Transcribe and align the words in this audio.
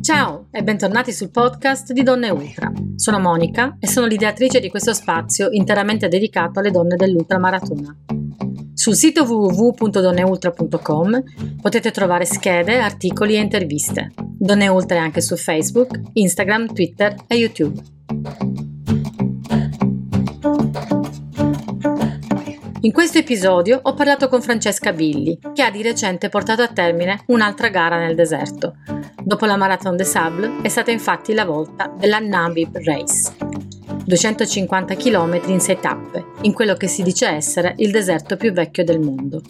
Ciao 0.00 0.48
e 0.50 0.62
bentornati 0.62 1.12
sul 1.12 1.30
podcast 1.30 1.92
di 1.92 2.02
Donne 2.02 2.30
Ultra. 2.30 2.72
Sono 2.96 3.18
Monica 3.18 3.76
e 3.78 3.86
sono 3.86 4.06
l'ideatrice 4.06 4.60
di 4.60 4.68
questo 4.68 4.92
spazio 4.92 5.48
interamente 5.50 6.08
dedicato 6.08 6.58
alle 6.58 6.70
donne 6.70 6.96
dell'ultramaratona. 6.96 7.96
Sul 8.74 8.94
sito 8.94 9.24
www.donneultra.com 9.24 11.22
potete 11.60 11.90
trovare 11.90 12.24
schede, 12.24 12.78
articoli 12.78 13.36
e 13.36 13.40
interviste. 13.40 14.12
Donne 14.38 14.68
Ultra 14.68 14.96
è 14.96 15.00
anche 15.00 15.20
su 15.20 15.36
Facebook, 15.36 16.00
Instagram, 16.14 16.72
Twitter 16.72 17.14
e 17.26 17.36
YouTube. 17.36 18.59
In 22.82 22.92
questo 22.92 23.18
episodio 23.18 23.78
ho 23.82 23.92
parlato 23.92 24.28
con 24.28 24.40
Francesca 24.40 24.94
Billi, 24.94 25.38
che 25.52 25.62
ha 25.62 25.70
di 25.70 25.82
recente 25.82 26.30
portato 26.30 26.62
a 26.62 26.68
termine 26.68 27.24
un'altra 27.26 27.68
gara 27.68 27.98
nel 27.98 28.14
deserto. 28.14 28.76
Dopo 29.22 29.44
la 29.44 29.58
Marathon 29.58 29.96
des 29.96 30.08
Sables 30.08 30.62
è 30.62 30.68
stata 30.68 30.90
infatti 30.90 31.34
la 31.34 31.44
volta 31.44 31.94
della 31.94 32.20
Namib 32.20 32.78
Race. 32.82 33.34
250 34.06 34.94
km 34.94 35.42
in 35.48 35.60
6 35.60 35.78
tappe, 35.78 36.24
in 36.42 36.54
quello 36.54 36.74
che 36.74 36.86
si 36.86 37.02
dice 37.02 37.26
essere 37.26 37.74
il 37.76 37.90
deserto 37.90 38.38
più 38.38 38.50
vecchio 38.50 38.82
del 38.82 39.00
mondo. 39.00 39.42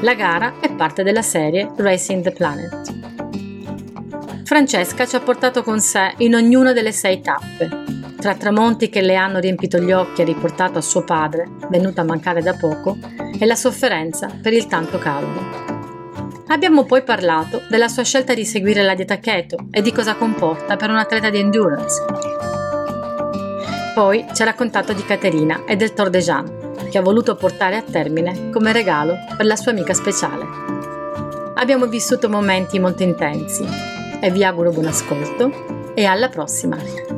La 0.00 0.14
gara 0.14 0.54
è 0.60 0.74
parte 0.74 1.04
della 1.04 1.22
serie 1.22 1.70
Racing 1.76 2.24
the 2.24 2.32
Planet. 2.32 2.96
Francesca 4.42 5.06
ci 5.06 5.14
ha 5.14 5.20
portato 5.20 5.62
con 5.62 5.78
sé 5.78 6.14
in 6.18 6.34
ognuna 6.34 6.72
delle 6.72 6.90
sei 6.90 7.20
tappe, 7.20 7.97
tra 8.20 8.34
tramonti 8.34 8.88
che 8.88 9.00
le 9.00 9.14
hanno 9.14 9.38
riempito 9.38 9.78
gli 9.78 9.92
occhi 9.92 10.22
e 10.22 10.24
riportato 10.24 10.78
a 10.78 10.82
suo 10.82 11.04
padre, 11.04 11.48
venuto 11.68 12.00
a 12.00 12.04
mancare 12.04 12.42
da 12.42 12.54
poco, 12.54 12.96
e 13.38 13.46
la 13.46 13.54
sofferenza 13.54 14.28
per 14.42 14.52
il 14.52 14.66
tanto 14.66 14.98
caldo. 14.98 15.76
Abbiamo 16.48 16.84
poi 16.84 17.02
parlato 17.02 17.62
della 17.68 17.88
sua 17.88 18.02
scelta 18.02 18.34
di 18.34 18.44
seguire 18.44 18.82
la 18.82 18.94
dieta 18.94 19.18
keto 19.18 19.66
e 19.70 19.82
di 19.82 19.92
cosa 19.92 20.16
comporta 20.16 20.76
per 20.76 20.90
un 20.90 20.96
atleta 20.96 21.30
di 21.30 21.38
endurance. 21.38 22.04
Poi 23.94 24.24
ci 24.32 24.42
ha 24.42 24.46
raccontato 24.46 24.92
di 24.92 25.04
Caterina 25.04 25.64
e 25.64 25.76
del 25.76 25.92
Tour 25.92 26.10
de 26.10 26.20
Jean, 26.20 26.72
che 26.90 26.98
ha 26.98 27.02
voluto 27.02 27.36
portare 27.36 27.76
a 27.76 27.82
termine 27.82 28.50
come 28.50 28.72
regalo 28.72 29.14
per 29.36 29.46
la 29.46 29.56
sua 29.56 29.72
amica 29.72 29.92
speciale. 29.92 30.46
Abbiamo 31.54 31.86
vissuto 31.86 32.28
momenti 32.28 32.78
molto 32.78 33.02
intensi 33.02 33.64
e 34.20 34.30
vi 34.30 34.42
auguro 34.44 34.70
buon 34.70 34.86
ascolto 34.86 35.92
e 35.94 36.04
alla 36.04 36.28
prossima! 36.28 37.17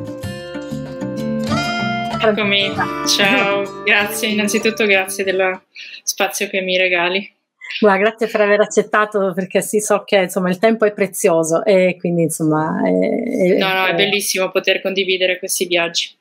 Eccomi, 2.23 2.71
ciao, 3.07 3.81
grazie, 3.83 4.27
innanzitutto 4.29 4.85
grazie 4.85 5.23
dello 5.23 5.63
spazio 6.03 6.47
che 6.47 6.61
mi 6.61 6.77
regali. 6.77 7.27
Guarda, 7.79 8.03
grazie 8.03 8.27
per 8.27 8.41
aver 8.41 8.61
accettato 8.61 9.33
perché 9.33 9.61
sì, 9.61 9.79
so 9.79 10.03
che 10.03 10.17
insomma 10.17 10.49
il 10.49 10.59
tempo 10.59 10.85
è 10.85 10.93
prezioso 10.93 11.65
e 11.65 11.97
quindi 11.99 12.21
insomma... 12.21 12.79
È, 12.85 12.89
è, 12.91 13.57
no, 13.57 13.73
no, 13.73 13.85
è 13.87 13.95
bellissimo 13.95 14.51
poter 14.51 14.81
condividere 14.81 15.39
questi 15.39 15.65
viaggi. 15.65 16.15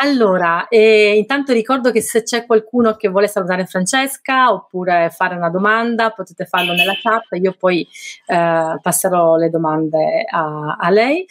Allora, 0.00 0.68
eh, 0.68 1.16
intanto 1.16 1.52
ricordo 1.52 1.90
che 1.90 2.00
se 2.00 2.22
c'è 2.22 2.46
qualcuno 2.46 2.96
che 2.96 3.08
vuole 3.08 3.28
salutare 3.28 3.66
Francesca 3.66 4.52
oppure 4.52 5.10
fare 5.10 5.34
una 5.34 5.50
domanda, 5.50 6.10
potete 6.10 6.46
farlo 6.46 6.72
nella 6.72 6.96
chat, 7.00 7.26
io 7.32 7.54
poi 7.58 7.86
eh, 8.26 8.78
passerò 8.80 9.36
le 9.36 9.50
domande 9.50 10.24
a, 10.28 10.76
a 10.78 10.90
lei. 10.90 11.26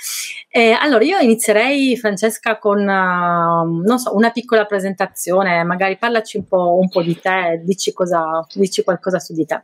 Eh, 0.50 0.72
allora, 0.72 1.04
io 1.04 1.18
inizierei, 1.20 1.98
Francesca, 1.98 2.58
con 2.58 2.80
uh, 2.88 3.98
so, 3.98 4.16
una 4.16 4.32
piccola 4.32 4.66
presentazione, 4.66 5.64
magari 5.64 5.98
parlaci 5.98 6.38
un 6.38 6.48
po', 6.48 6.78
un 6.80 6.90
po 6.90 7.02
di 7.02 7.20
te, 7.20 7.62
dici, 7.64 7.94
cosa, 7.94 8.46
dici 8.54 8.84
qualcosa 8.84 9.20
su 9.20 9.34
di 9.34 9.46
te. 9.46 9.64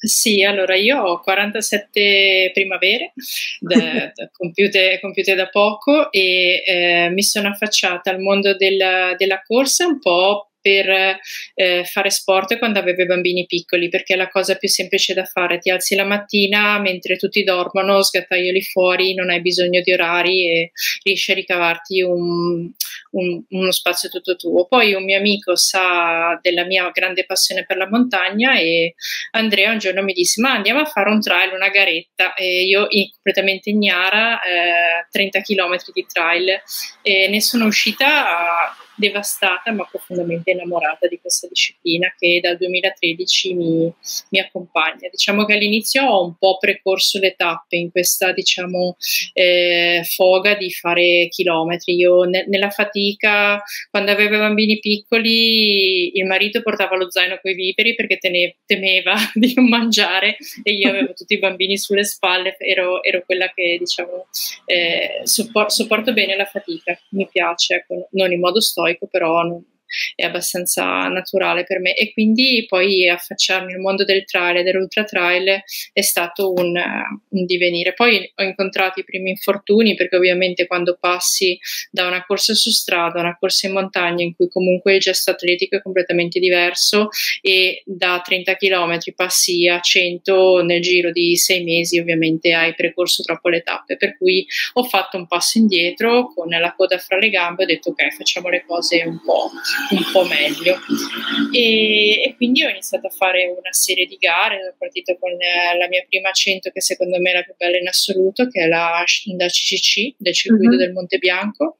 Sì, 0.00 0.44
allora 0.44 0.76
io 0.76 1.00
ho 1.00 1.20
47 1.20 2.52
primavere 2.54 3.14
da, 3.58 3.76
da 4.14 4.30
compiute, 4.30 4.98
compiute, 5.00 5.34
da 5.34 5.48
poco 5.48 6.12
e 6.12 6.62
eh, 6.64 7.10
mi 7.10 7.22
sono 7.24 7.48
affacciata 7.48 8.10
al 8.10 8.20
mondo 8.20 8.56
della, 8.56 9.14
della 9.16 9.42
corsa 9.42 9.86
un 9.86 9.98
po' 9.98 10.50
per 10.60 11.18
eh, 11.54 11.84
fare 11.84 12.10
sport 12.10 12.58
quando 12.58 12.78
avevo 12.78 13.02
i 13.02 13.06
bambini 13.06 13.46
piccoli, 13.46 13.88
perché 13.88 14.14
è 14.14 14.16
la 14.16 14.28
cosa 14.28 14.54
più 14.56 14.68
semplice 14.68 15.14
da 15.14 15.24
fare. 15.24 15.58
Ti 15.58 15.70
alzi 15.70 15.96
la 15.96 16.04
mattina 16.04 16.78
mentre 16.78 17.16
tutti 17.16 17.42
dormono, 17.42 18.02
sgattaioli 18.02 18.62
fuori, 18.62 19.14
non 19.14 19.30
hai 19.30 19.40
bisogno 19.40 19.80
di 19.80 19.92
orari 19.92 20.48
e 20.48 20.72
riesci 21.02 21.32
a 21.32 21.34
ricavarti 21.34 22.02
un, 22.02 22.70
un, 23.12 23.42
uno 23.48 23.70
spazio 23.70 24.08
tutto 24.08 24.36
tuo. 24.36 24.66
Poi 24.66 24.94
un 24.94 25.04
mio 25.04 25.18
amico 25.18 25.56
sa 25.56 26.38
della 26.42 26.64
mia 26.64 26.90
grande 26.92 27.24
passione 27.24 27.64
per 27.64 27.76
la 27.76 27.88
montagna 27.88 28.58
e 28.58 28.94
Andrea 29.32 29.72
un 29.72 29.78
giorno 29.78 30.02
mi 30.02 30.12
disse 30.12 30.40
ma 30.40 30.52
andiamo 30.52 30.80
a 30.80 30.86
fare 30.86 31.10
un 31.10 31.20
trail, 31.20 31.52
una 31.52 31.68
garetta 31.68 32.34
e 32.34 32.64
io 32.64 32.86
completamente 33.12 33.70
ignara 33.70 34.40
eh, 34.40 35.06
30 35.10 35.40
km 35.40 35.76
di 35.92 36.06
trail 36.06 36.60
e 37.02 37.28
ne 37.28 37.40
sono 37.40 37.66
uscita 37.66 38.76
devastata 38.98 39.72
ma 39.72 39.86
profondamente 39.88 40.50
innamorata 40.50 41.06
di 41.06 41.18
questa 41.20 41.46
disciplina 41.46 42.12
che 42.18 42.40
dal 42.42 42.56
2013 42.56 43.54
mi, 43.54 43.92
mi 44.30 44.40
accompagna. 44.40 45.08
Diciamo 45.10 45.44
che 45.44 45.54
all'inizio 45.54 46.04
ho 46.04 46.24
un 46.24 46.36
po' 46.36 46.58
precorso 46.58 47.18
le 47.18 47.34
tappe 47.36 47.76
in 47.76 47.90
questa 47.90 48.32
diciamo, 48.32 48.96
eh, 49.32 50.02
foga 50.04 50.54
di 50.56 50.70
fare 50.72 51.28
chilometri. 51.28 51.94
Io 51.94 52.24
ne, 52.24 52.44
nella 52.48 52.70
fatica, 52.70 52.87
quando 53.90 54.10
avevo 54.10 54.36
i 54.36 54.38
bambini 54.38 54.78
piccoli, 54.78 56.16
il 56.16 56.26
marito 56.26 56.62
portava 56.62 56.96
lo 56.96 57.10
zaino 57.10 57.38
con 57.40 57.50
i 57.50 57.54
viveri 57.54 57.94
perché 57.94 58.18
tene, 58.18 58.56
temeva 58.66 59.14
di 59.34 59.52
non 59.54 59.68
mangiare 59.68 60.36
e 60.62 60.72
io 60.72 60.88
avevo 60.88 61.12
tutti 61.12 61.34
i 61.34 61.38
bambini 61.38 61.78
sulle 61.78 62.04
spalle, 62.04 62.56
ero, 62.58 63.02
ero 63.02 63.22
quella 63.24 63.50
che 63.52 63.76
diciamo 63.78 64.26
eh, 64.66 65.20
soppor- 65.24 65.70
sopporto 65.70 66.12
bene 66.12 66.36
la 66.36 66.46
fatica, 66.46 66.98
mi 67.10 67.28
piace, 67.30 67.76
ecco, 67.76 68.08
non 68.12 68.32
in 68.32 68.40
modo 68.40 68.58
estoico, 68.58 69.06
però 69.06 69.42
non, 69.42 69.64
è 70.14 70.24
abbastanza 70.24 70.84
naturale 71.08 71.64
per 71.64 71.80
me 71.80 71.94
e 71.94 72.12
quindi 72.12 72.64
poi 72.68 73.08
affacciarmi 73.08 73.72
nel 73.72 73.80
mondo 73.80 74.04
del 74.04 74.24
trail 74.24 74.58
e 74.58 74.62
dell'ultra 74.62 75.04
trail 75.04 75.62
è 75.92 76.02
stato 76.02 76.52
un, 76.52 76.74
un, 77.28 77.44
divenire. 77.44 77.94
Poi 77.94 78.32
ho 78.34 78.42
incontrato 78.42 79.00
i 79.00 79.04
primi 79.04 79.30
infortuni 79.30 79.94
perché 79.94 80.16
ovviamente 80.16 80.66
quando 80.66 80.96
passi 81.00 81.58
da 81.90 82.06
una 82.06 82.24
corsa 82.24 82.54
su 82.54 82.70
strada 82.70 83.18
a 83.18 83.22
una 83.22 83.36
corsa 83.38 83.66
in 83.66 83.72
montagna 83.72 84.22
in 84.22 84.34
cui 84.34 84.48
comunque 84.48 84.94
il 84.94 85.00
gesto 85.00 85.30
atletico 85.30 85.76
è 85.76 85.82
completamente 85.82 86.38
diverso 86.38 87.08
e 87.40 87.82
da 87.84 88.20
30 88.24 88.56
km 88.56 88.98
passi 89.14 89.68
a 89.68 89.80
100 89.80 90.62
nel 90.62 90.80
giro 90.80 91.10
di 91.10 91.36
sei 91.36 91.62
mesi 91.62 91.98
ovviamente 91.98 92.52
hai 92.52 92.74
percorso 92.74 93.22
troppo 93.22 93.48
le 93.48 93.62
tappe 93.62 93.96
per 93.96 94.16
cui 94.16 94.46
ho 94.74 94.84
fatto 94.84 95.16
un 95.16 95.26
passo 95.26 95.58
indietro 95.58 96.32
con 96.34 96.48
la 96.48 96.74
coda 96.76 96.98
fra 96.98 97.18
le 97.18 97.30
gambe 97.30 97.62
e 97.62 97.64
ho 97.64 97.68
detto 97.68 97.90
ok 97.90 98.14
facciamo 98.14 98.48
le 98.48 98.64
cose 98.66 99.02
un 99.06 99.20
po' 99.22 99.50
un 99.90 100.04
po' 100.12 100.24
meglio. 100.24 100.78
E, 101.52 102.22
e, 102.22 102.34
quindi 102.36 102.64
ho 102.64 102.68
iniziato 102.68 103.06
a 103.06 103.10
fare 103.10 103.46
una 103.46 103.72
serie 103.72 104.06
di 104.06 104.16
gare, 104.16 104.58
sono 104.60 104.74
partito 104.78 105.16
con 105.18 105.30
la 105.32 105.88
mia 105.88 106.04
prima 106.08 106.30
100 106.30 106.70
che 106.70 106.80
secondo 106.80 107.18
me 107.20 107.30
è 107.30 107.34
la 107.34 107.42
più 107.42 107.54
bella 107.56 107.78
in 107.78 107.88
assoluto, 107.88 108.48
che 108.48 108.62
è 108.62 108.66
la, 108.66 109.04
la 109.36 109.46
CCC 109.46 110.14
del 110.16 110.34
circuito 110.34 110.72
uh-huh. 110.72 110.76
del 110.78 110.92
Monte 110.92 111.18
Bianco, 111.18 111.78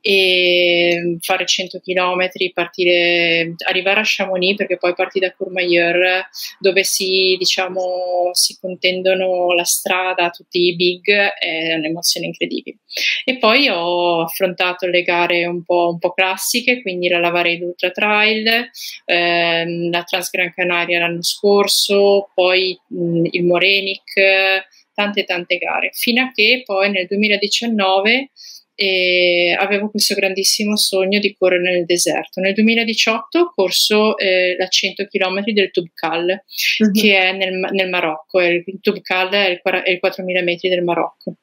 e 0.00 1.16
fare 1.20 1.46
100 1.46 1.80
km, 1.80 2.28
partire, 2.52 3.54
arrivare 3.66 4.00
a 4.00 4.04
Chamonix 4.04 4.56
perché 4.56 4.76
poi 4.76 4.94
parti 4.94 5.18
da 5.18 5.32
Courmayeur 5.32 6.28
dove 6.58 6.84
si, 6.84 7.36
diciamo, 7.38 8.30
si 8.32 8.58
contendono 8.60 9.52
la 9.52 9.64
strada, 9.64 10.30
tutti 10.30 10.58
i 10.58 10.76
big, 10.76 11.10
è 11.10 11.74
un'emozione 11.74 12.26
incredibile. 12.26 12.78
E 13.24 13.38
poi 13.38 13.68
ho 13.68 14.22
affrontato 14.22 14.86
le 14.86 15.02
gare 15.02 15.46
un 15.46 15.62
po', 15.64 15.90
un 15.90 15.98
po 15.98 16.12
classiche, 16.12 16.82
quindi 16.82 17.08
la 17.08 17.18
Lavareda 17.36 17.64
Ultra 17.66 17.90
Trail, 17.90 18.70
ehm, 19.04 19.90
la 19.90 20.02
Transgran 20.02 20.52
Canaria 20.54 21.00
l'anno 21.00 21.22
scorso, 21.22 22.30
poi 22.34 22.78
mh, 22.88 23.26
il 23.30 23.44
Morenic, 23.44 24.64
tante 24.94 25.24
tante 25.24 25.58
gare, 25.58 25.90
fino 25.92 26.22
a 26.22 26.30
che 26.32 26.62
poi 26.64 26.90
nel 26.90 27.06
2019 27.06 28.30
e 28.78 29.56
avevo 29.58 29.88
questo 29.88 30.14
grandissimo 30.14 30.76
sogno 30.76 31.18
di 31.18 31.34
correre 31.34 31.62
nel 31.62 31.84
deserto. 31.86 32.40
Nel 32.40 32.52
2018 32.52 33.38
ho 33.38 33.52
corso 33.54 34.18
eh, 34.18 34.54
la 34.58 34.68
100 34.68 35.06
km 35.06 35.44
del 35.52 35.70
Tubkal, 35.70 36.24
mm-hmm. 36.24 36.92
che 36.92 37.16
è 37.16 37.32
nel, 37.32 37.54
nel 37.72 37.88
Marocco, 37.88 38.40
il 38.40 38.64
Tubkal 38.80 39.30
è 39.30 39.48
il, 39.48 39.60
è 39.60 39.90
il 39.90 39.98
4000 39.98 40.42
metri 40.42 40.68
del 40.68 40.84
Marocco 40.84 41.36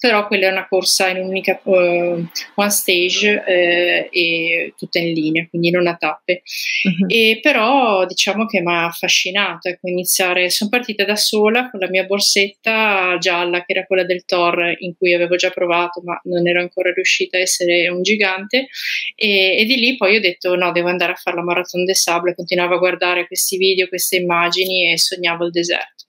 però 0.00 0.26
quella 0.26 0.48
è 0.48 0.50
una 0.50 0.66
corsa 0.66 1.08
in 1.08 1.18
un'unica 1.18 1.60
uh, 1.62 2.26
one 2.54 2.70
stage 2.70 3.28
uh, 3.28 4.08
e 4.10 4.72
tutta 4.74 4.98
in 4.98 5.12
linea, 5.12 5.46
quindi 5.46 5.70
non 5.70 5.86
a 5.86 5.94
tappe. 5.94 6.40
Uh-huh. 6.84 7.06
E 7.06 7.38
però 7.42 8.06
diciamo 8.06 8.46
che 8.46 8.62
mi 8.62 8.72
ha 8.72 8.86
affascinato 8.86 9.68
ecco, 9.68 9.88
iniziare. 9.88 10.48
Sono 10.48 10.70
partita 10.70 11.04
da 11.04 11.16
sola 11.16 11.68
con 11.68 11.80
la 11.80 11.88
mia 11.90 12.04
borsetta 12.04 13.18
gialla, 13.18 13.62
che 13.62 13.72
era 13.72 13.84
quella 13.84 14.04
del 14.04 14.24
Thor, 14.24 14.74
in 14.78 14.96
cui 14.96 15.12
avevo 15.12 15.36
già 15.36 15.50
provato, 15.50 16.00
ma 16.02 16.18
non 16.24 16.48
ero 16.48 16.60
ancora 16.60 16.90
riuscita 16.94 17.36
a 17.36 17.40
essere 17.40 17.86
un 17.88 18.00
gigante. 18.00 18.68
E, 19.14 19.56
e 19.58 19.64
di 19.66 19.76
lì 19.76 19.96
poi 19.96 20.16
ho 20.16 20.20
detto: 20.20 20.56
no, 20.56 20.72
devo 20.72 20.88
andare 20.88 21.12
a 21.12 21.16
fare 21.16 21.36
la 21.36 21.42
Marathon 21.42 21.84
des 21.84 22.00
Sable. 22.00 22.34
Continuavo 22.34 22.76
a 22.76 22.78
guardare 22.78 23.26
questi 23.26 23.58
video, 23.58 23.86
queste 23.86 24.16
immagini 24.16 24.90
e 24.90 24.98
sognavo 24.98 25.44
il 25.44 25.50
deserto. 25.50 26.04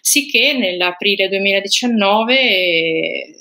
Sicché 0.00 0.54
nell'aprile 0.54 1.28
2019 1.28 3.31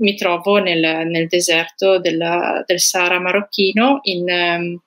mi 0.00 0.14
trovo 0.14 0.58
nel, 0.58 1.06
nel 1.06 1.26
deserto 1.26 1.98
della, 1.98 2.62
del 2.66 2.80
Sahara 2.80 3.20
marocchino 3.20 4.00
in, 4.04 4.28
ehm, 4.28 4.80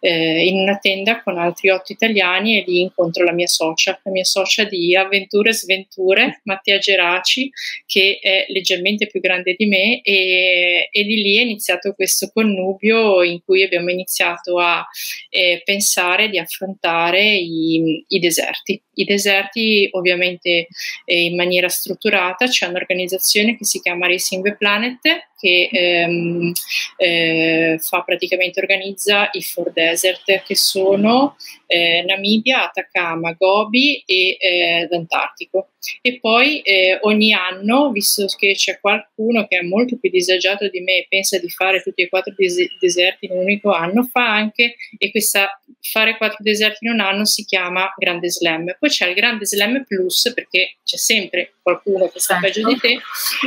eh, 0.00 0.46
in, 0.46 0.58
una 0.58 0.78
tenda 0.78 1.22
con 1.22 1.38
altri 1.38 1.70
otto 1.70 1.92
italiani 1.92 2.58
e 2.58 2.64
lì 2.66 2.80
incontro 2.80 3.24
la 3.24 3.32
mia 3.32 3.46
socia, 3.46 3.98
la 4.02 4.10
mia 4.10 4.24
socia 4.24 4.64
di 4.64 4.94
avventure 4.94 5.50
e 5.50 5.54
sventure, 5.54 6.40
Mattia 6.44 6.78
Geraci, 6.78 7.50
che 7.86 8.18
è 8.20 8.46
leggermente 8.48 9.06
più 9.06 9.20
grande 9.20 9.54
di 9.56 9.66
me 9.66 10.00
e, 10.02 10.88
e 10.90 11.04
di 11.04 11.22
lì 11.22 11.38
è 11.38 11.42
iniziato 11.42 11.94
questo 11.94 12.30
connubio 12.32 13.22
in 13.22 13.42
cui 13.44 13.62
abbiamo 13.62 13.90
iniziato 13.90 14.58
a 14.58 14.86
eh, 15.30 15.62
pensare 15.64 16.28
di 16.28 16.38
affrontare 16.38 17.34
i, 17.34 18.04
i 18.08 18.18
deserti. 18.18 18.80
I 18.98 19.04
deserti 19.04 19.88
ovviamente 19.92 20.68
eh, 21.04 21.24
in 21.24 21.36
maniera 21.36 21.68
strutturata, 21.68 22.46
c'è 22.46 22.66
un'organizzazione 22.66 23.56
che 23.56 23.64
si 23.64 23.80
chiama 23.80 24.06
Racing 24.06 24.44
the 24.44 24.56
Planet 24.56 24.98
che 25.38 25.68
ehm, 25.70 26.52
eh, 26.96 27.78
fa 27.80 28.02
praticamente 28.02 28.60
organizza 28.60 29.28
i 29.32 29.42
Four 29.42 29.72
Desert 29.72 30.42
che 30.44 30.56
sono 30.56 31.36
eh, 31.66 32.04
Namibia, 32.06 32.68
Atacama, 32.68 33.32
Gobi 33.32 34.02
e 34.06 34.36
eh, 34.38 34.86
l'Antartico. 34.90 35.70
E 36.00 36.18
poi 36.20 36.60
eh, 36.62 36.98
ogni 37.02 37.32
anno, 37.32 37.90
visto 37.92 38.26
che 38.36 38.54
c'è 38.54 38.80
qualcuno 38.80 39.46
che 39.46 39.58
è 39.58 39.62
molto 39.62 39.98
più 39.98 40.10
disagiato 40.10 40.68
di 40.68 40.80
me 40.80 40.98
e 40.98 41.06
pensa 41.08 41.38
di 41.38 41.48
fare 41.48 41.80
tutti 41.80 42.02
e 42.02 42.08
quattro 42.08 42.34
des- 42.36 42.76
deserti 42.80 43.26
in 43.26 43.32
un 43.32 43.38
unico 43.42 43.70
anno, 43.70 44.02
fa 44.04 44.26
anche, 44.26 44.76
e 44.98 45.10
questa 45.10 45.60
fare 45.80 46.16
quattro 46.16 46.38
deserti 46.40 46.86
in 46.86 46.92
un 46.92 47.00
anno 47.00 47.24
si 47.24 47.44
chiama 47.44 47.92
Grande 47.96 48.30
Slam. 48.30 48.76
Poi 48.78 48.88
c'è 48.88 49.08
il 49.08 49.14
Grande 49.14 49.46
Slam 49.46 49.84
Plus 49.84 50.32
perché 50.34 50.78
c'è 50.82 50.96
sempre 50.96 51.54
qualcuno 51.62 52.08
che 52.08 52.20
sta 52.20 52.38
peggio 52.40 52.66
di 52.66 52.76
te 52.76 52.98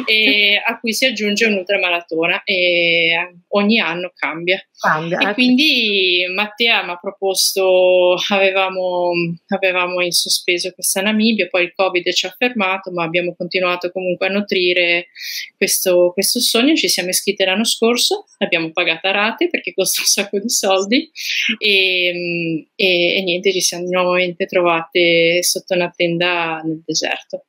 e 0.06 0.62
a 0.64 0.78
cui 0.80 0.94
si 0.94 1.06
aggiunge 1.06 1.46
un'ultramaratona 1.90 2.44
e 2.44 3.42
ogni 3.50 3.80
anno 3.80 4.12
cambia. 4.16 4.64
cambia 4.78 5.18
e 5.18 5.24
ecco. 5.24 5.34
quindi 5.34 6.26
Mattia 6.34 6.84
mi 6.84 6.92
ha 6.92 6.98
proposto, 6.98 8.16
avevamo, 8.30 9.12
avevamo 9.48 10.02
in 10.02 10.12
sospeso 10.12 10.72
questa 10.72 11.02
Namibia, 11.02 11.48
poi 11.48 11.64
il 11.64 11.74
Covid 11.74 12.12
ci 12.14 12.26
ha 12.26 12.36
fermato, 12.38 12.92
ma 12.92 13.04
abbiamo 13.04 13.36
continuato 13.36 13.92
comunque 13.92 14.28
a 14.28 14.30
nutrire 14.30 15.08
questo, 15.58 16.12
questo 16.14 16.40
sogno, 16.40 16.76
ci 16.76 16.88
siamo 16.88 17.10
iscritti 17.10 17.44
l'anno 17.44 17.66
scorso, 17.66 18.26
l'abbiamo 18.38 18.72
pagata 18.72 19.10
a 19.10 19.14
rate 19.14 19.50
perché 19.50 19.74
costa 19.74 20.02
un 20.02 20.08
sacco 20.08 20.40
di 20.40 20.50
soldi 20.50 21.10
e, 21.58 22.68
e, 22.76 23.16
e 23.18 23.22
niente, 23.24 23.52
ci 23.52 23.62
siamo 23.62 23.88
nuovamente 23.90 24.46
trovate 24.46 25.44
sotto 25.44 25.74
una 25.74 25.92
tenda 25.96 26.62
nel 26.64 26.82
deserto. 26.86 27.46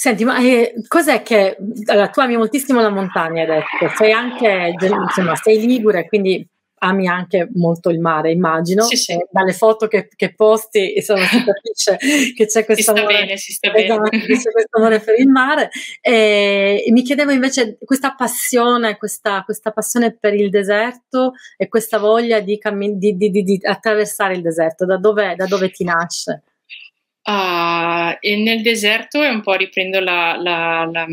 Senti, 0.00 0.24
ma 0.24 0.38
eh, 0.38 0.74
cos'è 0.86 1.22
che 1.22 1.56
allora, 1.86 2.06
tu 2.06 2.20
ami 2.20 2.36
moltissimo 2.36 2.80
la 2.80 2.88
montagna, 2.88 3.42
hai 3.42 3.48
detto, 3.48 3.96
sei 3.96 4.12
anche 4.12 4.72
insomma, 4.78 5.34
sei 5.34 5.58
ligure, 5.58 6.06
quindi 6.06 6.48
ami 6.78 7.08
anche 7.08 7.48
molto 7.54 7.90
il 7.90 7.98
mare, 7.98 8.30
immagino. 8.30 8.84
Sì, 8.84 8.94
sì. 8.94 9.18
dalle 9.28 9.52
foto 9.52 9.88
che, 9.88 10.06
che, 10.14 10.36
posti 10.36 10.94
insomma, 10.94 11.24
si 11.26 11.42
capisce 11.42 11.96
che 12.32 12.46
c'è 12.46 12.64
questo 12.64 12.92
amore, 12.92 13.12
bene, 13.12 13.32
esatto, 13.32 14.08
c'è 14.08 14.50
questo 14.52 14.78
amore 14.78 15.00
per 15.00 15.18
il 15.18 15.26
mare. 15.26 15.68
E, 16.00 16.84
e, 16.86 16.92
mi 16.92 17.02
chiedevo 17.02 17.32
invece 17.32 17.76
questa 17.84 18.14
passione, 18.14 18.98
questa, 18.98 19.42
questa, 19.42 19.72
passione 19.72 20.16
per 20.16 20.32
il 20.32 20.48
deserto 20.48 21.32
e 21.56 21.66
questa 21.66 21.98
voglia 21.98 22.38
di, 22.38 22.56
cammin- 22.56 22.98
di, 22.98 23.16
di, 23.16 23.30
di 23.30 23.58
attraversare 23.64 24.34
il 24.34 24.42
deserto, 24.42 24.86
da 24.86 24.96
dove, 24.96 25.34
da 25.34 25.46
dove 25.46 25.70
ti 25.70 25.82
nasce? 25.82 26.44
Uh, 27.28 28.16
e 28.20 28.36
nel 28.36 28.62
deserto 28.62 29.22
è 29.22 29.28
un 29.28 29.42
po' 29.42 29.52
riprendo 29.52 30.00
la, 30.00 30.34
la, 30.40 30.88
la, 30.90 31.06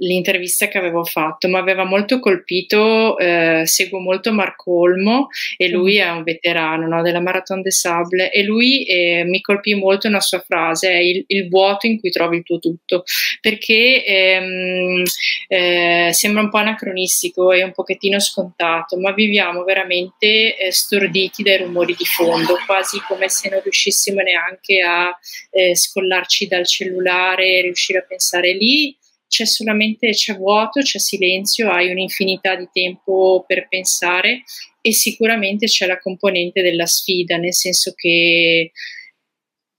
l'intervista 0.00 0.68
che 0.68 0.78
avevo 0.78 1.04
fatto, 1.04 1.48
mi 1.48 1.56
aveva 1.56 1.84
molto 1.84 2.20
colpito, 2.20 3.18
eh, 3.18 3.62
seguo 3.64 4.00
molto 4.00 4.32
Marco 4.32 4.80
Olmo 4.80 5.28
e 5.56 5.68
lui 5.68 5.96
è 5.96 6.08
un 6.10 6.22
veterano 6.22 6.86
no, 6.86 7.02
della 7.02 7.20
Marathon 7.20 7.62
des 7.62 7.78
Sable 7.78 8.30
e 8.30 8.42
lui 8.42 8.84
eh, 8.84 9.24
mi 9.24 9.40
colpì 9.40 9.74
molto 9.74 10.08
una 10.08 10.20
sua 10.20 10.40
frase, 10.40 10.90
il, 10.92 11.24
il, 11.26 11.48
vuoto 11.48 11.86
in 11.86 11.98
cui 12.00 12.10
trovi 12.10 12.38
il 12.38 12.42
tuo 12.42 12.58
tutto, 12.58 13.04
perché 13.40 14.04
ehm, 14.04 15.02
eh, 15.48 16.10
sembra 16.12 16.42
un 16.42 16.50
po' 16.50 16.58
anacronistico 16.58 17.52
e 17.52 17.62
un 17.62 17.72
pochettino 17.72 18.18
scontato, 18.20 18.98
ma 18.98 19.12
viviamo 19.12 19.64
veramente 19.64 20.56
eh, 20.56 20.72
storditi 20.72 21.42
dai 21.42 21.58
rumori 21.58 21.94
di 21.94 22.04
fondo, 22.04 22.58
quasi 22.66 23.00
come 23.06 23.28
se 23.28 23.48
non 23.50 23.60
riuscissimo 23.62 24.20
neanche 24.20 24.80
a 24.80 25.10
eh, 25.50 25.76
scollarci 25.76 26.46
dal 26.46 26.66
cellulare, 26.66 27.60
riuscire 27.60 27.98
a 27.98 28.04
pensare 28.06 28.52
lì 28.52 28.96
c'è 29.30 29.46
solamente 29.46 30.10
c'è 30.10 30.36
vuoto, 30.36 30.80
c'è 30.80 30.98
silenzio, 30.98 31.70
hai 31.70 31.88
un'infinità 31.88 32.56
di 32.56 32.68
tempo 32.72 33.44
per 33.46 33.68
pensare 33.68 34.42
e 34.80 34.92
sicuramente 34.92 35.66
c'è 35.66 35.86
la 35.86 36.00
componente 36.00 36.62
della 36.62 36.86
sfida, 36.86 37.36
nel 37.36 37.54
senso 37.54 37.92
che 37.94 38.72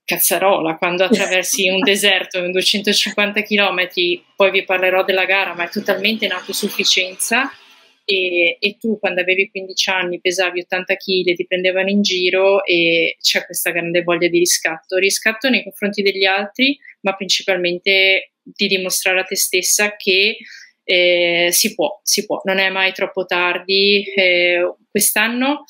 cazzarola, 0.05 0.77
quando 0.77 1.03
attraversi 1.03 1.67
un 1.67 1.81
deserto 1.83 2.37
in 2.37 2.51
250 2.51 3.41
km, 3.41 3.87
poi 4.37 4.51
vi 4.51 4.63
parlerò 4.63 5.03
della 5.03 5.25
gara, 5.25 5.53
ma 5.53 5.65
è 5.65 5.69
totalmente 5.69 6.23
in 6.23 6.31
autosufficienza 6.31 7.51
e, 8.05 8.57
e, 8.57 8.77
tu 8.79 8.99
quando 8.99 9.19
avevi 9.19 9.49
15 9.49 9.89
anni 9.89 10.21
pesavi 10.21 10.61
80 10.61 10.95
kg, 10.95 11.35
ti 11.35 11.45
prendevano 11.45 11.89
in 11.89 12.01
giro 12.01 12.63
e 12.63 13.17
c'è 13.21 13.45
questa 13.45 13.71
grande 13.71 14.01
voglia 14.01 14.29
di 14.29 14.39
riscatto, 14.39 14.95
riscatto 14.97 15.49
nei 15.49 15.63
confronti 15.63 16.01
degli 16.01 16.25
altri, 16.25 16.77
ma 17.01 17.15
principalmente 17.15 18.30
di 18.43 18.67
dimostrare 18.67 19.21
a 19.21 19.23
te 19.23 19.35
stessa 19.35 19.95
che 19.95 20.37
eh, 20.83 21.49
si 21.51 21.73
può, 21.73 21.99
si 22.03 22.25
può, 22.25 22.41
non 22.43 22.57
è 22.57 22.69
mai 22.69 22.91
troppo 22.91 23.25
tardi. 23.25 24.03
Eh, 24.03 24.75
quest'anno 24.89 25.63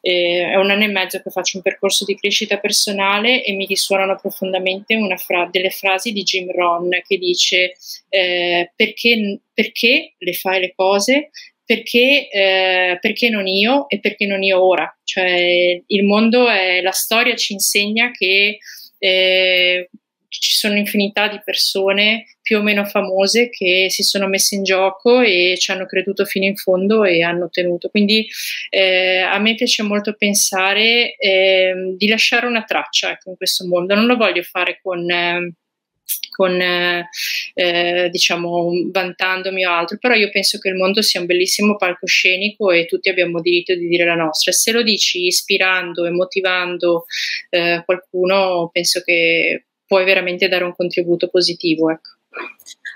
eh, 0.00 0.50
è 0.50 0.56
un 0.56 0.70
anno 0.70 0.82
e 0.82 0.88
mezzo 0.88 1.20
che 1.22 1.30
faccio 1.30 1.56
un 1.56 1.62
percorso 1.62 2.04
di 2.04 2.16
crescita 2.16 2.58
personale 2.58 3.44
e 3.44 3.52
mi 3.52 3.64
risuonano 3.64 4.18
profondamente 4.20 4.98
fra- 5.18 5.48
delle 5.50 5.70
frasi 5.70 6.10
di 6.12 6.24
Jim 6.24 6.50
Ron 6.50 6.88
che 7.06 7.16
dice 7.16 7.76
eh, 8.08 8.72
perché, 8.74 9.40
perché 9.54 10.14
le 10.18 10.32
fai 10.32 10.60
le 10.60 10.72
cose? 10.74 11.30
Perché, 11.64 12.28
eh, 12.28 12.98
perché, 13.00 13.28
non 13.28 13.46
io 13.46 13.88
e 13.88 14.00
perché 14.00 14.26
non 14.26 14.42
io 14.42 14.62
ora? 14.62 14.92
Cioè, 15.02 15.82
il 15.84 16.04
mondo 16.04 16.48
è 16.48 16.80
la 16.80 16.92
storia 16.92 17.34
ci 17.34 17.52
insegna 17.52 18.10
che 18.12 18.58
eh, 18.98 19.90
ci 20.40 20.54
sono 20.54 20.74
un'infinità 20.74 21.28
di 21.28 21.40
persone 21.44 22.36
più 22.42 22.58
o 22.58 22.62
meno 22.62 22.84
famose 22.84 23.48
che 23.50 23.86
si 23.88 24.02
sono 24.02 24.28
messe 24.28 24.54
in 24.54 24.62
gioco 24.62 25.20
e 25.20 25.56
ci 25.58 25.70
hanno 25.72 25.86
creduto 25.86 26.24
fino 26.24 26.44
in 26.44 26.56
fondo 26.56 27.04
e 27.04 27.22
hanno 27.22 27.46
ottenuto. 27.46 27.88
Quindi 27.88 28.26
eh, 28.70 29.18
a 29.18 29.38
me 29.38 29.54
piace 29.54 29.82
molto 29.82 30.14
pensare 30.14 31.16
eh, 31.16 31.74
di 31.96 32.06
lasciare 32.08 32.46
una 32.46 32.62
traccia 32.62 33.10
ecco, 33.10 33.30
in 33.30 33.36
questo 33.36 33.66
mondo. 33.66 33.94
Non 33.94 34.06
lo 34.06 34.16
voglio 34.16 34.42
fare 34.42 34.78
con... 34.82 35.10
Eh, 35.10 35.52
con 36.30 36.60
eh, 36.60 38.08
diciamo 38.10 38.70
vantandomi 38.92 39.64
o 39.64 39.72
altro, 39.72 39.98
però 39.98 40.14
io 40.14 40.30
penso 40.30 40.58
che 40.58 40.68
il 40.68 40.76
mondo 40.76 41.02
sia 41.02 41.18
un 41.18 41.26
bellissimo 41.26 41.76
palcoscenico 41.76 42.70
e 42.70 42.86
tutti 42.86 43.08
abbiamo 43.08 43.40
diritto 43.40 43.74
di 43.74 43.88
dire 43.88 44.04
la 44.04 44.14
nostra. 44.14 44.52
Se 44.52 44.70
lo 44.70 44.82
dici 44.82 45.26
ispirando 45.26 46.04
e 46.04 46.10
motivando 46.10 47.06
eh, 47.50 47.82
qualcuno, 47.84 48.70
penso 48.72 49.00
che 49.00 49.65
puoi 49.86 50.04
veramente 50.04 50.48
dare 50.48 50.64
un 50.64 50.74
contributo 50.74 51.28
positivo. 51.28 51.90
Ecco. 51.90 52.10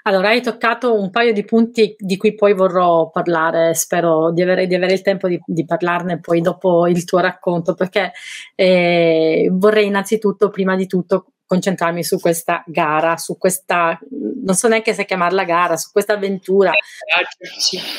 Allora, 0.05 0.29
hai 0.29 0.41
toccato 0.41 0.99
un 0.99 1.11
paio 1.11 1.33
di 1.33 1.45
punti 1.45 1.95
di 1.99 2.17
cui 2.17 2.35
poi 2.35 2.55
vorrò 2.55 3.11
parlare, 3.11 3.75
spero 3.75 4.33
di 4.33 4.41
avere, 4.43 4.67
di 4.67 4.75
avere 4.75 4.95
il 4.95 5.03
tempo 5.03 5.29
di, 5.29 5.39
di, 5.45 5.67
parlarne 5.67 6.21
poi 6.21 6.41
dopo 6.41 6.87
il 6.87 7.05
tuo 7.05 7.19
racconto, 7.19 7.75
perché 7.75 8.13
eh, 8.55 9.49
vorrei 9.53 9.87
innanzitutto, 9.87 10.49
prima 10.49 10.75
di 10.75 10.87
tutto, 10.87 11.33
concentrarmi 11.45 12.05
su 12.05 12.19
questa 12.21 12.63
gara, 12.67 13.17
su 13.17 13.37
questa, 13.37 13.99
non 14.45 14.55
so 14.55 14.69
neanche 14.69 14.95
se 14.95 15.05
chiamarla 15.05 15.45
gara, 15.45 15.77
su 15.77 15.91
questa 15.91 16.13
avventura. 16.13 16.71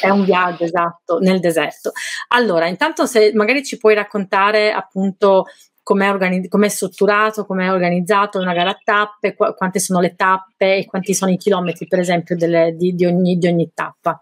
È 0.02 0.10
un 0.10 0.24
viaggio, 0.24 0.64
esatto, 0.64 1.20
nel 1.20 1.40
deserto. 1.40 1.92
Allora, 2.30 2.68
intanto 2.68 3.06
se 3.06 3.32
magari 3.34 3.64
ci 3.64 3.78
puoi 3.78 3.94
raccontare 3.94 4.72
appunto 4.72 5.48
com'è, 5.84 6.10
organi- 6.10 6.48
com'è 6.48 6.70
strutturato, 6.70 7.46
com'è 7.46 7.72
organizzato 7.72 8.40
una 8.40 8.54
gara 8.54 8.72
a 8.72 8.80
tappe, 8.84 9.36
qu- 9.36 9.56
quante 9.56 9.80
sono 9.80 10.00
le 10.00 10.16
tappe 10.16 10.78
e 10.78 10.86
quanti 10.86 11.14
sono 11.14 11.32
i 11.32 11.38
chilometri, 11.38 11.88
per 11.88 12.00
esempio, 12.00 12.36
delle, 12.36 12.76
di, 12.76 12.94
di, 12.96 13.06
ogni, 13.06 13.38
di 13.38 13.48
ogni 13.48 13.72
tappa. 13.74 14.22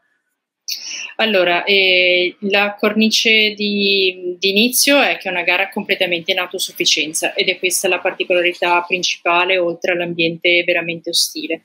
Allora, 1.15 1.63
eh, 1.63 2.35
la 2.41 2.75
cornice 2.77 3.53
di, 3.55 4.35
di, 4.37 4.49
inizio 4.49 5.01
è 5.01 5.17
che 5.17 5.27
è 5.27 5.31
una 5.31 5.41
gara 5.41 5.67
completamente 5.69 6.31
in 6.31 6.39
autosufficienza 6.39 7.33
ed 7.33 7.49
è 7.49 7.57
questa 7.57 7.87
la 7.87 7.99
particolarità 7.99 8.81
principale 8.87 9.57
oltre 9.57 9.93
all'ambiente 9.93 10.63
veramente 10.63 11.09
ostile. 11.09 11.63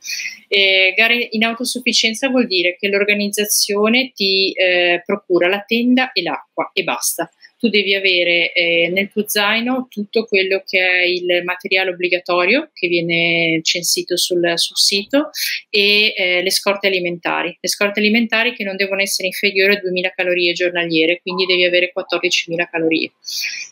Eh, 0.48 0.94
gare 0.96 1.28
in 1.30 1.44
autosufficienza 1.44 2.28
vuol 2.30 2.46
dire 2.46 2.76
che 2.76 2.88
l'organizzazione 2.88 4.12
ti 4.14 4.52
eh, 4.52 5.02
procura 5.04 5.48
la 5.48 5.62
tenda 5.64 6.12
e 6.12 6.22
l'acqua 6.22 6.70
e 6.72 6.82
basta 6.82 7.30
tu 7.64 7.70
devi 7.70 7.94
avere 7.94 8.52
eh, 8.52 8.90
nel 8.92 9.08
tuo 9.10 9.26
zaino 9.26 9.86
tutto 9.88 10.26
quello 10.26 10.62
che 10.66 10.78
è 10.78 11.04
il 11.04 11.42
materiale 11.44 11.88
obbligatorio 11.88 12.68
che 12.74 12.88
viene 12.88 13.60
censito 13.62 14.18
sul, 14.18 14.52
sul 14.56 14.76
sito 14.76 15.30
e 15.70 16.12
eh, 16.14 16.42
le 16.42 16.50
scorte 16.50 16.88
alimentari. 16.88 17.56
Le 17.58 17.68
scorte 17.70 18.00
alimentari 18.00 18.52
che 18.52 18.64
non 18.64 18.76
devono 18.76 19.00
essere 19.00 19.28
inferiori 19.28 19.76
a 19.76 19.80
2000 19.80 20.12
calorie 20.14 20.52
giornaliere, 20.52 21.20
quindi 21.22 21.46
devi 21.46 21.64
avere 21.64 21.90
14.000 21.96 22.68
calorie. 22.70 23.12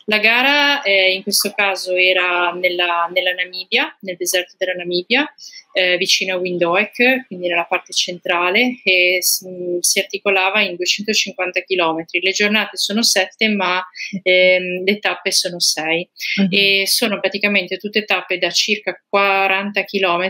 La 0.05 0.17
gara 0.17 0.81
eh, 0.81 1.13
in 1.13 1.21
questo 1.21 1.53
caso 1.55 1.93
era 1.93 2.51
nella, 2.51 3.07
nella 3.13 3.33
Namibia, 3.33 3.95
nel 3.99 4.17
deserto 4.17 4.55
della 4.57 4.73
Namibia 4.73 5.31
eh, 5.73 5.97
vicino 5.97 6.35
a 6.35 6.37
Windhoek, 6.37 7.25
quindi 7.27 7.47
nella 7.47 7.65
parte 7.65 7.93
centrale, 7.93 8.79
e 8.83 9.17
si, 9.21 9.45
si 9.79 9.99
articolava 9.99 10.61
in 10.61 10.75
250 10.75 11.61
km. 11.61 12.05
Le 12.09 12.31
giornate 12.31 12.77
sono 12.77 13.01
sette, 13.01 13.49
ma 13.49 13.82
ehm, 14.21 14.83
le 14.83 14.99
tappe 14.99 15.31
sono 15.31 15.59
sei 15.59 16.07
uh-huh. 16.39 16.47
e 16.49 16.83
sono 16.87 17.19
praticamente 17.19 17.77
tutte 17.77 18.03
tappe 18.03 18.37
da 18.37 18.49
circa 18.49 19.01
40 19.09 19.83
km, 19.83 20.29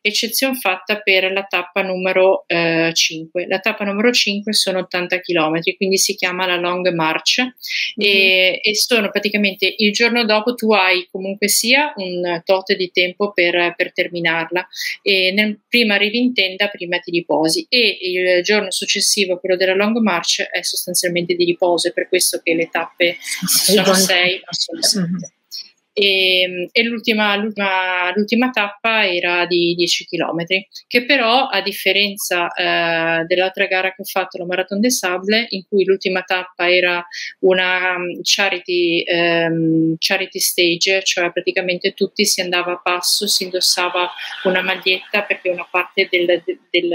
eccezione 0.00 0.56
fatta 0.56 1.00
per 1.00 1.32
la 1.32 1.44
tappa 1.44 1.82
numero 1.82 2.44
eh, 2.46 2.90
5. 2.92 3.46
La 3.46 3.58
tappa 3.58 3.84
numero 3.84 4.12
5 4.12 4.52
sono 4.52 4.80
80 4.80 5.20
km, 5.20 5.60
quindi 5.76 5.98
si 5.98 6.14
chiama 6.14 6.46
la 6.46 6.56
Long 6.56 6.92
March 6.92 7.38
uh-huh. 7.38 8.04
e, 8.04 8.60
e, 8.62 8.74
sono 8.74 9.10
praticamente 9.10 9.72
il 9.78 9.92
giorno 9.92 10.24
dopo 10.24 10.54
tu 10.54 10.72
hai 10.72 11.08
comunque 11.10 11.48
sia 11.48 11.92
un 11.96 12.42
tot 12.44 12.74
di 12.74 12.90
tempo 12.90 13.32
per, 13.32 13.74
per 13.76 13.92
terminarla 13.92 14.66
e 15.02 15.32
nel, 15.32 15.60
prima 15.68 15.94
arrivi 15.94 16.18
in 16.18 16.34
tenda, 16.34 16.68
prima 16.68 16.98
ti 16.98 17.10
riposi 17.10 17.66
e 17.68 17.98
il 18.00 18.42
giorno 18.42 18.70
successivo, 18.70 19.38
quello 19.38 19.56
della 19.56 19.74
long 19.74 19.96
march, 19.98 20.42
è 20.42 20.62
sostanzialmente 20.62 21.34
di 21.34 21.44
riposo, 21.44 21.88
è 21.88 21.92
per 21.92 22.08
questo 22.08 22.40
che 22.42 22.54
le 22.54 22.68
tappe 22.74 23.16
sono 23.20 23.94
sei, 23.94 24.42
sono 24.50 24.82
sette. 24.82 25.34
E, 25.96 26.40
ehm, 26.40 26.68
e 26.72 26.82
l'ultima, 26.82 27.36
l'ultima, 27.36 28.12
l'ultima, 28.16 28.50
tappa 28.50 29.06
era 29.06 29.46
di 29.46 29.74
10 29.76 30.06
km, 30.06 30.44
che 30.88 31.04
però 31.04 31.46
a 31.46 31.62
differenza 31.62 32.52
eh, 32.52 33.24
dell'altra 33.26 33.66
gara 33.66 33.94
che 33.94 34.02
ho 34.02 34.04
fatto, 34.04 34.38
la 34.38 34.44
Marathon 34.44 34.80
des 34.80 34.98
Sables, 34.98 35.46
in 35.50 35.62
cui 35.68 35.84
l'ultima 35.84 36.22
tappa 36.22 36.68
era 36.68 37.06
una 37.40 37.94
um, 37.94 38.20
charity, 38.22 39.04
um, 39.06 39.94
charity 39.98 40.40
stage, 40.40 41.04
cioè 41.04 41.30
praticamente 41.30 41.94
tutti 41.94 42.24
si 42.24 42.40
andava 42.40 42.72
a 42.72 42.80
passo, 42.82 43.28
si 43.28 43.44
indossava 43.44 44.10
una 44.44 44.62
maglietta 44.62 45.22
perché 45.22 45.48
una 45.50 45.66
parte 45.70 46.08
del, 46.10 46.42
del 46.70 46.90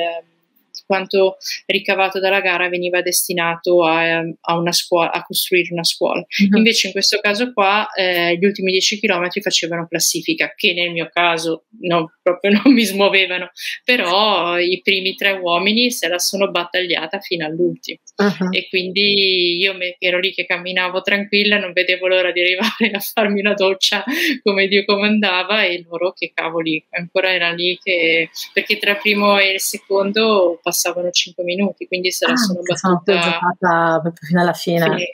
quanto 0.85 1.37
ricavato 1.65 2.19
dalla 2.19 2.41
gara 2.41 2.69
veniva 2.69 3.01
destinato 3.01 3.85
a, 3.85 4.19
a, 4.19 4.71
scuola, 4.71 5.11
a 5.11 5.23
costruire 5.23 5.69
una 5.71 5.83
scuola. 5.83 6.19
Uh-huh. 6.19 6.57
Invece 6.57 6.87
in 6.87 6.93
questo 6.93 7.19
caso 7.19 7.53
qua 7.53 7.87
eh, 7.93 8.37
gli 8.37 8.45
ultimi 8.45 8.71
10 8.71 8.99
km 8.99 9.27
facevano 9.41 9.87
classifica, 9.87 10.53
che 10.55 10.73
nel 10.73 10.91
mio 10.91 11.09
caso 11.11 11.65
no, 11.81 12.13
proprio 12.21 12.51
non 12.63 12.73
mi 12.73 12.83
smuovevano, 12.83 13.51
però 13.83 14.59
i 14.59 14.81
primi 14.83 15.15
tre 15.15 15.31
uomini 15.31 15.91
se 15.91 16.07
la 16.07 16.19
sono 16.19 16.49
battagliata 16.49 17.19
fino 17.19 17.45
all'ultimo. 17.45 17.99
Uh-huh. 18.15 18.49
E 18.51 18.67
quindi 18.69 19.57
io 19.57 19.73
me, 19.73 19.95
ero 19.99 20.19
lì 20.19 20.33
che 20.33 20.45
camminavo 20.45 21.01
tranquilla, 21.01 21.57
non 21.57 21.73
vedevo 21.73 22.07
l'ora 22.07 22.31
di 22.31 22.41
arrivare 22.41 22.91
a 22.93 22.99
farmi 22.99 23.39
una 23.39 23.53
doccia 23.53 24.03
come 24.43 24.67
Dio 24.67 24.85
comandava 24.85 25.63
e 25.63 25.83
loro 25.87 26.11
che 26.11 26.31
cavoli, 26.33 26.83
ancora 26.91 27.33
erano 27.33 27.55
lì 27.55 27.77
che, 27.81 28.29
perché 28.53 28.77
tra 28.77 28.91
il 28.91 28.97
primo 29.01 29.37
e 29.37 29.53
il 29.53 29.59
secondo 29.59 30.59
passavano 30.69 30.99
passavano 30.99 31.11
5 31.11 31.43
minuti, 31.43 31.87
quindi 31.87 32.11
se 32.11 32.27
la 32.27 32.33
ah, 32.33 32.37
sono 32.37 32.61
battuta 32.61 33.19
giocata 33.19 33.99
proprio 34.01 34.27
fino 34.27 34.41
alla 34.41 34.53
fine. 34.53 35.13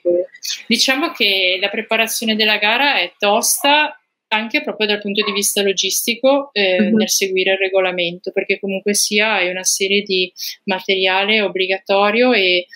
Diciamo 0.67 1.11
che 1.11 1.57
la 1.59 1.69
preparazione 1.69 2.35
della 2.35 2.57
gara 2.57 2.99
è 2.99 3.13
tosta 3.17 3.99
anche 4.27 4.63
proprio 4.63 4.87
dal 4.87 5.01
punto 5.01 5.23
di 5.23 5.31
vista 5.31 5.61
logistico 5.61 6.49
eh, 6.51 6.81
uh-huh. 6.81 6.97
nel 6.97 7.09
seguire 7.09 7.53
il 7.53 7.57
regolamento, 7.57 8.31
perché 8.31 8.59
comunque 8.59 8.93
sia 8.93 9.35
hai 9.35 9.49
una 9.49 9.63
serie 9.63 10.01
di 10.01 10.31
materiale 10.65 11.41
obbligatorio 11.41 12.33
e 12.33 12.67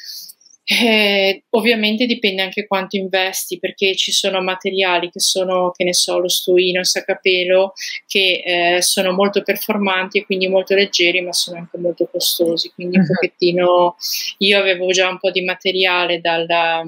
eh, 0.71 1.45
ovviamente 1.49 2.05
dipende 2.05 2.43
anche 2.43 2.67
quanto 2.67 2.95
investi, 2.95 3.57
perché 3.57 3.95
ci 3.95 4.11
sono 4.11 4.39
materiali 4.39 5.09
che 5.09 5.19
sono, 5.19 5.71
che 5.71 5.83
ne 5.83 5.95
so, 5.95 6.19
lo 6.19 6.27
stuino, 6.27 6.81
il 6.81 6.85
saccapelo, 6.85 7.73
che 8.05 8.43
eh, 8.45 8.81
sono 8.83 9.11
molto 9.11 9.41
performanti 9.41 10.19
e 10.19 10.25
quindi 10.25 10.47
molto 10.47 10.75
leggeri, 10.75 11.21
ma 11.21 11.33
sono 11.33 11.57
anche 11.57 11.79
molto 11.79 12.07
costosi. 12.11 12.71
Quindi 12.75 12.99
un 12.99 13.07
pochettino 13.07 13.95
io 14.37 14.59
avevo 14.59 14.91
già 14.91 15.09
un 15.09 15.17
po' 15.17 15.31
di 15.31 15.43
materiale 15.43 16.21
dalla, 16.21 16.83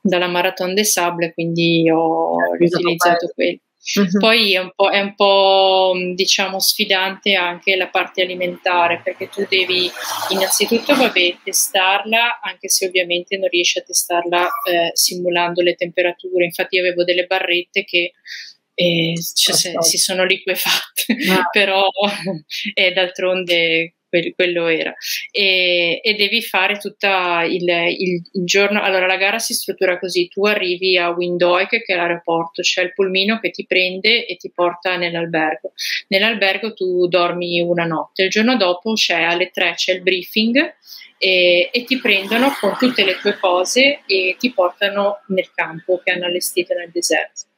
dalla 0.00 0.28
Marathon 0.28 0.72
des 0.72 0.92
Sables, 0.92 1.34
quindi 1.34 1.90
ho 1.90 2.36
riutilizzato 2.56 3.32
quello. 3.34 3.58
Uh-huh. 3.94 4.18
Poi 4.18 4.54
è 4.54 4.58
un, 4.58 4.70
è 4.92 5.00
un, 5.00 5.14
po', 5.14 5.94
diciamo, 6.14 6.60
sfidante 6.60 7.34
anche 7.34 7.76
la 7.76 7.88
parte 7.88 8.22
alimentare, 8.22 9.00
perché 9.02 9.28
tu 9.28 9.46
devi 9.48 9.90
innanzitutto, 10.30 10.94
vabbè, 10.94 11.38
testarla, 11.42 12.40
anche 12.42 12.68
se 12.68 12.86
ovviamente 12.86 13.38
non 13.38 13.48
riesci 13.48 13.78
a 13.78 13.82
testarla 13.82 14.46
eh, 14.68 14.90
simulando 14.92 15.62
le 15.62 15.74
temperature. 15.74 16.44
Infatti 16.44 16.78
avevo 16.78 17.04
delle 17.04 17.24
barrette 17.24 17.84
che 17.84 18.12
eh, 18.74 19.14
cioè, 19.34 19.82
si 19.82 19.98
sono 19.98 20.24
liquefatte, 20.24 21.16
ah. 21.30 21.48
però 21.50 21.88
eh, 22.74 22.92
d'altronde 22.92 23.94
quello 24.34 24.66
era. 24.66 24.94
E, 25.30 26.00
e 26.02 26.14
devi 26.14 26.42
fare 26.42 26.78
tutta 26.78 27.44
il, 27.44 27.62
il, 27.62 28.22
il, 28.32 28.44
giorno. 28.44 28.82
Allora, 28.82 29.06
la 29.06 29.16
gara 29.16 29.38
si 29.38 29.54
struttura 29.54 29.98
così: 29.98 30.28
tu 30.28 30.44
arrivi 30.44 30.98
a 30.98 31.10
Windhoek, 31.10 31.82
che 31.82 31.92
è 31.92 31.96
l'aeroporto, 31.96 32.62
c'è 32.62 32.82
il 32.82 32.92
pulmino 32.92 33.38
che 33.40 33.50
ti 33.50 33.64
prende 33.66 34.26
e 34.26 34.36
ti 34.36 34.50
porta 34.54 34.96
nell'albergo. 34.96 35.72
Nell'albergo 36.08 36.74
tu 36.74 37.06
dormi 37.06 37.60
una 37.60 37.84
notte, 37.84 38.24
il 38.24 38.30
giorno 38.30 38.56
dopo 38.56 38.92
c'è 38.92 39.22
alle 39.22 39.50
3 39.50 39.74
c'è 39.76 39.92
il 39.94 40.02
briefing. 40.02 40.74
E, 41.22 41.68
e, 41.70 41.84
ti 41.84 41.98
prendono 41.98 42.56
con 42.58 42.78
tutte 42.78 43.04
le 43.04 43.18
tue 43.18 43.36
cose 43.38 44.00
e 44.06 44.36
ti 44.38 44.54
portano 44.54 45.20
nel 45.26 45.50
campo 45.54 46.00
che 46.02 46.12
hanno 46.12 46.24
allestito 46.24 46.72
nel 46.72 46.88
deserto. 46.90 47.49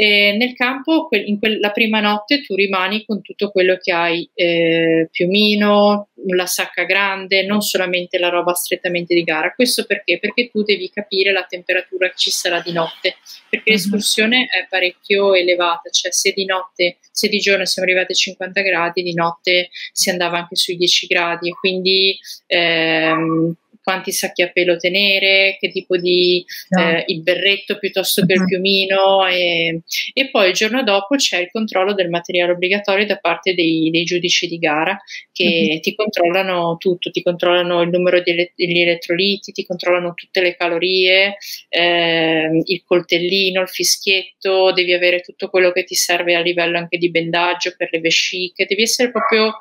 E 0.00 0.36
nel 0.36 0.54
campo, 0.54 1.08
in 1.10 1.40
que- 1.40 1.58
la 1.58 1.72
prima 1.72 2.00
notte, 2.00 2.42
tu 2.42 2.54
rimani 2.54 3.04
con 3.04 3.20
tutto 3.20 3.50
quello 3.50 3.76
che 3.80 3.92
hai, 3.92 4.30
eh, 4.32 5.08
piumino, 5.10 6.10
la 6.26 6.46
sacca 6.46 6.84
grande, 6.84 7.44
non 7.44 7.60
solamente 7.60 8.18
la 8.18 8.28
roba 8.28 8.54
strettamente 8.54 9.12
di 9.12 9.24
gara. 9.24 9.52
Questo 9.54 9.86
perché? 9.86 10.18
Perché 10.20 10.50
tu 10.50 10.62
devi 10.62 10.88
capire 10.90 11.32
la 11.32 11.44
temperatura 11.48 12.08
che 12.08 12.16
ci 12.16 12.30
sarà 12.30 12.60
di 12.60 12.70
notte, 12.70 13.16
perché 13.48 13.70
mm-hmm. 13.70 13.80
l'escursione 13.80 14.44
è 14.44 14.66
parecchio 14.68 15.34
elevata, 15.34 15.90
cioè 15.90 16.12
se 16.12 16.32
di 16.32 16.44
notte, 16.44 16.98
se 17.10 17.28
di 17.28 17.38
giorno 17.38 17.64
siamo 17.64 17.88
arrivati 17.88 18.12
a 18.12 18.16
50 18.16 18.60
gradi, 18.60 19.02
di 19.02 19.14
notte 19.14 19.70
si 19.92 20.10
andava 20.10 20.38
anche 20.38 20.54
sui 20.54 20.76
10 20.76 21.06
gradi 21.06 21.48
e 21.48 21.52
quindi 21.52 22.18
ehm, 22.46 23.56
quanti 23.88 24.12
sacchi 24.12 24.42
a 24.42 24.50
pelo 24.50 24.76
tenere, 24.76 25.56
che 25.58 25.70
tipo 25.70 25.96
di 25.96 26.44
no. 26.68 26.90
eh, 26.90 27.04
il 27.06 27.22
berretto 27.22 27.78
piuttosto 27.78 28.26
che 28.26 28.34
il 28.34 28.40
mhm. 28.40 28.46
piumino 28.46 29.26
e, 29.26 29.80
e, 30.12 30.28
poi 30.28 30.48
il 30.48 30.54
giorno 30.54 30.82
dopo 30.82 31.16
c'è 31.16 31.38
il 31.38 31.48
controllo 31.50 31.94
del 31.94 32.10
materiale 32.10 32.52
obbligatorio 32.52 33.06
da 33.06 33.16
parte 33.16 33.54
dei, 33.54 33.88
dei 33.90 34.04
giudici 34.04 34.46
di 34.46 34.58
gara 34.58 34.94
che 35.32 35.70
uh-huh. 35.70 35.80
ti 35.80 35.94
controllano 35.94 36.76
tutto, 36.76 37.10
ti 37.10 37.22
controllano 37.22 37.80
il 37.80 37.88
numero 37.88 38.20
degli 38.20 38.50
elettroliti, 38.56 39.52
ti 39.52 39.64
controllano 39.64 40.12
tutte 40.12 40.42
le 40.42 40.54
calorie, 40.54 41.36
eh, 41.70 42.60
il 42.64 42.82
coltellino, 42.84 43.62
il 43.62 43.68
fischietto, 43.68 44.70
devi 44.72 44.92
avere 44.92 45.20
tutto 45.20 45.48
quello 45.48 45.72
che 45.72 45.84
ti 45.84 45.94
serve 45.94 46.34
a 46.34 46.40
livello 46.40 46.76
anche 46.76 46.98
di 46.98 47.10
bendaggio 47.10 47.72
per 47.74 47.88
le 47.90 48.00
vesciche, 48.00 48.66
devi 48.66 48.82
essere 48.82 49.10
proprio 49.10 49.54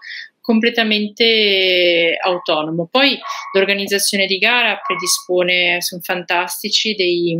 completamente 0.47 2.17
autonomo. 2.23 2.87
Poi 2.89 3.19
l'organizzazione 3.51 4.27
di 4.27 4.37
gara 4.37 4.79
predispone, 4.81 5.81
sono 5.81 6.01
fantastici, 6.01 6.95
dei, 6.95 7.37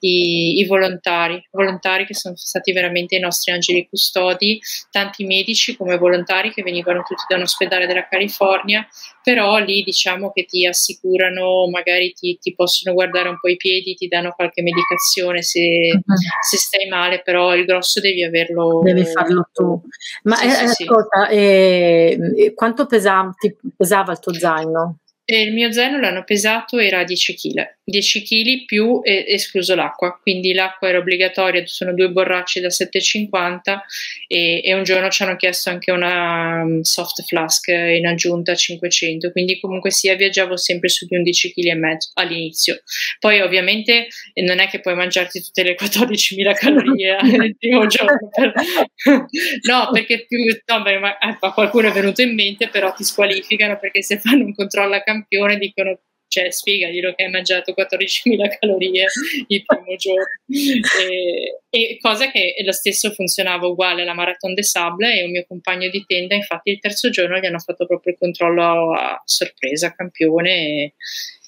i, 0.00 0.58
i 0.58 0.66
volontari, 0.66 1.40
volontari 1.52 2.06
che 2.06 2.14
sono 2.14 2.34
stati 2.34 2.72
veramente 2.72 3.14
i 3.14 3.20
nostri 3.20 3.52
angeli 3.52 3.86
custodi, 3.88 4.58
tanti 4.90 5.24
medici 5.24 5.76
come 5.76 5.96
volontari 5.96 6.52
che 6.52 6.64
venivano 6.64 7.04
tutti 7.06 7.22
da 7.28 7.36
un 7.36 7.42
ospedale 7.42 7.86
della 7.86 8.08
California, 8.08 8.84
però 9.22 9.58
lì 9.58 9.84
diciamo 9.84 10.32
che 10.32 10.44
ti 10.44 10.66
assicurano, 10.66 11.68
magari 11.70 12.12
ti, 12.14 12.36
ti 12.40 12.52
possono 12.52 12.96
guardare 12.96 13.28
un 13.28 13.38
po' 13.38 13.48
i 13.48 13.56
piedi, 13.56 13.94
ti 13.94 14.08
danno 14.08 14.32
qualche 14.34 14.62
medicazione 14.62 15.42
se, 15.42 15.60
uh-huh. 15.92 16.14
se 16.48 16.56
stai 16.56 16.88
male, 16.88 17.22
però 17.22 17.54
il 17.54 17.64
grosso 17.64 18.00
devi 18.00 18.24
averlo. 18.24 18.80
Devi 18.82 19.04
farlo 19.04 19.48
tu. 19.52 19.80
Ma 20.24 20.34
sì, 20.34 20.46
eh, 20.46 20.50
sì, 20.50 20.82
ascolta, 20.82 21.28
sì. 21.28 21.36
Eh, 21.36 22.39
quanto 22.54 22.86
pesa, 22.86 23.30
pesava 23.76 24.12
il 24.12 24.18
tuo 24.18 24.32
zaino? 24.32 24.98
E 25.32 25.42
il 25.42 25.52
mio 25.52 25.70
zaino 25.70 26.00
l'hanno 26.00 26.24
pesato, 26.24 26.78
era 26.78 27.04
10 27.04 27.36
kg. 27.36 27.76
10 27.84 28.22
kg 28.22 28.64
più 28.64 29.00
eh, 29.04 29.24
escluso 29.28 29.76
l'acqua, 29.76 30.18
quindi 30.20 30.52
l'acqua 30.52 30.88
era 30.88 30.98
obbligatoria, 30.98 31.62
sono 31.66 31.94
due 31.94 32.10
borracce 32.10 32.60
da 32.60 32.66
7,50 32.68 33.78
e, 34.26 34.60
e 34.64 34.74
un 34.74 34.82
giorno 34.82 35.08
ci 35.08 35.22
hanno 35.22 35.36
chiesto 35.36 35.70
anche 35.70 35.92
una 35.92 36.62
um, 36.62 36.80
soft 36.80 37.22
flask 37.26 37.68
in 37.68 38.06
aggiunta 38.06 38.52
a 38.52 38.54
500, 38.56 39.30
quindi 39.30 39.60
comunque 39.60 39.92
sia 39.92 40.16
viaggiavo 40.16 40.56
sempre 40.56 40.88
su 40.88 41.06
di 41.06 41.16
11 41.16 41.52
kg 41.52 41.66
e 41.66 41.74
mezzo 41.74 42.10
all'inizio. 42.14 42.82
Poi 43.20 43.40
ovviamente 43.40 44.08
eh, 44.32 44.42
non 44.42 44.58
è 44.58 44.66
che 44.66 44.80
puoi 44.80 44.96
mangiarti 44.96 45.40
tutte 45.42 45.62
le 45.62 45.76
14.000 45.76 46.54
calorie 46.54 47.16
il 47.22 47.56
primo 47.56 47.86
giorno, 47.86 48.18
per... 48.34 48.52
no 49.68 49.90
perché 49.92 50.24
più, 50.26 50.38
no, 50.66 50.82
beh, 50.82 50.98
ma, 50.98 51.18
eh, 51.18 51.38
qualcuno 51.38 51.88
è 51.88 51.92
venuto 51.92 52.20
in 52.22 52.34
mente, 52.34 52.68
però 52.68 52.92
ti 52.92 53.04
squalificano 53.04 53.78
perché 53.78 54.02
se 54.02 54.18
fanno 54.18 54.44
un 54.44 54.54
controllo 54.54 54.94
a 54.94 55.02
campione 55.20 55.58
dicono 55.58 56.00
cioè 56.30 56.52
spiegaglielo 56.52 57.12
che 57.14 57.24
hai 57.24 57.30
mangiato 57.30 57.74
14.000 57.76 58.56
calorie 58.60 59.06
il 59.48 59.64
primo 59.64 59.96
giorno. 59.96 60.24
E, 60.48 61.60
e, 61.68 61.98
cosa 62.00 62.30
che 62.30 62.54
lo 62.64 62.70
stesso 62.70 63.10
funzionava 63.10 63.66
uguale 63.66 64.02
alla 64.02 64.14
Marathon 64.14 64.54
de 64.54 64.62
Sable 64.62 65.18
e 65.18 65.24
un 65.24 65.32
mio 65.32 65.44
compagno 65.46 65.88
di 65.90 66.04
tenda, 66.06 66.36
infatti 66.36 66.70
il 66.70 66.78
terzo 66.78 67.10
giorno 67.10 67.36
gli 67.38 67.46
hanno 67.46 67.58
fatto 67.58 67.84
proprio 67.84 68.12
il 68.12 68.18
controllo 68.18 68.92
a 68.92 69.20
sorpresa, 69.24 69.92
campione 69.92 70.50
e, 70.52 70.94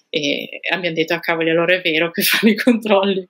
e 0.09 0.61
abbiamo 0.73 0.97
detto 0.97 1.13
a 1.13 1.17
ah, 1.17 1.21
cavoli 1.21 1.51
allora 1.51 1.77
è 1.77 1.81
vero 1.81 2.11
che 2.11 2.23
fanno 2.27 2.53
i 2.53 2.57
controlli. 2.57 3.29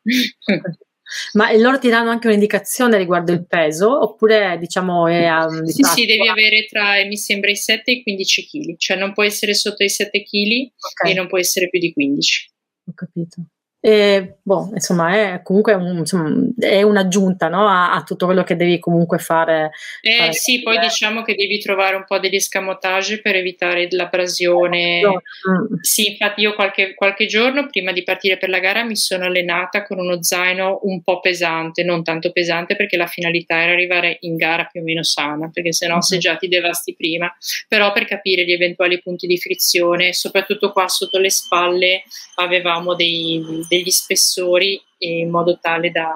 Ma 1.33 1.53
loro 1.57 1.79
ti 1.79 1.89
danno 1.89 2.11
anche 2.11 2.27
un'indicazione 2.27 2.99
riguardo 2.99 3.33
il 3.33 3.47
peso 3.47 4.03
oppure 4.03 4.57
diciamo 4.59 5.07
è 5.09 5.25
a, 5.25 5.49
Sì, 5.65 5.83
sì, 5.83 6.07
devi 6.07 6.29
avere 6.29 6.67
tra 6.69 7.05
mi 7.05 7.17
sembra 7.17 7.51
i 7.51 7.57
7 7.57 7.91
e 7.91 7.95
i 7.95 8.03
15 8.03 8.47
kg, 8.47 8.77
cioè 8.79 8.97
non 8.97 9.13
può 9.13 9.23
essere 9.23 9.55
sotto 9.55 9.83
i 9.83 9.91
7 9.91 10.23
kg 10.23 10.71
okay. 10.79 11.13
e 11.13 11.15
non 11.15 11.29
può 11.29 11.39
essere 11.39 11.69
più 11.69 11.79
di 11.79 11.93
15. 11.93 12.51
Ho 12.87 12.93
capito. 12.95 13.43
E, 13.85 14.37
boh, 14.41 14.71
insomma, 14.75 15.13
è 15.13 15.43
comunque 15.43 15.75
un, 15.75 15.99
insomma, 15.99 16.31
è 16.57 16.83
un'aggiunta 16.83 17.49
no? 17.49 17.67
a, 17.67 17.93
a, 17.93 18.05
tutto 18.05 18.27
quello 18.27 18.45
che 18.45 18.55
devi 18.55 18.79
comunque 18.79 19.19
fare. 19.19 19.73
Eh, 20.01 20.19
fare 20.19 20.33
sì, 20.35 20.63
poi 20.63 20.79
diciamo 20.79 21.23
che 21.23 21.35
devi 21.35 21.59
trovare 21.59 21.97
un 21.97 22.05
po' 22.07 22.21
degli 22.21 22.39
scamotage 22.39 23.21
per 23.21 23.35
evitare 23.35 23.89
l'abrasione. 23.91 25.01
Mm. 25.01 25.81
Sì, 25.81 26.11
infatti 26.13 26.43
io 26.43 26.55
qualche, 26.55 26.95
qualche, 26.95 27.27
giorno 27.27 27.67
prima 27.67 27.91
di 27.91 28.05
partire 28.05 28.39
per 28.39 28.51
la 28.51 28.61
gara 28.61 28.85
mi 28.85 28.95
sono 28.95 29.25
allenata 29.25 29.83
con 29.83 29.99
uno 29.99 30.23
zaino 30.23 30.79
un 30.85 31.03
po' 31.03 31.19
pesante, 31.19 31.83
non 31.83 32.05
tanto 32.05 32.31
pesante 32.31 32.77
perché 32.77 32.97
la 32.97 33.07
finalità 33.07 33.63
era 33.63 33.73
arrivare 33.73 34.19
in 34.21 34.37
gara 34.37 34.63
più 34.67 34.81
o 34.81 34.85
meno 34.85 35.03
sana, 35.03 35.51
perché 35.53 35.73
sennò 35.73 35.95
mm-hmm. 35.95 36.03
se 36.03 36.19
già 36.19 36.37
ti 36.37 36.47
devasti 36.47 36.95
prima, 36.95 37.35
però 37.67 37.91
per 37.91 38.05
capire 38.05 38.45
gli 38.45 38.53
eventuali 38.53 39.03
punti 39.03 39.27
di 39.27 39.39
frizione, 39.39 40.13
soprattutto 40.13 40.71
qua 40.71 40.87
sotto 40.87 41.19
le 41.19 41.31
spalle 41.31 42.05
avevamo 42.37 42.95
dei 42.95 43.71
degli 43.73 43.91
spessori 43.91 44.79
in 44.99 45.31
modo 45.31 45.59
tale 45.59 45.91
da 45.91 46.13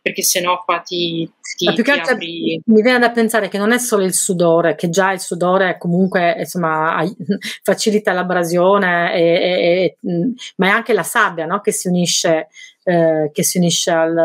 perché 0.00 0.22
sennò 0.22 0.62
qua 0.64 0.78
ti, 0.78 1.30
ti, 1.56 1.70
più 1.74 1.84
ti 1.84 1.90
apri... 1.90 2.62
mi 2.64 2.82
viene 2.82 2.98
da 2.98 3.10
pensare 3.10 3.48
che 3.48 3.58
non 3.58 3.72
è 3.72 3.78
solo 3.78 4.04
il 4.04 4.14
sudore 4.14 4.74
che 4.74 4.88
già 4.88 5.12
il 5.12 5.20
sudore 5.20 5.76
comunque 5.76 6.36
insomma 6.38 7.04
facilita 7.62 8.12
l'abrasione 8.12 9.12
e, 9.12 9.22
e, 9.22 9.96
e, 10.02 10.32
ma 10.56 10.68
è 10.68 10.70
anche 10.70 10.94
la 10.94 11.02
sabbia 11.02 11.44
no? 11.44 11.60
che 11.60 11.72
si 11.72 11.88
unisce 11.88 12.48
eh, 12.84 13.30
che 13.34 13.42
si 13.42 13.58
unisce 13.58 13.90
al, 13.90 14.16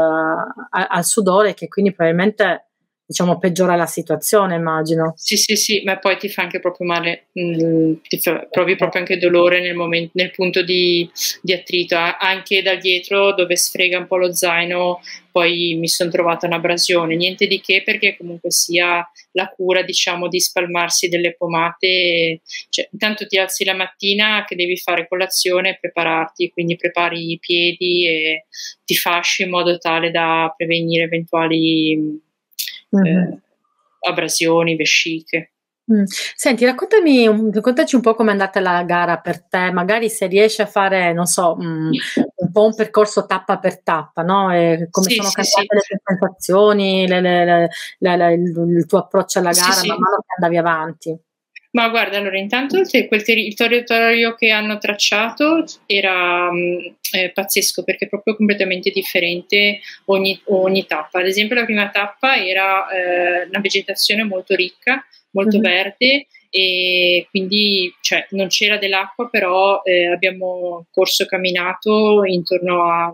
al 0.70 1.05
sudore 1.05 1.53
che 1.53 1.67
quindi 1.67 1.93
probabilmente 1.93 2.67
diciamo, 3.13 3.38
peggiora 3.38 3.75
la 3.75 3.86
situazione, 3.86 4.55
immagino. 4.55 5.13
Sì, 5.15 5.38
sì, 5.38 5.55
sì, 5.55 5.84
ma 5.86 6.00
poi 6.00 6.17
ti 6.17 6.29
fa 6.29 6.41
anche 6.41 6.60
proprio 6.60 6.88
male, 6.88 7.27
mh, 7.34 7.63
mm, 7.63 7.93
ti 8.08 8.20
fa, 8.20 8.48
provi 8.50 8.75
proprio 8.75 9.01
anche 9.01 9.20
dolore 9.20 9.62
nel, 9.62 9.75
momento, 9.75 10.12
nel 10.15 10.32
punto 10.32 10.63
di, 10.63 11.08
di, 11.41 11.53
attrito, 11.53 11.96
anche 11.96 12.63
da 12.63 12.74
dietro 12.74 13.36
dove 13.36 13.55
sfrega 13.55 14.00
un 14.00 14.08
po' 14.08 14.17
lo 14.17 14.34
zaino, 14.34 15.00
poi 15.32 15.75
mi 15.79 15.88
sono 15.88 16.10
trovata 16.10 16.48
un'abrasione, 16.48 17.15
niente 17.15 17.46
di 17.46 17.62
che 17.62 17.84
perché 17.84 18.17
comunque 18.17 18.50
sia 18.51 19.08
la 19.34 19.48
cura, 19.48 19.84
diciamo, 19.84 20.27
di 20.27 20.39
spalmarsi 20.39 21.08
delle 21.08 21.36
pomate, 21.36 22.41
cioè, 22.70 22.89
intanto 22.91 23.27
ti 23.27 23.38
alzi 23.38 23.63
la 23.63 23.75
mattina 23.75 24.43
che 24.48 24.55
devi 24.55 24.75
fare 24.77 25.08
colazione 25.08 25.70
e 25.70 25.77
prepararti, 25.79 26.50
quindi 26.50 26.75
prepari 26.75 27.32
i 27.32 27.39
piedi 27.39 28.08
e 28.08 28.46
ti 28.84 28.96
fasci 28.96 29.43
in 29.43 29.51
modo 29.51 29.77
tale 29.77 30.10
da 30.10 30.51
prevenire 30.58 31.03
eventuali 31.03 32.32
mm-hmm. 32.97 33.34
abrasioni, 34.08 34.75
vesciche. 34.75 35.53
Mm. 35.91 36.03
Senti, 36.06 36.63
raccontami, 36.63 37.51
raccontaci 37.51 37.95
un 37.95 38.01
po' 38.01 38.15
come 38.15 38.29
è 38.29 38.32
andata 38.32 38.62
la 38.62 38.84
gara 38.84 39.19
per 39.19 39.43
te, 39.43 39.69
magari 39.71 40.10
se 40.10 40.27
riesci 40.27 40.62
a 40.62 40.65
fare, 40.65 41.12
non 41.12 41.25
so, 41.25 41.58
mm, 41.62 41.91
un 42.36 42.51
po' 42.51 42.65
un 42.65 42.73
percorso 42.73 43.25
tappa 43.25 43.60
per 43.60 43.82
tappa, 43.84 44.21
no? 44.21 44.53
E 44.53 44.88
come 44.89 45.10
sì, 45.10 45.15
sono 45.15 45.27
sì, 45.27 45.36
cambiate 45.36 45.79
sì. 45.82 45.93
le 45.93 46.01
sensazioni, 46.03 47.08
le, 47.08 47.19
le, 47.19 47.69
le, 47.99 48.34
il 48.34 48.86
tuo 48.86 48.99
approccio 48.99 49.39
alla 49.39 49.51
gara 49.51 49.75
man 49.86 49.97
mano 49.99 50.17
che 50.25 50.34
andavi 50.38 50.58
avanti. 50.58 51.19
Ma 51.73 51.89
guarda, 51.89 52.17
allora 52.17 52.38
intanto 52.38 52.77
il, 52.77 53.07
quel 53.07 53.23
territorio 53.23 54.36
che 54.36 54.51
hanno 54.51 54.77
tracciato 54.77 55.63
era 55.88 56.51
mm, 56.51 56.77
eh, 57.13 57.31
pazzesco 57.31 57.83
perché 57.83 58.05
è 58.05 58.09
proprio 58.09 58.36
completamente 58.36 58.91
differente 58.91 59.79
ogni, 60.05 60.39
ogni, 60.45 60.86
tappa. 60.86 61.19
Ad 61.19 61.25
esempio 61.25 61.55
la 61.55 61.65
prima 61.65 61.89
tappa 61.89 62.38
era 62.38 62.88
eh, 62.89 63.47
una 63.47 63.59
vegetazione 63.59 64.23
molto 64.23 64.53
ricca, 64.53 65.03
molto 65.31 65.57
mm-hmm. 65.57 65.71
verde 65.71 66.27
e 66.51 67.25
quindi 67.31 67.91
cioè, 68.01 68.27
non 68.31 68.49
c'era 68.49 68.77
dell'acqua, 68.77 69.27
però 69.27 69.81
eh, 69.83 70.12
abbiamo 70.12 70.86
corso 70.91 71.25
camminato 71.25 72.23
intorno 72.25 72.83
a 72.83 73.12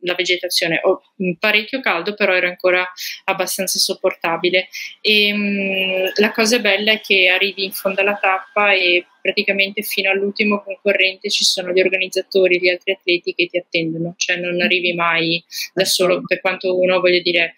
la 0.00 0.14
vegetazione, 0.14 0.80
oh, 0.82 1.02
parecchio 1.38 1.80
caldo, 1.80 2.14
però 2.14 2.34
era 2.34 2.48
ancora 2.48 2.86
abbastanza 3.24 3.78
sopportabile. 3.78 4.68
E, 5.00 5.32
mh, 5.32 5.38
mm, 5.38 6.06
la 6.16 6.32
cosa 6.32 6.58
bella 6.58 6.92
è 6.92 7.00
che 7.00 7.28
arrivi 7.28 7.64
in 7.64 7.72
fondo 7.72 8.00
alla 8.00 8.16
tappa 8.16 8.72
e 8.72 9.06
praticamente 9.20 9.82
fino 9.82 10.10
all'ultimo 10.10 10.62
concorrente 10.62 11.30
ci 11.30 11.44
sono 11.44 11.72
gli 11.72 11.80
organizzatori, 11.80 12.60
gli 12.60 12.68
altri 12.68 12.92
atleti 12.92 13.34
che 13.34 13.46
ti 13.46 13.58
attendono, 13.58 14.14
cioè 14.16 14.36
non 14.36 14.60
arrivi 14.60 14.94
mai 14.94 15.44
da 15.74 15.84
solo, 15.84 16.22
per 16.24 16.40
quanto 16.40 16.78
uno 16.78 17.00
voglia 17.00 17.20
dire 17.20 17.54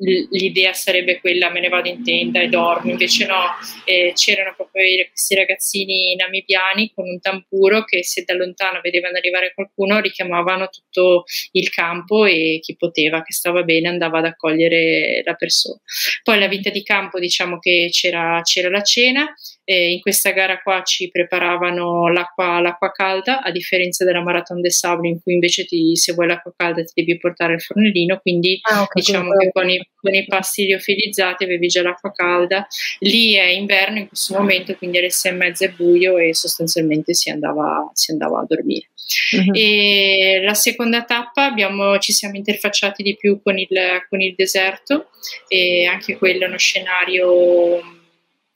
l'idea 0.00 0.72
sarebbe 0.72 1.20
quella 1.20 1.50
me 1.50 1.60
ne 1.60 1.68
vado 1.68 1.88
in 1.88 2.02
tenda 2.02 2.40
e 2.40 2.48
dormo, 2.48 2.90
invece 2.90 3.26
no, 3.26 3.44
eh, 3.84 4.12
c'erano 4.14 4.54
proprio 4.56 4.82
questi 5.08 5.34
ragazzini 5.34 6.14
namibiani 6.16 6.92
con 6.94 7.06
un 7.08 7.20
tamburo 7.20 7.84
che 7.84 8.02
se 8.04 8.24
da 8.24 8.34
lontano 8.34 8.80
vedevano 8.82 9.18
arrivare 9.18 9.52
qualcuno 9.54 10.00
richiamavano 10.00 10.68
tutto 10.68 11.24
il 11.52 11.68
campo 11.70 12.24
e 12.24 12.58
chi 12.62 12.76
poteva, 12.76 13.22
che 13.22 13.32
stava 13.32 13.62
bene, 13.62 13.88
andava 13.88 14.18
ad 14.18 14.24
accogliere 14.26 15.22
la 15.24 15.34
persona. 15.34 15.78
Poi 16.22 16.38
la 16.38 16.48
vita 16.48 16.70
di 16.70 16.82
campo 16.82 17.18
diciamo 17.18 17.58
che 17.58 17.88
c'era, 17.90 18.40
c'era 18.42 18.70
la 18.70 18.82
cena, 18.82 19.34
eh, 19.70 19.92
in 19.92 20.00
questa 20.00 20.32
gara 20.32 20.60
qua 20.60 20.82
ci 20.82 21.12
preparavano 21.12 22.08
l'acqua, 22.08 22.60
l'acqua, 22.60 22.90
calda, 22.90 23.40
a 23.40 23.52
differenza 23.52 24.04
della 24.04 24.20
Marathon 24.20 24.60
de 24.60 24.68
Sable 24.68 25.08
in 25.08 25.22
cui 25.22 25.34
invece 25.34 25.64
ti, 25.64 25.94
se 25.94 26.12
vuoi 26.12 26.26
l'acqua 26.26 26.52
calda 26.56 26.82
ti 26.82 26.90
devi 26.92 27.16
portare 27.18 27.54
il 27.54 27.60
fornellino, 27.60 28.18
quindi 28.18 28.58
ah, 28.62 28.82
okay, 28.82 29.00
diciamo 29.00 29.30
che 29.36 29.52
con 29.52 29.70
i, 29.70 29.80
con 29.94 30.12
i, 30.12 30.26
pasti 30.26 30.64
liofilizzati 30.64 31.44
avevi 31.44 31.68
già 31.68 31.82
l'acqua 31.82 32.10
calda. 32.10 32.66
Lì 32.98 33.34
è 33.34 33.44
inverno 33.44 33.98
in 33.98 34.08
questo 34.08 34.34
momento, 34.34 34.74
quindi 34.74 34.98
alle 34.98 35.10
sei 35.10 35.30
e 35.30 35.34
mezza 35.36 35.64
è 35.66 35.70
buio 35.70 36.18
e 36.18 36.34
sostanzialmente 36.34 37.14
si 37.14 37.30
andava, 37.30 37.88
si 37.92 38.10
andava 38.10 38.40
a 38.40 38.46
dormire. 38.48 38.88
Uh-huh. 39.36 39.54
E 39.54 40.40
la 40.42 40.54
seconda 40.54 41.04
tappa 41.04 41.44
abbiamo, 41.44 41.96
ci 41.98 42.12
siamo 42.12 42.34
interfacciati 42.34 43.04
di 43.04 43.16
più 43.16 43.40
con 43.40 43.56
il, 43.56 43.68
con 44.08 44.20
il 44.20 44.34
deserto 44.34 45.10
e 45.46 45.84
anche 45.84 46.16
quello 46.16 46.44
è 46.44 46.48
uno 46.48 46.58
scenario 46.58 47.98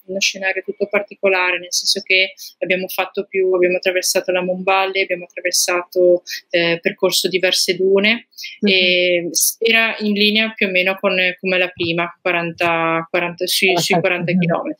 uno 0.06 0.20
scenario 0.20 0.62
tutto 0.62 0.86
particolare, 0.86 1.58
nel 1.58 1.72
senso 1.72 2.00
che 2.02 2.34
abbiamo 2.58 2.88
fatto 2.88 3.24
più, 3.24 3.52
abbiamo 3.52 3.76
attraversato 3.76 4.32
la 4.32 4.42
Monballe, 4.42 5.02
abbiamo 5.02 5.24
attraversato, 5.24 6.22
eh, 6.50 6.78
percorso 6.80 7.28
diverse 7.28 7.76
dune 7.76 8.28
mm-hmm. 8.64 8.74
e 8.74 9.30
era 9.58 9.96
in 10.00 10.12
linea 10.12 10.52
più 10.52 10.66
o 10.66 10.70
meno 10.70 10.96
con 11.00 11.16
come 11.40 11.58
la 11.58 11.68
prima, 11.68 12.16
40, 12.20 13.08
40, 13.10 13.46
sui, 13.46 13.76
sui 13.78 13.98
40 14.00 14.32
km. 14.32 14.74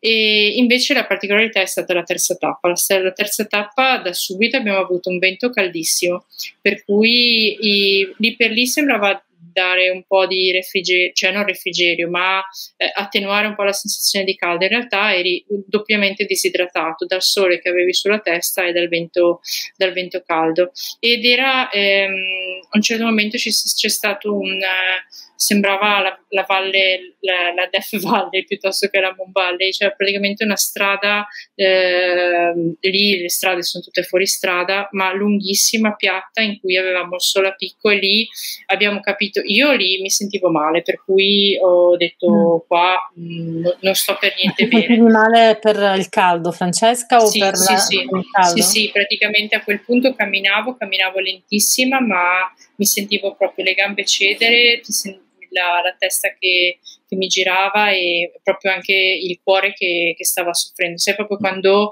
e 0.00 0.52
invece 0.56 0.94
la 0.94 1.06
particolarità 1.06 1.60
è 1.60 1.66
stata 1.66 1.92
la 1.94 2.02
terza 2.02 2.36
tappa. 2.36 2.68
La, 2.68 3.00
la 3.00 3.12
terza 3.12 3.44
tappa 3.44 3.98
da 3.98 4.12
subito 4.12 4.56
abbiamo 4.56 4.78
avuto 4.78 5.10
un 5.10 5.18
vento 5.18 5.50
caldissimo, 5.50 6.24
per 6.60 6.84
cui 6.84 7.56
i, 7.60 8.14
lì 8.18 8.36
per 8.36 8.50
lì 8.50 8.66
sembrava 8.66 9.22
dare 9.58 9.90
un 9.90 10.04
po' 10.06 10.26
di 10.26 10.52
refrigerio, 10.52 11.10
cioè 11.12 11.32
non 11.32 11.44
refrigerio, 11.44 12.08
ma 12.08 12.40
eh, 12.76 12.90
attenuare 12.94 13.48
un 13.48 13.56
po' 13.56 13.64
la 13.64 13.72
sensazione 13.72 14.24
di 14.24 14.36
caldo. 14.36 14.64
In 14.64 14.70
realtà 14.70 15.12
eri 15.14 15.44
doppiamente 15.66 16.24
disidratato 16.24 17.06
dal 17.06 17.22
sole 17.22 17.58
che 17.58 17.68
avevi 17.68 17.92
sulla 17.92 18.20
testa 18.20 18.64
e 18.64 18.72
dal 18.72 18.88
vento, 18.88 19.40
dal 19.76 19.92
vento 19.92 20.22
caldo. 20.24 20.70
Ed 21.00 21.24
era 21.24 21.68
ehm, 21.70 22.60
a 22.70 22.76
un 22.76 22.82
certo 22.82 23.04
momento 23.04 23.36
c'è, 23.36 23.50
c'è 23.50 23.88
stato 23.88 24.32
un. 24.32 24.52
Eh, 24.52 25.26
sembrava 25.40 26.00
la, 26.00 26.18
la 26.30 26.44
valle, 26.48 27.16
la, 27.20 27.54
la, 27.54 27.68
Death 27.70 28.00
Valley 28.02 28.44
piuttosto 28.44 28.88
che 28.88 28.98
la 28.98 29.14
Moon 29.16 29.30
Valley, 29.30 29.70
cioè 29.70 29.94
praticamente 29.94 30.42
una 30.42 30.56
strada, 30.56 31.24
eh, 31.54 32.52
lì 32.80 33.20
le 33.20 33.30
strade 33.30 33.62
sono 33.62 33.84
tutte 33.84 34.02
fuori 34.02 34.26
strada, 34.26 34.88
ma 34.92 35.14
lunghissima, 35.14 35.94
piatta, 35.94 36.40
in 36.40 36.58
cui 36.58 36.76
avevamo 36.76 37.14
il 37.18 37.54
picco 37.56 37.90
e 37.90 37.98
lì 37.98 38.28
abbiamo 38.66 38.98
capito, 38.98 39.40
io 39.44 39.70
lì 39.74 40.00
mi 40.00 40.10
sentivo 40.10 40.50
male, 40.50 40.82
per 40.82 41.04
cui 41.04 41.56
ho 41.62 41.96
detto 41.96 42.64
mm. 42.64 42.66
qua 42.66 42.96
mh, 43.14 43.22
mm, 43.22 43.66
non 43.82 43.94
sto 43.94 44.16
per 44.18 44.34
niente 44.42 44.66
bene. 44.66 44.96
Ti 44.96 45.00
male 45.00 45.58
per 45.60 45.94
il 45.96 46.08
caldo, 46.08 46.50
Francesca? 46.50 47.18
O 47.18 47.26
sì, 47.26 47.38
per 47.38 47.56
sì, 47.56 47.76
sì. 47.76 48.08
sì, 48.54 48.62
sì, 48.62 48.90
praticamente 48.92 49.54
a 49.54 49.62
quel 49.62 49.82
punto 49.82 50.12
camminavo, 50.14 50.76
camminavo 50.76 51.20
lentissima, 51.20 52.00
ma 52.00 52.52
mi 52.74 52.86
sentivo 52.86 53.36
proprio 53.36 53.64
le 53.64 53.74
gambe 53.74 54.04
cedere, 54.04 54.80
ti 54.80 54.90
sentivo 54.92 55.26
la, 55.50 55.80
la 55.82 55.94
testa 55.98 56.28
che, 56.38 56.78
che, 57.08 57.16
mi 57.16 57.26
girava 57.26 57.90
e 57.90 58.32
proprio 58.42 58.72
anche 58.72 58.94
il 58.94 59.40
cuore 59.42 59.72
che, 59.72 60.14
che 60.16 60.24
stava 60.24 60.52
soffrendo. 60.52 60.98
Sai 60.98 61.14
proprio 61.14 61.38
quando 61.38 61.90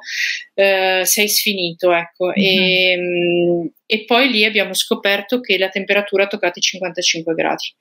eh, 0.54 1.02
sei 1.04 1.28
sfinito, 1.28 1.92
ecco. 1.92 2.26
Mm-hmm. 2.26 2.58
E, 2.58 2.96
mm, 2.98 3.66
e 3.88 4.04
poi 4.04 4.28
lì 4.30 4.44
abbiamo 4.44 4.74
scoperto 4.74 5.40
che 5.40 5.56
la 5.58 5.68
temperatura 5.68 6.24
ha 6.24 6.26
toccato 6.26 6.58
i 6.58 6.62
55 6.62 7.34
gradi. 7.34 7.72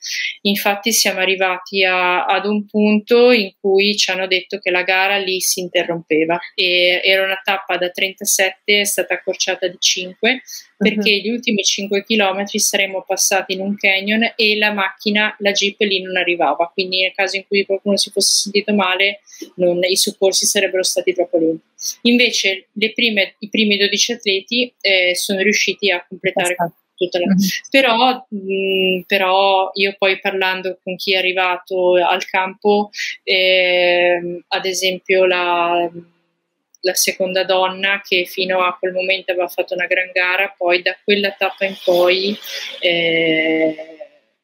Infatti 0.41 0.91
siamo 0.93 1.19
arrivati 1.19 1.83
a, 1.83 2.25
ad 2.25 2.45
un 2.45 2.65
punto 2.67 3.31
in 3.31 3.53
cui 3.59 3.97
ci 3.97 4.11
hanno 4.11 4.27
detto 4.27 4.59
che 4.59 4.69
la 4.69 4.83
gara 4.83 5.17
lì 5.17 5.41
si 5.41 5.61
interrompeva 5.61 6.39
e 6.53 7.01
era 7.03 7.23
una 7.23 7.41
tappa 7.43 7.77
da 7.77 7.89
37, 7.89 8.81
è 8.81 8.85
stata 8.85 9.15
accorciata 9.15 9.67
di 9.67 9.77
5 9.79 10.41
perché 10.77 11.13
uh-huh. 11.13 11.21
gli 11.21 11.29
ultimi 11.29 11.63
5 11.63 12.03
km 12.03 12.45
saremmo 12.45 13.03
passati 13.07 13.53
in 13.53 13.61
un 13.61 13.75
canyon 13.75 14.33
e 14.35 14.57
la 14.57 14.73
macchina, 14.73 15.35
la 15.39 15.51
jeep 15.51 15.79
lì 15.79 16.01
non 16.01 16.17
arrivava, 16.17 16.69
quindi 16.71 17.01
nel 17.01 17.13
caso 17.13 17.24
in 17.33 17.45
cui 17.47 17.65
qualcuno 17.65 17.97
si 17.97 18.09
fosse 18.11 18.41
sentito 18.43 18.73
male 18.73 19.21
non, 19.55 19.79
i 19.83 19.97
soccorsi 19.97 20.45
sarebbero 20.45 20.83
stati 20.83 21.13
troppo 21.13 21.37
lenti. 21.37 21.63
Invece 22.03 22.67
prime, 22.93 23.35
i 23.39 23.49
primi 23.49 23.77
12 23.77 24.11
atleti 24.13 24.73
eh, 24.81 25.15
sono 25.15 25.41
riusciti 25.41 25.91
a 25.91 26.05
completare 26.07 26.55
tutta 26.95 27.19
la... 27.19 27.25
Mm-hmm. 27.25 27.37
Però, 27.69 28.25
mh, 28.29 29.01
però, 29.05 29.71
io 29.73 29.95
poi 29.97 30.19
parlando 30.19 30.79
con 30.83 30.95
chi 30.95 31.13
è 31.13 31.17
arrivato 31.17 31.95
al 31.95 32.25
campo, 32.25 32.89
eh, 33.23 34.43
ad 34.47 34.65
esempio 34.65 35.25
la, 35.25 35.89
la, 36.81 36.93
seconda 36.93 37.43
donna 37.43 38.01
che 38.03 38.25
fino 38.25 38.63
a 38.63 38.75
quel 38.77 38.93
momento 38.93 39.31
aveva 39.31 39.47
fatto 39.47 39.73
una 39.73 39.87
gran 39.87 40.11
gara, 40.11 40.53
poi 40.57 40.81
da 40.81 40.97
quella 41.03 41.31
tappa 41.31 41.65
in 41.65 41.75
poi... 41.83 42.37
Eh, 42.79 43.89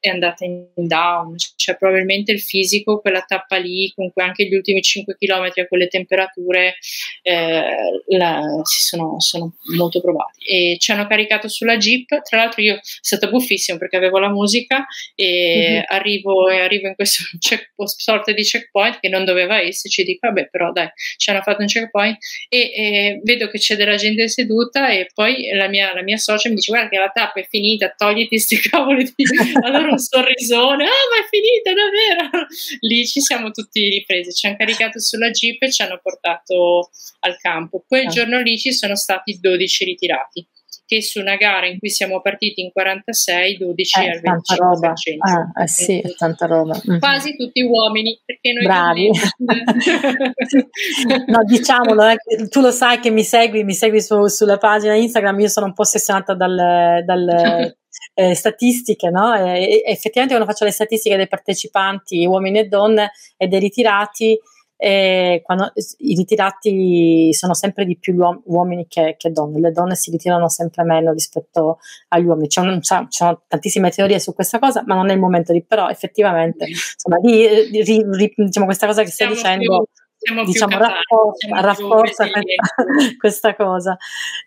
è 0.02 0.10
andata 0.10 0.44
in 0.44 0.66
down, 0.74 1.36
cioè 1.56 1.78
probabilmente 1.78 2.32
il 2.32 2.42
fisico, 2.42 3.00
quella 3.00 3.22
tappa 3.22 3.58
lì, 3.58 3.92
comunque 3.94 4.24
anche 4.24 4.46
gli 4.48 4.56
ultimi 4.56 4.82
5 4.82 5.16
km 5.16 5.52
a 5.56 5.68
quelle 5.68 5.88
temperature 5.88 6.76
eh, 7.22 8.02
la, 8.18 8.42
si 8.64 8.82
sono, 8.82 9.20
sono, 9.20 9.54
molto 9.76 10.02
provati. 10.02 10.40
E 10.44 10.78
ci 10.80 10.92
hanno 10.92 11.06
caricato 11.06 11.48
sulla 11.48 11.78
jeep, 11.78 12.22
tra 12.24 12.38
l'altro 12.38 12.64
io 12.64 12.76
è 12.76 12.80
stato 12.82 13.30
buffissimo 13.30 13.78
perché 13.78 13.96
avevo 13.96 14.18
la 14.18 14.30
musica 14.30 14.88
e 15.14 15.70
mm-hmm. 15.70 15.82
arrivo, 15.86 16.50
e 16.50 16.60
arrivo 16.62 16.88
in 16.88 16.96
questo 16.96 17.24
check, 17.38 17.72
sorta 17.76 18.32
di 18.32 18.42
checkpoint 18.42 19.00
che 19.00 19.08
non 19.08 19.24
doveva 19.24 19.62
esserci, 19.62 20.04
dico 20.04 20.28
vabbè 20.28 20.50
però 20.50 20.72
dai, 20.72 20.90
ci 21.18 21.30
hanno 21.30 21.42
fatto 21.42 21.62
un 21.62 21.68
checkpoint. 21.68 22.18
E, 22.50 22.58
e 22.58 23.22
vedo 23.24 23.50
che 23.50 23.60
c'è 23.60 23.76
della 23.76 23.98
gente 23.98 24.28
seduta 24.28 24.90
e 24.90 25.10
poi 25.14 25.52
la 25.54 25.68
mia, 25.68 25.94
la 25.94 26.02
mia 26.02 26.18
socia 26.18 26.50
mi 26.50 26.56
dice 26.56 26.72
guarda 26.72 26.90
che 26.90 26.98
la 26.98 27.12
tappa 27.14 27.40
è 27.40 27.46
finita, 27.48 27.94
togliti 27.96 28.30
questi 28.30 28.58
cavoli 28.68 29.04
di... 29.16 29.26
allora 29.62 29.91
un 29.92 29.98
sorrisone, 29.98 30.86
ah 30.86 30.88
ma 30.88 31.24
è 31.24 31.28
finita 31.30 31.74
davvero, 31.74 32.48
lì 32.82 33.06
ci 33.06 33.22
siamo 33.22 33.52
tutti 33.52 33.88
ripresi, 33.90 34.34
ci 34.34 34.48
hanno 34.48 34.58
caricato 34.58 35.00
sulla 35.00 35.30
jeep 35.30 35.62
e 35.62 35.72
ci 35.72 35.82
hanno 35.82 36.00
portato 36.02 36.90
al 37.20 37.38
campo. 37.38 37.84
Quel 37.88 38.08
ah. 38.08 38.10
giorno 38.10 38.42
lì 38.42 38.58
ci 38.58 38.74
sono 38.74 38.96
stati 38.96 39.40
12 39.40 39.86
ritirati 39.86 40.48
che 40.92 41.02
su 41.02 41.22
una 41.22 41.38
gara 41.38 41.68
in 41.68 41.80
cui 41.80 41.90
siamo 41.90 42.20
partiti 42.20 42.60
in 42.60 42.74
46, 42.74 43.60
12 43.60 44.00
eh, 44.00 44.10
al 44.10 44.20
25%. 44.20 44.56
Roba. 44.58 44.94
Ah, 45.20 45.64
eh, 45.64 45.68
sì, 45.68 46.02
è 46.02 46.14
tanta 46.16 46.48
roba. 46.48 46.76
Mm-hmm. 46.76 47.00
Quasi 47.00 47.38
tutti 47.38 47.62
uomini, 47.62 48.20
perché 48.26 48.52
noi 48.52 48.66
Bravi. 48.66 49.08
no, 51.28 51.44
diciamolo, 51.46 52.08
eh, 52.08 52.18
tu 52.50 52.60
lo 52.60 52.72
sai 52.72 53.00
che 53.00 53.10
mi 53.10 53.24
segui, 53.24 53.64
mi 53.64 53.74
segui 53.74 54.02
su, 54.02 54.28
sulla 54.28 54.58
pagina 54.58 54.94
Instagram, 54.96 55.40
io 55.40 55.48
sono 55.48 55.68
un 55.68 55.74
po' 55.74 55.84
ossessionata 55.84 56.34
dal, 56.34 57.06
dal 57.06 57.74
eh, 58.14 58.36
statistiche, 58.36 59.10
no? 59.10 59.34
E, 59.36 59.84
effettivamente 59.86 60.36
quando 60.36 60.52
faccio 60.52 60.66
le 60.66 60.72
statistiche 60.72 61.18
dei 61.18 61.28
partecipanti, 61.28 62.26
uomini 62.26 62.60
e 62.60 62.66
donne, 62.66 63.12
e 63.38 63.48
dei 63.48 63.60
ritirati, 63.60 64.40
eh, 64.84 65.42
quando, 65.44 65.72
i 66.00 66.16
ritirati 66.16 67.32
sono 67.34 67.54
sempre 67.54 67.86
di 67.86 68.00
più 68.00 68.16
uom- 68.16 68.42
uomini 68.46 68.88
che, 68.88 69.14
che, 69.16 69.32
donne, 69.32 69.60
le 69.60 69.72
donne 69.72 69.94
si 69.94 70.10
ritirano 70.10 70.50
sempre 70.50 70.84
meno 70.84 71.12
rispetto 71.12 71.78
agli 72.08 72.26
uomini. 72.26 72.48
C'è 72.48 72.62
un, 72.62 72.80
c'è, 72.80 73.06
c'è 73.08 73.38
teoretiche 73.48 73.92
teorie 73.92 74.20
su 74.20 74.34
questa 74.34 74.58
cosa, 74.58 74.84
ma 74.88 74.96
non 74.96 75.12
è 75.12 75.14
il 75.14 75.20
momento 75.20 75.54
di, 75.54 75.64
però 75.64 75.88
effettivamente, 75.88 76.66
insomma, 76.66 77.20
di, 77.20 77.70
di, 77.70 77.84
di 77.84 78.34
diciamo, 78.36 78.66
questa 78.66 78.88
cosa 78.88 79.04
che 79.04 79.12
stai 79.12 79.28
dicendo. 79.28 79.86
Più 79.94 80.01
siamo 80.24 80.44
diciamo, 80.44 80.78
rafforza, 80.78 81.62
rafforza 81.62 82.30
questa, 82.30 82.76
questa, 83.18 83.56
cosa. 83.56 83.98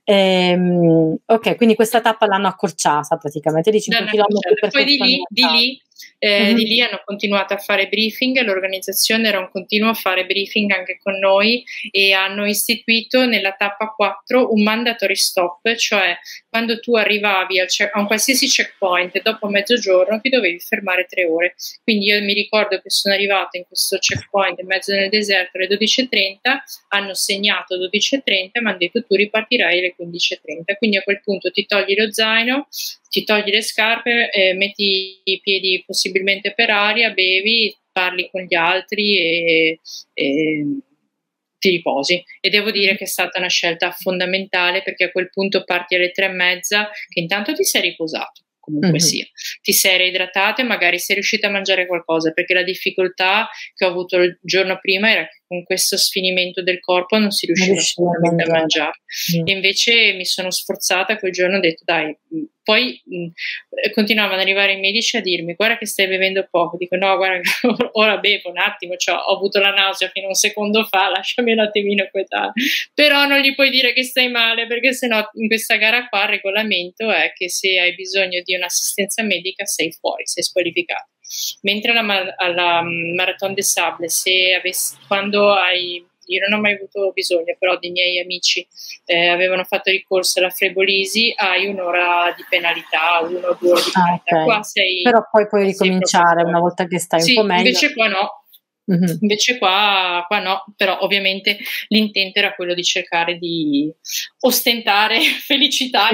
Ehm, 0.05 1.17
ok, 1.27 1.57
quindi 1.57 1.75
questa 1.75 2.01
tappa 2.01 2.27
l'hanno 2.27 2.47
accorciata 2.47 3.17
praticamente 3.17 3.73
di 3.73 3.81
5 3.81 4.07
km. 4.07 4.71
Poi 4.71 4.85
di 4.85 4.97
lì, 4.97 5.23
di 5.29 5.45
lì 5.45 5.83
eh, 6.25 6.45
mm-hmm. 6.45 6.55
Di 6.55 6.65
lì 6.65 6.81
hanno 6.81 7.03
continuato 7.05 7.53
a 7.53 7.59
fare 7.59 7.87
briefing, 7.87 8.41
l'organizzazione 8.41 9.29
era 9.29 9.39
un 9.39 9.51
continuo 9.51 9.91
a 9.91 9.95
fare 9.95 10.25
briefing 10.25 10.71
anche 10.71 10.99
con 11.03 11.19
noi 11.19 11.63
e 11.91 12.13
hanno 12.13 12.47
istituito 12.47 13.27
nella 13.27 13.53
tappa 13.53 13.89
4 13.95 14.51
un 14.51 14.63
mandatory 14.63 15.17
stop, 15.17 15.75
cioè 15.75 16.17
quando 16.49 16.81
tu 16.81 16.97
arrivavi 16.97 17.61
a, 17.61 17.67
a 17.93 18.01
un 18.01 18.07
qualsiasi 18.07 18.47
checkpoint 18.47 19.21
dopo 19.21 19.49
mezzogiorno 19.49 20.19
ti 20.21 20.31
dovevi 20.31 20.59
fermare 20.61 21.05
tre 21.07 21.27
ore. 21.27 21.57
Quindi 21.83 22.07
io 22.07 22.23
mi 22.23 22.33
ricordo 22.33 22.81
che 22.81 22.89
sono 22.89 23.15
arrivata 23.15 23.59
in 23.59 23.65
questo 23.67 23.99
checkpoint 23.99 24.61
in 24.61 24.67
mezzo 24.67 24.95
nel 24.95 25.11
deserto 25.11 25.59
alle 25.59 25.69
12.30, 25.69 26.39
hanno 26.89 27.13
segnato 27.13 27.77
12.30 27.77 28.23
e 28.25 28.61
mi 28.63 28.69
hanno 28.69 28.79
detto 28.79 29.05
tu 29.05 29.15
ripartirai 29.15 29.79
alle 29.79 29.95
15.30. 29.95 30.77
Quindi 30.79 30.97
a 30.97 31.03
quel 31.03 31.21
punto 31.23 31.51
ti 31.51 31.67
togli 31.67 31.95
lo 31.95 32.11
zaino, 32.11 32.67
ti 33.15 33.23
togli 33.23 33.53
le 33.53 33.63
scarpe, 33.63 34.29
eh, 34.33 34.55
metti 34.55 35.21
i 35.23 35.39
piedi 35.41 35.85
possibilmente 35.87 36.53
per 36.53 36.71
aria, 36.71 37.11
bevi, 37.11 37.73
parli 37.93 38.29
con 38.29 38.43
gli 38.43 38.57
altri 38.57 39.19
e, 39.19 39.81
e 40.13 40.65
ti 41.61 41.71
riposi. 41.71 42.21
E 42.41 42.51
devo 42.51 42.73
dire 42.73 42.97
che 42.97 43.05
è 43.05 43.07
stata 43.07 43.39
una 43.39 43.49
scelta 43.49 43.93
fondamentale 43.93 44.83
perché 44.83 45.05
a 45.05 45.13
quel 45.13 45.31
punto 45.31 45.63
parti 45.63 45.95
alle 45.95 46.11
tre 46.11 46.25
e 46.25 46.31
mezza, 46.31 46.91
che 47.09 47.21
intanto 47.21 47.55
ti 47.55 47.63
sei 47.63 47.83
riposato 47.83 48.43
comunque 48.59 48.89
mm-hmm. 48.89 48.99
sia. 48.99 49.27
Ti 49.63 49.73
sei 49.73 49.99
reidratato 49.99 50.63
e 50.63 50.65
magari 50.65 50.99
sei 50.99 51.15
riuscita 51.15 51.47
a 51.47 51.51
mangiare 51.51 51.87
qualcosa, 51.87 52.33
perché 52.33 52.55
la 52.55 52.65
difficoltà 52.65 53.49
che 53.75 53.85
ho 53.85 53.91
avuto 53.91 54.17
il 54.17 54.39
giorno 54.43 54.79
prima 54.81 55.09
era 55.09 55.25
che 55.25 55.44
con 55.55 55.65
questo 55.65 55.97
sfinimento 55.97 56.63
del 56.63 56.81
corpo 56.81 57.17
non 57.19 57.31
si 57.31 57.47
riusciva 57.47 57.77
assolutamente 57.77 58.43
a 58.43 58.51
mangiare. 58.51 59.01
Mm. 59.37 59.47
E 59.47 59.53
invece 59.53 60.13
mi 60.15 60.25
sono 60.25 60.51
sforzata 60.51 61.19
quel 61.19 61.31
giorno 61.31 61.59
ho 61.59 61.61
detto 61.61 61.83
dai, 61.85 62.07
mm, 62.07 62.45
poi 62.63 63.01
mh, 63.05 63.17
mm, 63.17 63.29
continuavano 63.93 64.37
ad 64.37 64.41
arrivare 64.41 64.73
i 64.73 64.81
medici 64.81 65.17
a 65.17 65.21
dirmi 65.21 65.55
guarda 65.55 65.79
che 65.79 65.87
stai 65.87 66.09
bevendo 66.09 66.47
poco, 66.51 66.77
dico 66.77 66.97
no 66.97 67.17
guarda 67.17 67.41
ora 67.93 68.19
bevo 68.19 68.51
un 68.51 68.59
attimo, 68.59 68.97
cioè, 68.97 69.15
ho 69.15 69.37
avuto 69.37 69.61
la 69.61 69.71
nausea 69.71 70.09
fino 70.09 70.27
a 70.27 70.31
un 70.31 70.35
secondo 70.35 70.85
fa, 70.85 71.11
lasciami 71.15 71.53
un 71.53 71.61
attimino 71.61 72.09
quietare, 72.11 72.53
però 72.93 73.27
non 73.27 73.39
gli 73.39 73.55
puoi 73.55 73.71
dire 73.71 73.93
che 73.93 74.03
stai 74.03 74.29
male 74.31 74.67
perché 74.67 74.93
sennò 74.93 75.23
in 75.35 75.47
questa 75.47 75.77
gara 75.77 76.09
qua 76.09 76.25
il 76.25 76.31
regolamento 76.31 77.11
è 77.13 77.33
che 77.35 77.49
se 77.49 77.79
hai 77.79 77.95
bisogno 77.95 78.41
di 78.43 78.57
un'assistenza 78.57 79.23
medica 79.23 79.65
sei 79.65 79.93
fuori, 79.93 80.27
sei 80.27 80.43
squalificato 80.43 81.14
mentre 81.63 81.93
alla, 81.93 82.35
alla 82.37 82.83
Marathon 82.83 83.55
des 83.55 83.71
Sables, 83.71 84.21
se 84.21 84.55
avessi, 84.55 84.97
quando 85.07 85.53
hai 85.53 86.05
io 86.27 86.47
non 86.49 86.59
ho 86.59 86.63
mai 86.63 86.75
avuto 86.75 87.11
bisogno, 87.13 87.55
però 87.59 87.77
dei 87.79 87.91
miei 87.91 88.21
amici 88.21 88.67
eh, 89.05 89.29
avevano 89.29 89.65
fatto 89.65 89.91
ricorso 89.91 90.39
alla 90.39 90.51
Frebolisi, 90.51 91.33
hai 91.37 91.67
un'ora 91.67 92.33
di 92.37 92.45
penalità, 92.49 93.21
uno 93.21 93.49
o 93.49 93.57
due 93.59 93.73
ore 93.73 93.83
di 93.83 93.91
ah, 93.93 94.21
penalità. 94.25 94.43
Okay. 94.43 94.65
Sei, 94.65 95.03
però 95.03 95.27
poi 95.31 95.47
puoi 95.47 95.65
ricominciare 95.65 96.43
una 96.43 96.61
volta 96.61 96.87
che 96.87 96.99
stai 96.99 97.21
sì, 97.21 97.37
un 97.37 97.43
po' 97.43 97.43
meglio. 97.43 97.67
Invece 97.67 97.93
qua 97.93 98.09
no, 98.09 98.44
Mm-hmm. 98.91 99.17
Invece 99.21 99.57
qua, 99.57 100.25
qua, 100.27 100.41
no, 100.41 100.65
però 100.77 100.99
ovviamente 101.01 101.57
l'intento 101.89 102.39
era 102.39 102.55
quello 102.55 102.75
di 102.75 102.83
cercare 102.83 103.39
di 103.39 103.91
ostentare 104.41 105.21
felicità. 105.41 106.09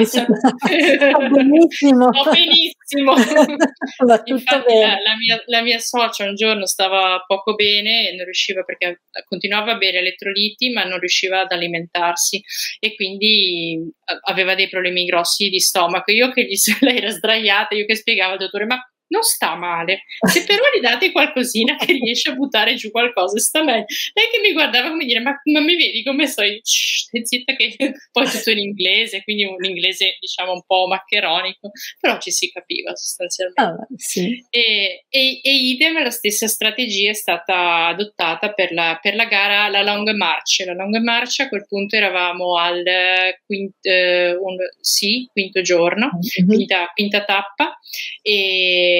Benissimo. 1.30 2.11
Va 2.11 2.30
benissimo. 2.30 3.14
Va 4.06 4.18
tutto 4.18 4.33
Infatti. 4.33 4.72
La, 4.72 4.98
la, 5.02 5.16
mia, 5.18 5.42
la, 5.46 5.62
mia, 5.62 5.78
socia 5.78 6.24
un 6.24 6.35
giorno 6.35 6.66
stava 6.66 7.24
poco 7.26 7.54
bene, 7.54 8.14
non 8.14 8.24
riusciva 8.24 8.62
perché 8.62 9.02
continuava 9.24 9.72
a 9.72 9.76
bere 9.76 9.98
elettroliti 9.98 10.70
ma 10.70 10.85
non 10.85 10.98
riusciva 10.98 11.40
ad 11.40 11.52
alimentarsi 11.52 12.40
e 12.78 12.94
quindi 12.94 13.80
aveva 14.28 14.54
dei 14.54 14.68
problemi 14.68 15.04
grossi 15.04 15.48
di 15.48 15.59
stomaco. 15.59 16.12
Io 16.12 16.30
che 16.30 16.44
gli, 16.44 16.54
lei 16.80 16.98
era 16.98 17.11
sdraiata, 17.11 17.74
io 17.74 17.85
che 17.85 17.96
spiegavo 17.96 18.33
al 18.33 18.38
dottore 18.38 18.66
ma 18.66 18.80
non 19.11 19.23
sta 19.23 19.55
male. 19.57 20.05
Se 20.27 20.44
però 20.44 20.62
gli 20.75 20.81
date 20.81 21.12
qualcosina 21.12 21.77
che 21.77 21.92
riesce 21.92 22.31
a 22.31 22.35
buttare 22.35 22.75
giù 22.75 22.90
qualcosa, 22.90 23.38
sta 23.38 23.62
meglio. 23.62 23.85
Lei 24.14 24.29
che 24.33 24.40
mi 24.40 24.53
guardava 24.53 24.88
come 24.88 25.05
dire, 25.05 25.20
ma, 25.20 25.38
ma 25.44 25.61
mi 25.61 25.77
vedi 25.77 26.03
come 26.03 26.27
sto? 26.27 26.42
Stai 26.62 27.27
zitta 27.27 27.55
che 27.55 27.75
poi 28.12 28.27
tutto 28.27 28.51
in 28.51 28.59
inglese, 28.59 29.23
quindi 29.23 29.44
un 29.44 29.64
inglese 29.64 30.16
diciamo 30.20 30.53
un 30.53 30.62
po' 30.64 30.87
maccheronico, 30.87 31.70
però 31.99 32.18
ci 32.18 32.31
si 32.31 32.51
capiva 32.51 32.94
sostanzialmente. 32.94 33.61
Ah, 33.61 33.87
sì. 33.96 34.44
e, 34.51 35.05
e, 35.09 35.40
e, 35.42 35.55
idem, 35.55 36.03
la 36.03 36.11
stessa 36.11 36.46
strategia 36.46 37.11
è 37.11 37.14
stata 37.14 37.87
adottata 37.87 38.53
per 38.53 38.73
la, 38.73 38.99
per 39.03 39.14
la 39.14 39.25
gara, 39.25 39.68
la 39.68 39.83
Long 39.83 40.09
March. 40.14 40.62
La 40.64 40.75
Long 40.75 40.96
March 40.99 41.40
a 41.40 41.49
quel 41.49 41.66
punto 41.66 41.96
eravamo 41.96 42.57
al 42.57 42.85
quinto, 43.44 43.77
eh, 43.88 44.37
un, 44.37 44.57
sì, 44.81 45.29
quinto 45.33 45.62
giorno, 45.62 46.11
mm-hmm. 46.14 46.49
quinta, 46.49 46.90
quinta 46.94 47.25
tappa 47.25 47.77
e 48.23 48.99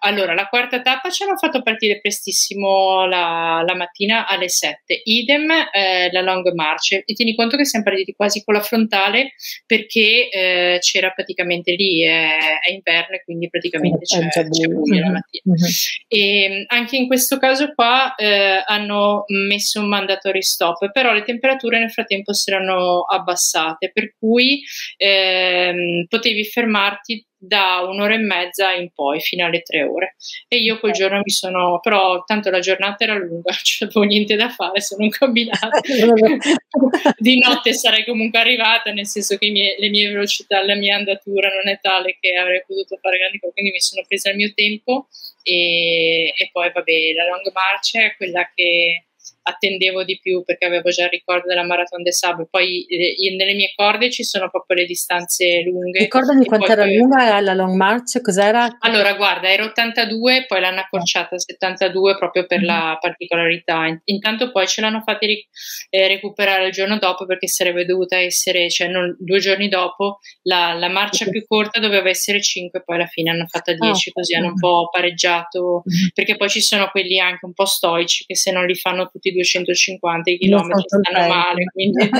allora, 0.00 0.34
la 0.34 0.46
quarta 0.46 0.80
tappa 0.80 1.10
ci 1.10 1.22
hanno 1.22 1.36
fatto 1.36 1.62
partire 1.62 2.00
prestissimo 2.00 3.06
la, 3.06 3.62
la 3.66 3.74
mattina 3.74 4.26
alle 4.26 4.48
7. 4.48 5.00
Idem 5.04 5.50
eh, 5.72 6.10
la 6.12 6.20
long 6.20 6.52
march. 6.54 7.02
E 7.04 7.14
tieni 7.14 7.34
conto 7.34 7.56
che 7.56 7.64
siamo 7.64 7.84
partiti 7.84 8.12
quasi 8.12 8.42
con 8.44 8.54
la 8.54 8.60
frontale 8.60 9.32
perché 9.66 10.28
eh, 10.30 10.78
c'era 10.80 11.10
praticamente 11.10 11.72
lì, 11.72 12.04
è, 12.04 12.36
è, 12.64 12.72
inverno 12.72 13.16
e 13.16 13.22
quindi 13.24 13.48
praticamente 13.48 14.04
c'è, 14.04 14.26
c'è 14.28 14.44
buio 14.44 15.00
la 15.00 15.10
mattina. 15.10 15.54
Mm-hmm. 15.54 15.70
E 16.08 16.64
anche 16.68 16.96
in 16.96 17.06
questo 17.06 17.38
caso 17.38 17.72
qua 17.74 18.14
eh, 18.14 18.62
hanno 18.64 19.24
messo 19.28 19.80
un 19.80 19.88
mandatory 19.88 20.42
stop, 20.42 20.90
però 20.92 21.12
le 21.12 21.22
temperature 21.22 21.78
nel 21.78 21.90
frattempo 21.90 22.32
si 22.32 22.50
erano 22.50 23.02
abbassate, 23.02 23.90
per 23.92 24.14
cui 24.18 24.62
ehm, 24.96 26.06
potevi 26.08 26.44
fermarti 26.44 27.27
da 27.38 27.86
un'ora 27.88 28.14
e 28.14 28.18
mezza 28.18 28.72
in 28.72 28.90
poi 28.92 29.20
fino 29.20 29.46
alle 29.46 29.62
tre 29.62 29.84
ore. 29.84 30.16
E 30.48 30.58
io 30.58 30.78
quel 30.78 30.92
giorno 30.92 31.20
mi 31.22 31.30
sono 31.30 31.78
però 31.80 32.24
tanto 32.24 32.50
la 32.50 32.58
giornata 32.58 33.04
era 33.04 33.14
lunga 33.14 33.50
non 33.50 33.58
c'avevo 33.62 34.02
niente 34.02 34.36
da 34.36 34.48
fare 34.48 34.80
sono 34.80 35.04
un 35.04 35.10
combinato. 35.10 35.68
Di 37.18 37.38
notte 37.38 37.72
sarei 37.72 38.04
comunque 38.04 38.38
arrivata 38.38 38.90
nel 38.92 39.06
senso 39.06 39.36
che 39.36 39.50
mie, 39.50 39.76
le 39.78 39.88
mie 39.88 40.08
velocità 40.08 40.64
la 40.64 40.74
mia 40.74 40.96
andatura 40.96 41.48
non 41.48 41.68
è 41.68 41.78
tale 41.80 42.16
che 42.20 42.34
avrei 42.34 42.62
potuto 42.66 42.98
fare 43.00 43.18
grandi 43.18 43.38
cose 43.38 43.52
quindi 43.52 43.72
mi 43.72 43.80
sono 43.80 44.04
presa 44.06 44.30
il 44.30 44.36
mio 44.36 44.52
tempo 44.54 45.08
e, 45.42 46.32
e 46.36 46.48
poi 46.52 46.70
vabbè 46.72 47.12
la 47.14 47.24
long 47.24 47.52
march 47.52 47.96
è 47.96 48.16
quella 48.16 48.50
che 48.54 49.07
attendevo 49.48 50.04
di 50.04 50.18
più 50.20 50.42
perché 50.44 50.66
avevo 50.66 50.90
già 50.90 51.04
il 51.04 51.10
ricordo 51.10 51.46
della 51.48 51.64
Marathon 51.64 52.02
de 52.02 52.12
Sable. 52.12 52.46
Poi 52.50 52.84
eh, 52.84 53.34
nelle 53.34 53.54
mie 53.54 53.72
corde 53.74 54.10
ci 54.10 54.22
sono 54.22 54.50
proprio 54.50 54.76
le 54.76 54.84
distanze 54.84 55.62
lunghe. 55.62 56.00
Ricordami 56.00 56.44
quanto 56.44 56.70
era 56.70 56.84
lunga 56.84 57.40
la 57.40 57.54
Long 57.54 57.74
March, 57.74 58.20
cos'era? 58.20 58.76
Allora, 58.80 59.14
guarda, 59.14 59.50
era 59.50 59.64
82, 59.64 60.44
poi 60.46 60.60
l'hanno 60.60 60.80
accorciata 60.80 61.36
a 61.36 61.38
72 61.38 62.16
proprio 62.18 62.46
per 62.46 62.58
mm-hmm. 62.58 62.66
la 62.66 62.98
particolarità. 63.00 64.00
Intanto 64.04 64.50
poi 64.50 64.66
ce 64.66 64.80
l'hanno 64.80 65.02
fatti 65.04 65.46
eh, 65.90 66.08
recuperare 66.08 66.66
il 66.66 66.72
giorno 66.72 66.98
dopo 66.98 67.24
perché 67.26 67.48
sarebbe 67.48 67.84
dovuta 67.84 68.18
essere, 68.18 68.68
cioè 68.70 68.88
non, 68.88 69.16
due 69.18 69.38
giorni 69.38 69.68
dopo, 69.68 70.18
la, 70.42 70.74
la 70.74 70.88
marcia 70.88 71.24
okay. 71.24 71.32
più 71.32 71.46
corta 71.46 71.80
doveva 71.80 72.08
essere 72.08 72.40
5, 72.40 72.82
poi 72.82 72.96
alla 72.96 73.06
fine 73.06 73.30
hanno 73.30 73.46
fatto 73.46 73.74
10, 73.74 74.08
ah, 74.08 74.12
così 74.12 74.34
hanno 74.34 74.48
un 74.48 74.58
po' 74.58 74.88
pareggiato, 74.90 75.82
mm-hmm. 75.88 76.08
perché 76.14 76.36
poi 76.36 76.48
ci 76.48 76.60
sono 76.60 76.88
quelli 76.90 77.18
anche 77.18 77.44
un 77.44 77.52
po' 77.52 77.64
stoici 77.64 78.24
che 78.26 78.36
se 78.36 78.50
non 78.50 78.66
li 78.66 78.74
fanno 78.74 79.08
tutti 79.08 79.30
250 79.38 80.32
km 80.32 80.70
stanno 80.78 81.28
male. 81.28 81.64
Quindi... 81.72 82.10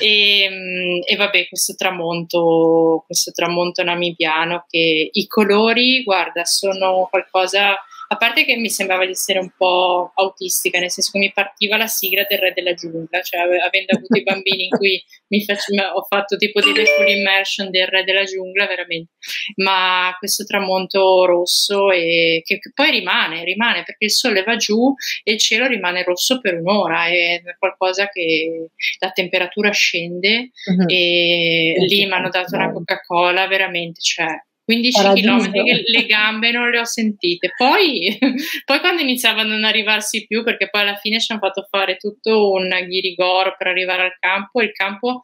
e, 0.00 0.42
ehm, 0.44 1.00
e, 1.06 1.16
vabbè, 1.16 1.48
questo 1.48 1.74
tramonto, 1.74 3.04
questo 3.06 3.30
tramonto 3.32 3.82
namibiano 3.82 4.64
che 4.68 5.08
i 5.10 5.26
colori, 5.26 6.02
guarda, 6.02 6.44
sono 6.44 7.06
qualcosa 7.10 7.76
a 8.12 8.16
parte 8.16 8.44
che 8.44 8.56
mi 8.56 8.68
sembrava 8.68 9.06
di 9.06 9.12
essere 9.12 9.38
un 9.38 9.50
po' 9.56 10.12
autistica, 10.14 10.78
nel 10.78 10.90
senso 10.90 11.12
che 11.12 11.18
mi 11.18 11.32
partiva 11.32 11.78
la 11.78 11.86
sigla 11.86 12.26
del 12.28 12.38
Re 12.38 12.52
della 12.52 12.74
Giungla, 12.74 13.22
cioè 13.22 13.40
avendo 13.40 13.96
avuto 13.96 14.18
i 14.18 14.22
bambini 14.22 14.64
in 14.64 14.68
cui 14.68 15.02
face, 15.46 15.74
ho 15.82 16.02
fatto 16.02 16.36
tipo 16.36 16.60
delle 16.60 16.84
full 16.84 17.08
immersion 17.08 17.70
del 17.70 17.86
Re 17.86 18.04
della 18.04 18.24
Giungla, 18.24 18.66
veramente, 18.66 19.12
ma 19.56 20.14
questo 20.18 20.44
tramonto 20.44 21.24
rosso 21.24 21.90
e 21.90 22.42
che, 22.44 22.58
che 22.58 22.70
poi 22.74 22.90
rimane, 22.90 23.44
rimane 23.44 23.82
perché 23.82 24.04
il 24.04 24.10
sole 24.10 24.42
va 24.42 24.56
giù 24.56 24.92
e 25.24 25.32
il 25.32 25.38
cielo 25.38 25.66
rimane 25.66 26.04
rosso 26.04 26.38
per 26.38 26.56
un'ora, 26.56 27.06
è 27.06 27.40
qualcosa 27.58 28.08
che 28.08 28.68
la 28.98 29.10
temperatura 29.10 29.70
scende 29.70 30.50
uh-huh. 30.66 30.84
e 30.86 31.74
lì 31.78 32.04
mi 32.04 32.12
hanno 32.12 32.28
dato 32.28 32.56
una 32.56 32.70
Coca-Cola, 32.70 33.46
veramente, 33.46 34.02
cioè 34.02 34.26
15 34.64 35.20
km 35.20 35.50
le 35.52 36.06
gambe 36.06 36.50
non 36.50 36.70
le 36.70 36.78
ho 36.78 36.84
sentite. 36.84 37.52
Poi, 37.56 38.16
poi, 38.64 38.80
quando 38.80 39.02
iniziavano 39.02 39.50
a 39.50 39.52
non 39.52 39.64
arrivarsi 39.64 40.26
più, 40.26 40.42
perché 40.42 40.68
poi 40.70 40.82
alla 40.82 40.96
fine 40.96 41.20
ci 41.20 41.32
hanno 41.32 41.40
fatto 41.40 41.66
fare 41.68 41.96
tutto 41.96 42.50
un 42.52 42.68
ghirigoro 42.68 43.54
per 43.56 43.66
arrivare 43.66 44.04
al 44.04 44.16
campo, 44.18 44.60
il 44.62 44.72
campo 44.72 45.22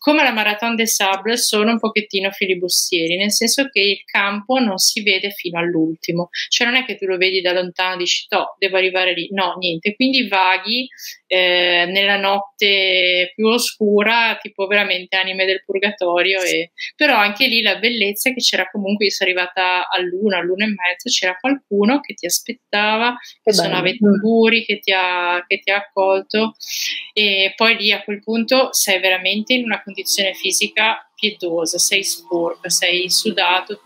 come 0.00 0.22
la 0.22 0.32
Marathon 0.32 0.76
des 0.76 0.94
Sables 0.94 1.46
sono 1.46 1.72
un 1.72 1.78
pochettino 1.78 2.30
filibustieri, 2.30 3.18
nel 3.18 3.30
senso 3.30 3.68
che 3.68 3.80
il 3.80 4.02
campo 4.06 4.58
non 4.58 4.78
si 4.78 5.02
vede 5.02 5.30
fino 5.30 5.58
all'ultimo, 5.58 6.30
cioè 6.48 6.66
non 6.68 6.76
è 6.76 6.86
che 6.86 6.96
tu 6.96 7.04
lo 7.04 7.18
vedi 7.18 7.42
da 7.42 7.52
lontano 7.52 7.96
e 7.96 7.98
dici, 7.98 8.26
no, 8.30 8.56
devo 8.58 8.78
arrivare 8.78 9.12
lì, 9.12 9.28
no, 9.32 9.56
niente, 9.58 9.94
quindi 9.94 10.26
vaghi 10.26 10.88
eh, 11.26 11.84
nella 11.86 12.16
notte 12.16 13.32
più 13.34 13.48
oscura, 13.48 14.38
tipo 14.40 14.66
veramente 14.66 15.16
anime 15.16 15.44
del 15.44 15.62
purgatorio, 15.66 16.40
e... 16.40 16.72
però 16.96 17.16
anche 17.16 17.46
lì 17.46 17.60
la 17.60 17.76
bellezza 17.76 18.30
è 18.30 18.32
che 18.32 18.40
c'era 18.40 18.70
comunque, 18.70 18.79
io 19.04 19.10
sono 19.10 19.30
arrivata 19.30 19.88
all'una, 19.88 20.38
all'una 20.38 20.64
e 20.64 20.68
mezza, 20.68 21.08
c'era 21.10 21.36
qualcuno 21.38 22.00
che 22.00 22.14
ti 22.14 22.26
aspettava, 22.26 23.16
che 23.42 23.52
suonava 23.52 23.88
i 23.88 23.98
tamburi, 23.98 24.64
che 24.64 24.78
ti, 24.78 24.92
ha, 24.92 25.44
che 25.46 25.58
ti 25.58 25.70
ha 25.70 25.76
accolto. 25.76 26.54
E 27.12 27.52
poi 27.56 27.76
lì 27.76 27.92
a 27.92 28.02
quel 28.02 28.22
punto 28.22 28.72
sei 28.72 29.00
veramente 29.00 29.54
in 29.54 29.64
una 29.64 29.82
condizione 29.82 30.34
fisica 30.34 31.10
pietosa, 31.14 31.78
sei 31.78 32.02
sporca, 32.02 32.68
sei 32.68 33.10
sudato, 33.10 33.80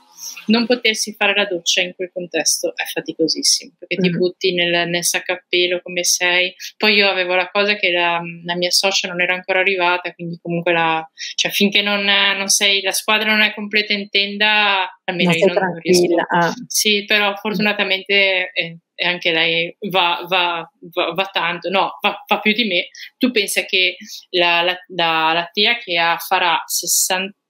non 0.46 0.66
potersi 0.66 1.14
fare 1.16 1.34
la 1.34 1.46
doccia 1.46 1.80
in 1.80 1.94
quel 1.94 2.10
contesto 2.12 2.74
è 2.76 2.84
faticosissimo 2.84 3.72
perché 3.78 3.96
ti 3.96 4.10
butti 4.10 4.52
nel, 4.54 4.88
nel 4.88 5.04
sacco 5.04 5.32
a 5.32 5.44
pelo 5.48 5.80
come 5.82 6.04
sei. 6.04 6.54
Poi 6.76 6.94
io 6.94 7.08
avevo 7.08 7.34
la 7.34 7.50
cosa 7.50 7.76
che 7.76 7.90
la, 7.90 8.20
la 8.44 8.56
mia 8.56 8.70
socia 8.70 9.08
non 9.08 9.20
era 9.20 9.34
ancora 9.34 9.60
arrivata, 9.60 10.12
quindi 10.12 10.38
comunque 10.40 10.72
la, 10.72 11.08
cioè, 11.34 11.50
finché 11.50 11.82
non, 11.82 12.04
non, 12.04 12.48
sei, 12.48 12.82
la 12.82 12.92
squadra 12.92 13.30
non 13.30 13.42
è 13.42 13.54
completa 13.54 13.92
in 13.92 14.08
tenda, 14.08 15.00
almeno 15.04 15.30
non 15.30 15.38
io 15.38 15.46
non, 15.46 15.54
non 15.54 15.78
riesco. 15.80 16.14
Ah. 16.28 16.52
Sì, 16.66 17.04
però 17.04 17.34
fortunatamente 17.36 18.50
eh, 18.52 18.78
e 18.96 19.06
anche 19.06 19.32
lei 19.32 19.76
va, 19.90 20.24
va, 20.28 20.70
va, 20.92 21.12
va 21.12 21.24
tanto, 21.32 21.68
no, 21.68 21.98
va, 22.00 22.38
più 22.38 22.52
di 22.52 22.64
me. 22.64 22.88
Tu 23.18 23.30
pensa 23.30 23.64
che 23.64 23.96
la, 24.30 24.62
la, 24.62 24.76
la, 24.88 25.32
la 25.32 25.48
tia 25.52 25.78
che 25.78 25.98
ha, 25.98 26.16
farà 26.16 26.62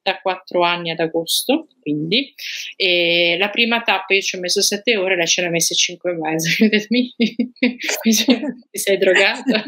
64 0.05 0.63
anni 0.63 0.91
ad 0.91 1.01
agosto, 1.01 1.69
quindi, 1.81 2.35
e 2.77 3.37
la 3.39 3.49
prima 3.49 3.81
tappa 3.81 4.15
io 4.15 4.21
ci 4.21 4.37
ho 4.37 4.41
messo 4.41 4.61
7 4.61 4.97
ore, 4.97 5.17
lei 5.17 5.27
ce 5.27 5.41
l'ha 5.41 5.49
messa 5.49 5.75
5 5.75 6.11
e 6.11 6.15
mezzo. 6.15 6.51
Mi, 6.91 7.15
sei 8.71 8.99
drogata? 8.99 9.65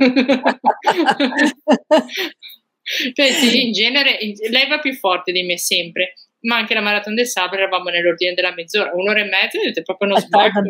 cioè, 3.15 3.31
sì, 3.33 3.67
in 3.67 3.73
genere, 3.73 4.19
lei 4.51 4.69
va 4.69 4.79
più 4.79 4.93
forte 4.95 5.33
di 5.33 5.43
me 5.43 5.59
sempre 5.59 6.13
ma 6.39 6.57
anche 6.59 6.75
la 6.75 6.81
Marathon 6.81 7.15
del 7.17 7.27
Sabre 7.27 7.59
eravamo 7.59 7.89
nell'ordine 7.89 8.33
della 8.33 8.53
mezz'ora, 8.53 8.93
un'ora 8.95 9.19
e 9.19 9.25
mezza, 9.25 9.59
vedete 9.59 9.83
proprio 9.83 10.11
uno 10.11 10.21
sbacco. 10.21 10.61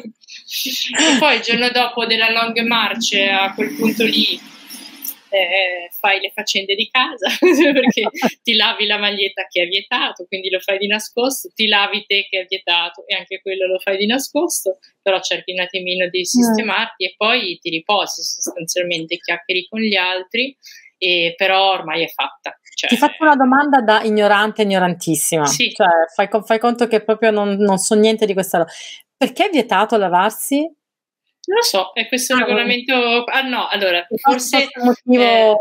e 0.00 1.18
poi 1.18 1.36
il 1.36 1.42
giorno 1.42 1.68
dopo 1.68 2.06
della 2.06 2.30
long 2.30 2.58
march, 2.60 3.12
a 3.16 3.52
quel 3.52 3.74
punto 3.74 4.04
lì, 4.04 4.40
eh, 5.34 5.88
fai 5.98 6.20
le 6.20 6.30
faccende 6.30 6.74
di 6.74 6.88
casa 6.88 7.26
perché 7.40 8.04
ti 8.42 8.54
lavi 8.54 8.86
la 8.86 8.98
maglietta 8.98 9.46
che 9.48 9.62
è 9.62 9.66
vietato, 9.66 10.26
quindi 10.26 10.48
lo 10.48 10.60
fai 10.60 10.78
di 10.78 10.86
nascosto, 10.86 11.50
ti 11.54 11.66
lavi 11.66 12.04
te 12.06 12.26
che 12.30 12.40
è 12.40 12.46
vietato 12.46 13.04
e 13.06 13.16
anche 13.16 13.40
quello 13.42 13.66
lo 13.66 13.78
fai 13.80 13.96
di 13.96 14.06
nascosto, 14.06 14.78
però 15.02 15.20
cerchi 15.20 15.52
un 15.52 15.60
attimino 15.60 16.08
di 16.08 16.24
sistemarti 16.24 17.04
mm. 17.04 17.06
e 17.08 17.14
poi 17.16 17.58
ti 17.60 17.70
riposi 17.70 18.22
sostanzialmente, 18.22 19.16
chiacchieri 19.16 19.66
con 19.68 19.80
gli 19.80 19.96
altri, 19.96 20.56
e 20.96 21.34
però 21.36 21.72
ormai 21.72 22.04
è 22.04 22.08
fatta 22.08 22.56
Cioè, 22.74 22.88
Ti 22.88 22.96
faccio 22.96 23.24
una 23.24 23.34
domanda 23.34 23.80
da 23.80 24.02
ignorante, 24.02 24.62
ignorantissima. 24.62 25.44
Sì. 25.46 25.72
Cioè, 25.72 25.88
fai, 26.14 26.28
fai 26.44 26.58
conto 26.58 26.86
che 26.86 27.02
proprio 27.02 27.30
non, 27.30 27.56
non 27.56 27.78
so 27.78 27.94
niente 27.94 28.24
di 28.24 28.32
questa 28.32 28.58
roba. 28.58 28.70
Perché 29.16 29.46
è 29.46 29.50
vietato 29.50 29.96
lavarsi? 29.96 30.70
Non 31.46 31.58
lo 31.58 31.62
so, 31.62 31.92
è 31.92 32.08
questo 32.08 32.34
ah, 32.34 32.38
regolamento. 32.38 33.24
Ah 33.24 33.42
no, 33.42 33.68
allora, 33.68 34.06
forse 34.20 34.68
eh, 35.10 35.54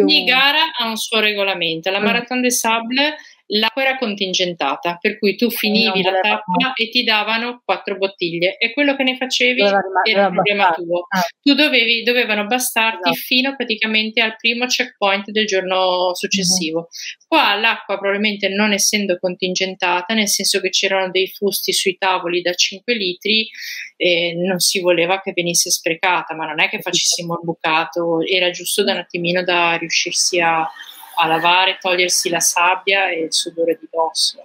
ogni 0.00 0.24
gara 0.24 0.72
ha 0.78 0.88
un 0.88 0.96
suo 0.96 1.20
regolamento. 1.20 1.90
La 1.90 2.00
mm. 2.00 2.04
Marathon 2.04 2.40
des 2.40 2.58
Sables 2.58 3.14
l'acqua 3.48 3.82
era 3.82 3.98
contingentata, 3.98 4.98
per 5.00 5.18
cui 5.18 5.36
tu 5.36 5.50
finivi 5.50 6.02
la 6.02 6.20
tappa 6.20 6.72
e 6.74 6.88
ti 6.88 7.04
davano 7.04 7.62
quattro 7.64 7.96
bottiglie 7.96 8.56
e 8.58 8.72
quello 8.72 8.96
che 8.96 9.04
ne 9.04 9.16
facevi 9.16 9.60
era 9.60 10.26
un 10.26 10.32
problema 10.34 10.70
tuo. 10.70 11.06
Ah. 11.08 11.24
Tu 11.40 11.54
dovevi, 11.54 12.02
dovevano 12.02 12.46
bastarti 12.46 13.10
esatto. 13.10 13.24
fino 13.26 13.56
praticamente 13.56 14.20
al 14.20 14.36
primo 14.36 14.66
checkpoint 14.66 15.30
del 15.30 15.46
giorno 15.46 16.14
successivo. 16.14 16.78
Uh-huh. 16.78 17.26
Qua 17.26 17.54
l'acqua 17.54 17.98
probabilmente 17.98 18.48
non 18.48 18.72
essendo 18.72 19.18
contingentata, 19.18 20.14
nel 20.14 20.28
senso 20.28 20.60
che 20.60 20.70
c'erano 20.70 21.10
dei 21.10 21.28
fusti 21.28 21.72
sui 21.72 21.96
tavoli 21.96 22.40
da 22.40 22.52
5 22.52 22.94
litri, 22.94 23.48
e 23.96 24.34
non 24.34 24.60
si 24.60 24.80
voleva 24.80 25.20
che 25.20 25.32
venisse 25.34 25.70
sprecata, 25.70 26.34
ma 26.34 26.46
non 26.46 26.60
è 26.60 26.68
che 26.68 26.80
facessimo 26.80 27.34
il 27.34 27.40
bucato, 27.42 28.20
era 28.24 28.50
giusto 28.50 28.84
da 28.84 28.92
un 28.92 28.98
attimino 28.98 29.42
da 29.42 29.74
riuscirsi 29.76 30.38
a 30.40 30.66
a 31.18 31.26
lavare, 31.26 31.78
togliersi 31.80 32.28
la 32.28 32.40
sabbia 32.40 33.10
e 33.10 33.22
il 33.22 33.32
sudore 33.32 33.76
di 33.80 33.88
dosso. 33.90 34.42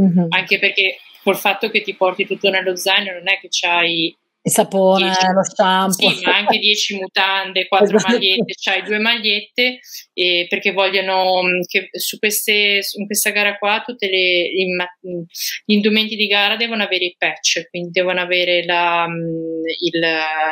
Mm-hmm. 0.00 0.26
Anche 0.30 0.58
perché 0.58 0.98
col 1.22 1.36
fatto 1.36 1.70
che 1.70 1.82
ti 1.82 1.94
porti 1.94 2.26
tutto 2.26 2.50
nello 2.50 2.76
zaino 2.76 3.12
non 3.12 3.28
è 3.28 3.38
che 3.40 3.48
c'hai 3.50 4.16
il 4.40 4.52
sapone, 4.52 5.04
dieci, 5.04 5.26
lo 5.32 5.44
shampoo. 5.44 6.10
Sì, 6.10 6.24
ma 6.24 6.36
anche 6.36 6.58
10 6.58 6.94
mutande, 6.96 7.68
4 7.68 7.96
esatto. 7.96 8.12
magliette, 8.12 8.52
c'hai 8.54 8.82
due 8.82 8.98
magliette 8.98 9.80
eh, 10.14 10.46
perché 10.48 10.72
vogliono 10.72 11.42
mm, 11.42 11.60
che 11.66 11.88
su 11.92 12.18
queste, 12.18 12.80
in 12.96 13.06
questa 13.06 13.30
gara 13.30 13.58
qua 13.58 13.82
tutti 13.84 14.08
gli 14.08 15.72
indumenti 15.72 16.16
di 16.16 16.26
gara 16.26 16.56
devono 16.56 16.82
avere 16.82 17.04
i 17.04 17.14
patch, 17.18 17.68
quindi 17.68 17.90
devono 17.90 18.20
avere 18.20 18.64
la, 18.64 19.06
mm, 19.06 19.57
il, 19.78 20.00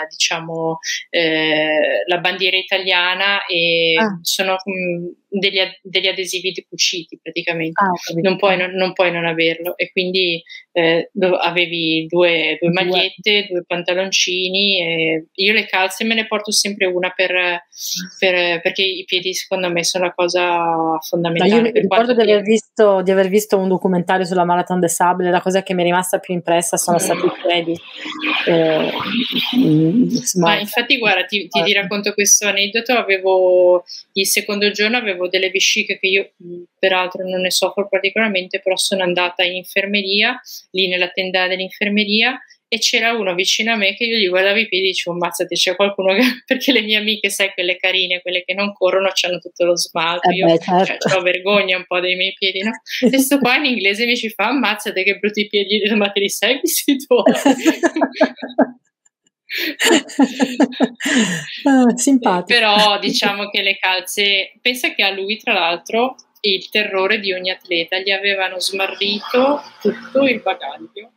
diciamo, 0.09 0.79
eh, 1.11 2.05
la 2.07 2.19
bandiera 2.19 2.57
italiana 2.57 3.45
e 3.47 3.95
ah. 3.99 4.19
sono 4.23 4.57
degli, 5.29 5.59
degli, 5.83 6.07
adesivi 6.07 6.53
cuciti 6.69 7.19
praticamente, 7.21 7.81
ah, 7.83 7.91
non, 8.21 8.37
puoi, 8.37 8.57
non, 8.57 8.71
non, 8.73 8.93
puoi, 8.93 9.11
non, 9.13 9.27
averlo 9.27 9.77
e 9.77 9.91
quindi 9.91 10.43
eh, 10.73 11.11
avevi 11.43 12.07
due, 12.07 12.57
due 12.61 12.71
magliette, 12.71 13.47
due 13.51 13.65
pantaloncini 13.67 14.81
e 14.81 15.27
io 15.33 15.53
le 15.53 15.67
calze 15.67 16.05
me 16.05 16.15
ne 16.15 16.27
porto 16.27 16.53
sempre 16.53 16.87
una 16.87 17.11
per, 17.11 17.33
per, 18.19 18.61
perché 18.61 18.83
i 18.83 19.05
piedi 19.05 19.35
secondo 19.35 19.71
me 19.71 19.85
sono 19.85 20.05
la 20.05 20.15
cosa 20.15 20.99
fondamentale. 21.01 21.61
Ma 21.61 21.69
io 21.69 21.73
ricordo 21.73 22.15
di 22.15 22.23
aver, 22.23 22.43
visto, 22.43 23.03
di 23.03 23.11
aver, 23.11 23.29
visto, 23.29 23.59
un 23.59 23.69
documentario 23.69 24.25
sulla 24.25 24.45
Marathon 24.45 24.81
de 24.81 24.89
Sable, 24.89 25.31
la 25.31 25.41
cosa 25.41 25.63
che 25.63 25.75
mi 25.75 25.83
è 25.83 25.85
rimasta 25.85 26.19
più 26.19 26.35
impressa 26.35 26.77
sono 26.77 26.99
stati 26.99 27.27
i 27.27 27.33
piedi. 27.43 27.79
Eh, 28.47 28.91
ma 30.35 30.59
infatti 30.59 30.99
guarda 30.99 31.25
ti, 31.25 31.49
ti, 31.49 31.63
ti 31.63 31.73
racconto 31.73 32.13
questo 32.13 32.47
aneddoto, 32.47 32.93
avevo 32.93 33.85
il 34.13 34.27
secondo 34.27 34.71
giorno 34.71 34.97
avevo 34.97 35.29
delle 35.29 35.51
vesciche 35.51 35.99
che 35.99 36.07
io 36.07 36.31
peraltro 36.79 37.27
non 37.29 37.41
ne 37.41 37.51
soffro 37.51 37.89
particolarmente, 37.89 38.61
però 38.61 38.77
sono 38.77 39.03
andata 39.03 39.43
in 39.43 39.57
infermeria, 39.57 40.41
lì 40.71 40.89
nella 40.89 41.09
tenda 41.09 41.47
dell'infermeria 41.47 42.39
e 42.69 42.79
c'era 42.79 43.13
uno 43.13 43.35
vicino 43.35 43.73
a 43.73 43.77
me 43.77 43.95
che 43.95 44.05
io 44.05 44.19
gli 44.19 44.29
guardavo 44.29 44.59
i 44.59 44.67
piedi 44.67 44.87
e 44.87 44.89
dicevo 44.89 45.15
ammazzate 45.15 45.55
c'è 45.55 45.77
qualcuno 45.77 46.15
che 46.15 46.23
perché 46.45 46.73
le 46.73 46.83
mie 46.83 46.97
amiche 46.97 47.31
sai 47.31 47.53
quelle 47.55 47.77
carine 47.77 48.21
quelle 48.23 48.43
che 48.45 48.55
non 48.55 48.73
corrono 48.73 49.11
hanno 49.23 49.39
tutto 49.39 49.65
lo 49.65 49.77
smalto 49.77 50.31
eh 50.31 50.35
io 50.35 50.47
beh, 50.47 50.59
certo. 50.59 51.09
cioè, 51.09 51.19
ho 51.19 51.23
vergogna 51.23 51.77
un 51.77 51.85
po' 51.87 52.01
dei 52.01 52.17
miei 52.17 52.35
piedi 52.37 52.63
no? 52.63 52.73
e 53.01 53.19
sto 53.19 53.39
qua 53.39 53.57
in 53.57 53.67
inglese 53.67 54.05
mi 54.05 54.17
ci 54.17 54.31
fa 54.31 54.49
ammazzate 54.49 55.05
che 55.05 55.19
brutti 55.19 55.47
piedi 55.47 55.81
ma 55.95 56.11
te 56.11 56.21
li 56.21 56.29
sei 56.29 56.59
vestiti 56.61 57.07
ah, 61.65 61.97
simpatico. 61.97 62.59
Però 62.59 62.99
diciamo 62.99 63.49
che 63.49 63.63
le 63.63 63.79
calze, 63.79 64.53
pensa 64.61 64.93
che 64.93 65.03
a 65.03 65.11
lui 65.11 65.39
tra 65.39 65.53
l'altro 65.53 66.17
il 66.41 66.69
terrore 66.69 67.19
di 67.19 67.33
ogni 67.33 67.51
atleta, 67.51 67.99
gli 67.99 68.11
avevano 68.11 68.61
smarrito 68.61 69.63
tutto 69.81 70.27
il 70.27 70.41
bagaglio 70.41 71.13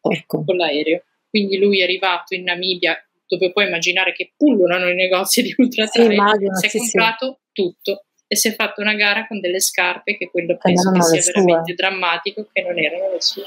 ecco. 0.00 0.44
con 0.44 0.56
l'aereo. 0.56 1.02
Quindi 1.28 1.58
lui 1.58 1.80
è 1.80 1.84
arrivato 1.84 2.34
in 2.34 2.44
Namibia, 2.44 2.96
dove 3.26 3.52
puoi 3.52 3.66
immaginare 3.66 4.12
che 4.12 4.32
pullulano 4.36 4.88
i 4.88 4.94
negozi 4.94 5.42
di 5.42 5.54
ultra 5.58 5.86
sì, 5.86 6.02
si 6.02 6.66
è 6.66 6.68
sì, 6.68 6.78
comprato 6.78 7.40
sì. 7.52 7.62
tutto 7.62 8.04
e 8.26 8.36
si 8.36 8.48
è 8.48 8.54
fatto 8.54 8.80
una 8.80 8.94
gara 8.94 9.26
con 9.26 9.40
delle 9.40 9.60
scarpe 9.60 10.16
che 10.16 10.30
quello 10.30 10.56
penso 10.56 10.90
che 10.92 11.02
sia 11.02 11.32
veramente 11.32 11.74
drammatico, 11.74 12.48
che 12.52 12.62
non 12.62 12.78
erano 12.78 13.12
le 13.12 13.20
sue. 13.20 13.44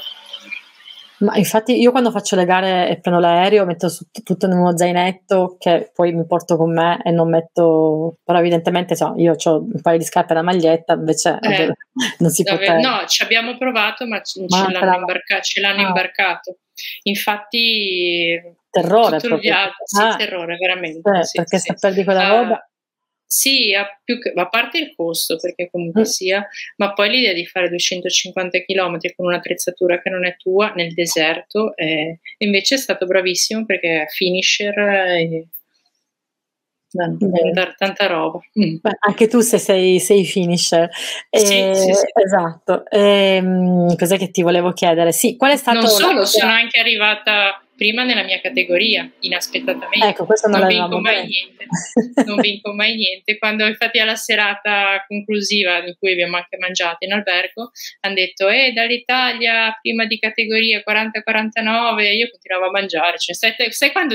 Ma 1.24 1.36
infatti 1.36 1.80
io 1.80 1.90
quando 1.90 2.10
faccio 2.10 2.36
le 2.36 2.44
gare 2.44 2.88
e 2.88 3.00
prendo 3.00 3.18
l'aereo 3.18 3.64
metto 3.64 3.88
tutto 4.22 4.46
in 4.46 4.52
uno 4.52 4.76
zainetto 4.76 5.56
che 5.58 5.90
poi 5.94 6.12
mi 6.12 6.26
porto 6.26 6.56
con 6.56 6.72
me 6.72 7.00
e 7.02 7.10
non 7.10 7.30
metto, 7.30 8.18
però 8.22 8.38
evidentemente 8.38 8.94
so, 8.94 9.14
io 9.16 9.34
ho 9.42 9.58
un 9.58 9.80
paio 9.80 9.96
di 9.96 10.04
scarpe 10.04 10.34
e 10.34 10.36
una 10.36 10.44
maglietta, 10.44 10.92
invece 10.92 11.38
eh, 11.40 11.72
non 12.18 12.30
si 12.30 12.42
può. 12.42 12.56
No, 12.78 13.06
ci 13.06 13.22
abbiamo 13.22 13.56
provato 13.56 14.06
ma, 14.06 14.20
ce, 14.20 14.44
ma 14.48 14.70
l'hanno, 14.70 14.84
la... 14.84 14.96
imbarca- 14.96 15.40
ce 15.40 15.60
l'hanno 15.60 15.84
ah. 15.84 15.88
imbarcato. 15.88 16.58
Infatti... 17.04 18.40
Terrore. 18.70 19.18
Tutto 19.18 19.34
il 19.34 19.40
viaggio, 19.40 19.84
sì, 19.84 20.02
ah. 20.02 20.16
terrore, 20.16 20.56
veramente. 20.56 21.24
Sì, 21.24 21.36
perché 21.36 21.58
sì, 21.58 21.68
se 21.68 21.76
perdi 21.80 22.04
quella 22.04 22.24
ah, 22.24 22.28
roba... 22.28 22.68
Sì, 23.36 23.74
a, 23.74 23.84
più 24.04 24.20
che, 24.20 24.32
a 24.32 24.48
parte 24.48 24.78
il 24.78 24.94
costo, 24.94 25.34
perché 25.38 25.68
comunque 25.68 26.02
mm. 26.02 26.04
sia, 26.04 26.48
ma 26.76 26.92
poi 26.92 27.10
l'idea 27.10 27.32
di 27.32 27.44
fare 27.44 27.68
250 27.68 28.60
km 28.60 28.96
con 29.16 29.26
un'attrezzatura 29.26 30.00
che 30.00 30.08
non 30.08 30.24
è 30.24 30.36
tua 30.36 30.72
nel 30.76 30.94
deserto, 30.94 31.76
eh, 31.76 32.20
invece 32.38 32.76
è 32.76 32.78
stato 32.78 33.06
bravissimo 33.06 33.64
perché 33.64 34.06
finisher 34.08 34.78
e 34.78 35.48
tanta, 36.92 37.74
tanta 37.76 38.06
roba. 38.06 38.38
Mm. 38.56 38.76
Beh, 38.80 38.98
anche 39.00 39.26
tu 39.26 39.40
se 39.40 39.58
sei, 39.58 39.98
sei 39.98 40.24
finisher. 40.24 40.88
Eh, 41.28 41.38
sì, 41.40 41.74
sì, 41.74 41.92
sì. 41.92 42.06
Esatto. 42.24 42.88
Eh, 42.88 43.42
cos'è 43.98 44.16
che 44.16 44.30
ti 44.30 44.42
volevo 44.42 44.72
chiedere? 44.72 45.10
Sì, 45.10 45.36
qual 45.36 45.50
è 45.50 45.56
stato... 45.56 45.80
Non 45.80 45.88
solo, 45.88 46.24
sono 46.24 46.52
anche 46.52 46.78
arrivata 46.78 47.63
prima 47.76 48.04
nella 48.04 48.22
mia 48.22 48.40
categoria, 48.40 49.10
inaspettatamente. 49.20 50.06
Ecco, 50.06 50.26
questo 50.26 50.48
non, 50.48 50.60
non 50.60 50.68
vinco 50.68 51.00
mai 51.00 51.26
niente. 51.26 51.66
non 52.24 52.40
vinco 52.40 52.72
mai 52.72 52.94
niente. 52.94 53.38
Quando 53.38 53.66
infatti 53.66 53.98
alla 53.98 54.14
serata 54.14 55.04
conclusiva 55.06 55.84
in 55.84 55.94
cui 55.98 56.12
abbiamo 56.12 56.36
anche 56.36 56.56
mangiato 56.58 57.04
in 57.04 57.12
albergo, 57.12 57.70
hanno 58.00 58.14
detto 58.14 58.48
eh 58.48 58.72
dall'Italia 58.72 59.76
prima 59.80 60.06
di 60.06 60.18
categoria 60.18 60.82
40-49, 60.86 62.14
io 62.14 62.30
continuavo 62.30 62.66
a 62.66 62.70
mangiare. 62.70 63.18
Cioè, 63.18 63.34
sai, 63.34 63.54
sai 63.70 63.92
quando 63.92 64.14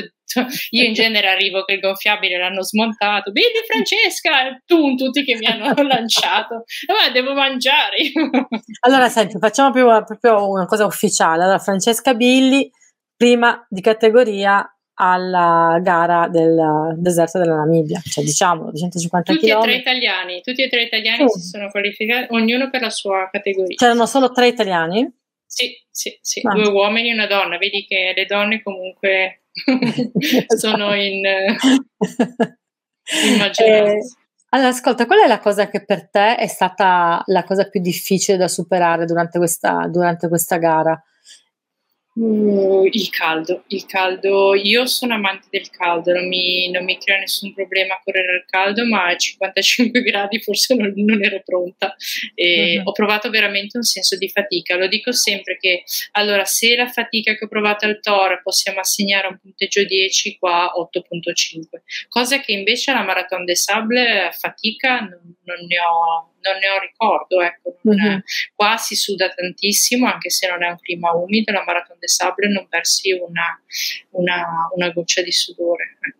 io 0.72 0.84
in 0.84 0.94
genere 0.94 1.28
arrivo 1.28 1.64
che 1.64 1.74
il 1.74 1.80
gonfiabile 1.80 2.38
l'hanno 2.38 2.64
smontato, 2.64 3.32
vedi 3.32 3.48
Francesca, 3.68 4.62
tu, 4.66 4.96
tutti 4.96 5.24
che 5.24 5.36
mi 5.36 5.46
hanno 5.46 5.74
lanciato, 5.84 6.64
ma 6.88 7.10
devo 7.12 7.34
mangiare. 7.34 7.98
allora, 8.82 9.10
senti, 9.10 9.38
facciamo 9.40 9.72
proprio, 9.72 10.04
proprio 10.04 10.50
una 10.50 10.66
cosa 10.66 10.86
ufficiale. 10.86 11.44
Allora, 11.44 11.60
Francesca 11.60 12.14
Billi 12.14 12.72
prima 13.20 13.68
di 13.68 13.82
categoria 13.82 14.66
alla 14.94 15.78
gara 15.82 16.30
del 16.30 16.96
deserto 16.96 17.38
della 17.38 17.56
Namibia, 17.56 18.02
cioè 18.02 18.24
diciamo 18.24 18.72
250 18.72 19.34
tutti 19.34 19.46
km. 19.46 19.56
Tutti 19.56 19.68
e 19.68 19.72
tre 19.72 19.76
italiani, 19.76 20.42
tutti 20.42 20.64
e 20.64 20.70
tre 20.70 20.84
italiani 20.84 21.28
sì. 21.28 21.42
si 21.42 21.50
sono 21.50 21.70
qualificati, 21.70 22.34
ognuno 22.34 22.70
per 22.70 22.80
la 22.80 22.90
sua 22.90 23.28
categoria. 23.30 23.76
C'erano 23.76 24.06
solo 24.06 24.32
tre 24.32 24.48
italiani? 24.48 25.06
Sì, 25.46 25.70
sì, 25.92 26.18
sì, 26.22 26.40
ah. 26.46 26.54
due 26.54 26.70
uomini 26.70 27.10
e 27.10 27.14
una 27.14 27.28
donna, 27.28 27.58
vedi 27.58 27.86
che 27.86 28.14
le 28.16 28.26
donne 28.26 28.64
comunque 28.64 29.42
sono 30.56 30.96
in, 30.96 31.26
in 31.26 31.68
maggioranza. 33.38 33.66
Eh, 33.66 33.98
allora, 34.52 34.70
ascolta, 34.70 35.06
qual 35.06 35.20
è 35.20 35.28
la 35.28 35.40
cosa 35.40 35.68
che 35.68 35.84
per 35.84 36.10
te 36.10 36.38
è 36.38 36.48
stata 36.48 37.22
la 37.26 37.44
cosa 37.44 37.68
più 37.68 37.82
difficile 37.82 38.38
da 38.38 38.48
superare 38.48 39.04
durante 39.04 39.40
questa, 39.40 39.88
durante 39.90 40.30
questa 40.30 40.56
gara? 40.56 41.04
Uh, 42.20 42.86
il 42.92 43.10
caldo, 43.10 43.64
il 43.68 43.86
caldo, 43.86 44.54
io 44.54 44.86
sono 44.88 45.14
amante 45.14 45.48
del 45.50 45.70
caldo, 45.70 46.12
non 46.12 46.28
mi, 46.28 46.70
non 46.70 46.84
mi 46.84 46.98
crea 46.98 47.18
nessun 47.18 47.54
problema 47.54 47.94
a 47.94 48.02
correre 48.04 48.34
al 48.34 48.46
caldo, 48.46 48.86
ma 48.86 49.08
a 49.08 49.16
55 49.16 50.02
gradi 50.04 50.42
forse 50.42 50.76
non, 50.76 50.92
non 50.98 51.24
ero 51.24 51.42
pronta 51.46 51.96
uh-huh. 52.36 52.82
ho 52.84 52.92
provato 52.92 53.30
veramente 53.30 53.78
un 53.78 53.84
senso 53.84 54.18
di 54.18 54.28
fatica. 54.28 54.76
Lo 54.76 54.88
dico 54.88 55.14
sempre 55.14 55.58
che 55.58 55.84
allora 56.12 56.44
se 56.44 56.76
la 56.76 56.88
fatica 56.88 57.36
che 57.36 57.46
ho 57.46 57.48
provato 57.48 57.86
al 57.86 58.02
Tor 58.02 58.42
possiamo 58.44 58.82
assegnare 58.82 59.28
un 59.28 59.40
punteggio 59.40 59.86
10, 59.86 60.38
qua 60.40 60.74
8.5, 60.76 61.82
cosa 62.10 62.42
che 62.42 62.52
invece 62.52 62.92
alla 62.92 63.04
Marathon 63.04 63.46
des 63.46 63.64
Sables 63.64 64.38
fatica 64.38 65.00
non, 65.00 65.36
non 65.46 65.66
ne 65.66 65.80
ho 65.80 66.34
non 66.42 66.58
ne 66.58 66.70
ho 66.70 66.80
ricordo, 66.80 67.42
ecco. 67.42 67.78
mm-hmm. 67.88 68.20
qua 68.56 68.78
si 68.78 68.96
suda 68.96 69.30
tantissimo, 69.30 70.08
anche 70.08 70.30
se 70.30 70.48
non 70.48 70.64
è 70.64 70.70
un 70.70 70.78
clima 70.80 71.12
umido, 71.12 71.52
la 71.52 71.64
Marathon 71.66 71.98
des 72.00 72.14
Sables 72.14 72.52
non 72.52 72.68
persi 72.68 73.12
una, 73.12 73.62
una, 74.12 74.46
una 74.76 74.90
goccia 74.92 75.22
di 75.22 75.32
sudore. 75.32 75.98
Ecco. 76.00 76.18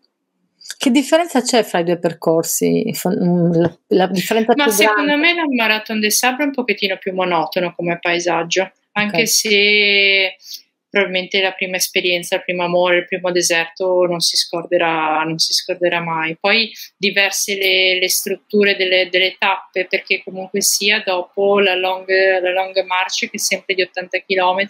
Che 0.78 0.90
differenza 0.90 1.42
c'è 1.42 1.62
fra 1.62 1.80
i 1.80 1.84
due 1.84 1.98
percorsi? 1.98 2.90
Mm, 3.06 3.52
la, 3.52 3.78
la 3.88 4.06
differenza 4.06 4.54
Ma 4.56 4.68
secondo 4.68 5.04
grande? 5.04 5.26
me 5.26 5.34
la 5.34 5.44
Marathon 5.46 6.00
del 6.00 6.12
Sabre 6.12 6.44
è 6.44 6.46
un 6.46 6.52
pochettino 6.52 6.96
più 6.96 7.12
monotono 7.12 7.74
come 7.74 7.98
paesaggio, 7.98 8.70
anche 8.92 9.22
okay. 9.22 9.26
se 9.26 10.36
probabilmente 10.90 11.40
la 11.40 11.52
prima 11.52 11.76
esperienza, 11.76 12.34
il 12.34 12.42
primo 12.42 12.64
amore, 12.64 12.98
il 12.98 13.06
primo 13.06 13.30
deserto 13.30 14.04
non 14.06 14.18
si 14.18 14.36
scorderà, 14.36 15.22
non 15.22 15.38
si 15.38 15.52
scorderà 15.52 16.00
mai. 16.00 16.36
Poi 16.38 16.70
diverse 16.96 17.56
le, 17.56 17.98
le 17.98 18.08
strutture 18.08 18.74
delle, 18.76 19.08
delle, 19.08 19.36
tappe, 19.38 19.86
perché 19.86 20.22
comunque 20.22 20.60
sia 20.60 21.00
dopo 21.04 21.60
la 21.60 21.76
long, 21.76 22.06
la 22.08 22.50
long 22.50 22.84
march, 22.84 23.20
che 23.20 23.36
è 23.36 23.38
sempre 23.38 23.74
di 23.74 23.82
80 23.82 24.18
km, 24.26 24.66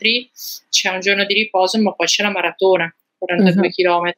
c'è 0.69 0.91
un 0.91 1.01
giorno 1.01 1.25
di 1.25 1.35
riposo, 1.35 1.81
ma 1.81 1.95
poi 1.95 2.07
c'è 2.07 2.23
la 2.23 2.31
maratona, 2.31 2.95
42 3.17 3.67
uh-huh. 3.67 3.73
km. 3.73 4.13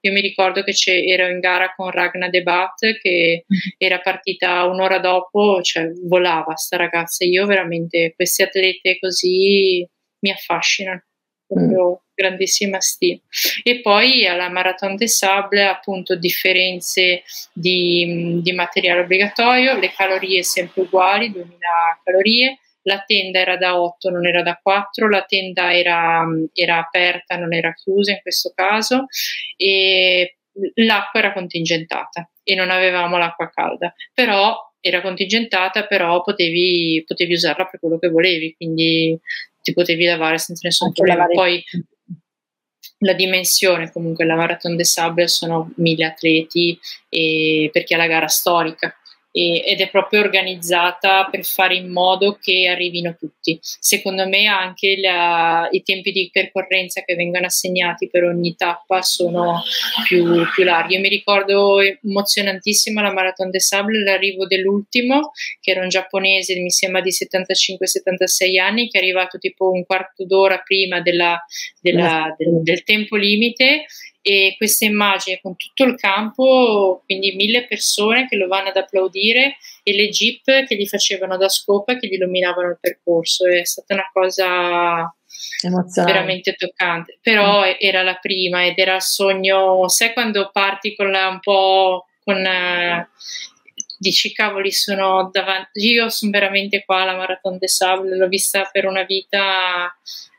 Io 0.00 0.12
mi 0.12 0.20
ricordo 0.20 0.62
che 0.62 0.74
ero 0.84 1.26
in 1.26 1.40
gara 1.40 1.72
con 1.74 1.90
Ragna 1.90 2.28
Debat 2.28 2.78
che 3.00 3.44
era 3.76 3.98
partita 4.00 4.64
un'ora 4.66 4.98
dopo, 4.98 5.60
cioè 5.62 5.90
volava 6.06 6.54
sta 6.54 6.76
ragazza. 6.76 7.24
Io 7.24 7.46
veramente 7.46 8.12
queste 8.14 8.44
atlete 8.44 8.98
così 9.00 9.84
mi 10.20 10.30
affascinano 10.30 11.02
proprio 11.46 11.90
mm. 11.90 11.94
grandissima 12.14 12.80
stima. 12.80 13.20
E 13.62 13.80
poi 13.80 14.26
alla 14.26 14.48
Marathon 14.48 14.96
des 14.96 15.16
Sables, 15.16 15.68
appunto, 15.68 16.16
differenze 16.16 17.22
di, 17.52 18.40
di, 18.42 18.52
materiale 18.52 19.00
obbligatorio, 19.00 19.78
le 19.78 19.92
calorie 19.92 20.42
sempre 20.42 20.82
uguali, 20.82 21.30
2000 21.30 21.56
calorie. 22.04 22.58
La 22.82 23.02
tenda 23.04 23.40
era 23.40 23.56
da 23.56 23.80
8, 23.80 24.10
non 24.10 24.26
era 24.26 24.42
da 24.42 24.60
4, 24.62 25.08
la 25.08 25.24
tenda 25.24 25.74
era, 25.74 26.24
era 26.52 26.78
aperta, 26.78 27.36
non 27.36 27.52
era 27.52 27.72
chiusa 27.72 28.12
in 28.12 28.20
questo 28.22 28.52
caso, 28.54 29.06
e 29.56 30.36
l'acqua 30.74 31.20
era 31.20 31.32
contingentata 31.32 32.30
e 32.42 32.54
non 32.54 32.70
avevamo 32.70 33.18
l'acqua 33.18 33.50
calda, 33.50 33.92
però 34.14 34.56
era 34.80 35.00
contingentata, 35.00 35.86
però 35.86 36.22
potevi, 36.22 37.02
potevi 37.04 37.34
usarla 37.34 37.66
per 37.66 37.80
quello 37.80 37.98
che 37.98 38.08
volevi, 38.08 38.54
quindi 38.56 39.18
ti 39.66 39.72
potevi 39.72 40.04
lavare 40.04 40.38
senza 40.38 40.68
nessun 40.68 40.88
Anche 40.88 41.02
problema. 41.02 41.26
Poi 41.26 41.64
la 42.98 43.14
dimensione 43.14 43.90
comunque 43.90 44.24
la 44.24 44.36
Marathon 44.36 44.76
de 44.76 44.84
Sable 44.84 45.26
sono 45.26 45.72
mille 45.76 46.04
atleti 46.04 46.78
e 47.08 47.68
perché 47.72 47.94
è 47.94 47.98
la 47.98 48.06
gara 48.06 48.28
storica 48.28 48.96
e, 49.36 49.62
ed 49.66 49.82
è 49.82 49.90
proprio 49.90 50.20
organizzata 50.20 51.28
per 51.30 51.44
fare 51.44 51.74
in 51.74 51.92
modo 51.92 52.38
che 52.40 52.68
arrivino 52.68 53.16
tutti. 53.18 53.58
Secondo 53.60 54.26
me 54.26 54.46
anche 54.46 54.96
la, 54.98 55.68
i 55.70 55.82
tempi 55.82 56.10
di 56.10 56.30
percorrenza 56.32 57.02
che 57.02 57.14
vengono 57.14 57.44
assegnati 57.44 58.08
per 58.08 58.24
ogni 58.24 58.54
tappa 58.56 59.02
sono 59.02 59.62
più, 60.08 60.42
più 60.54 60.64
larghi. 60.64 60.94
Io 60.94 61.00
mi 61.00 61.10
ricordo 61.10 61.80
emozionantissima 61.80 63.02
la 63.02 63.12
Marathon 63.12 63.50
de 63.50 63.60
Sable, 63.60 64.02
l'arrivo 64.02 64.46
dell'ultimo, 64.46 65.32
che 65.60 65.72
era 65.72 65.82
un 65.82 65.90
giapponese, 65.90 66.58
mi 66.58 66.70
sembra 66.70 67.02
di 67.02 67.10
75-76 67.10 68.58
anni, 68.58 68.88
che 68.88 68.98
è 68.98 69.02
arrivato 69.02 69.36
tipo 69.36 69.70
un 69.70 69.84
quarto 69.84 70.24
d'ora 70.24 70.62
prima 70.64 71.02
della, 71.02 71.38
della, 71.78 72.34
del, 72.38 72.62
del 72.62 72.82
tempo 72.84 73.16
limite 73.16 73.84
e 74.28 74.56
questa 74.56 74.86
immagine 74.86 75.38
con 75.40 75.54
tutto 75.54 75.84
il 75.84 75.94
campo, 75.94 77.00
quindi 77.06 77.36
mille 77.36 77.64
persone 77.68 78.26
che 78.26 78.34
lo 78.34 78.48
vanno 78.48 78.70
ad 78.70 78.76
applaudire 78.76 79.56
e 79.84 79.94
le 79.94 80.08
jeep 80.08 80.66
che 80.66 80.74
gli 80.74 80.88
facevano 80.88 81.36
da 81.36 81.48
scopa 81.48 81.92
e 81.92 82.00
che 82.00 82.08
gli 82.08 82.14
illuminavano 82.14 82.70
il 82.70 82.78
percorso. 82.80 83.46
È 83.46 83.64
stata 83.64 83.94
una 83.94 84.10
cosa 84.12 85.14
veramente 86.04 86.54
toccante, 86.54 87.18
però 87.22 87.60
mm. 87.60 87.74
era 87.78 88.02
la 88.02 88.16
prima 88.16 88.66
ed 88.66 88.78
era 88.78 88.96
il 88.96 89.02
sogno, 89.02 89.86
sai 89.86 90.12
quando 90.12 90.50
parti 90.52 90.96
con 90.96 91.08
la, 91.12 91.28
un 91.28 91.38
po' 91.38 92.06
con... 92.24 92.38
Uh, 92.38 93.06
dici 93.98 94.30
cavoli 94.30 94.72
sono 94.72 95.30
davanti 95.32 95.80
io 95.86 96.10
sono 96.10 96.30
veramente 96.30 96.84
qua 96.84 97.00
alla 97.00 97.16
Marathon 97.16 97.56
de 97.56 97.66
Sable 97.66 98.14
l'ho 98.14 98.28
vista 98.28 98.68
per 98.70 98.84
una 98.84 99.04
vita 99.04 99.90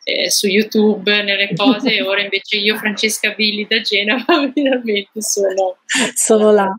eh, 0.08 0.32
su 0.32 0.47
YouTube 0.47 1.22
nelle 1.22 1.53
cose 1.53 1.95
e 1.95 2.01
ora 2.01 2.22
invece 2.22 2.55
io 2.55 2.78
Francesca 2.78 3.32
Billi 3.32 3.68
da 3.68 3.82
Genova 3.82 4.24
finalmente 4.53 5.22
sono, 5.22 5.80
sono 6.16 6.51
là. 6.53 6.74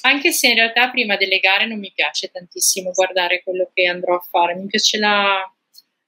Anche 0.00 0.32
se 0.32 0.48
in 0.48 0.56
realtà 0.56 0.90
prima 0.90 1.16
delle 1.16 1.38
gare 1.38 1.66
non 1.66 1.78
mi 1.78 1.92
piace 1.94 2.28
tantissimo 2.28 2.90
guardare 2.90 3.42
quello 3.44 3.70
che 3.72 3.86
andrò 3.86 4.16
a 4.16 4.26
fare, 4.28 4.56
mi 4.56 4.66
piace 4.66 4.98
la, 4.98 5.48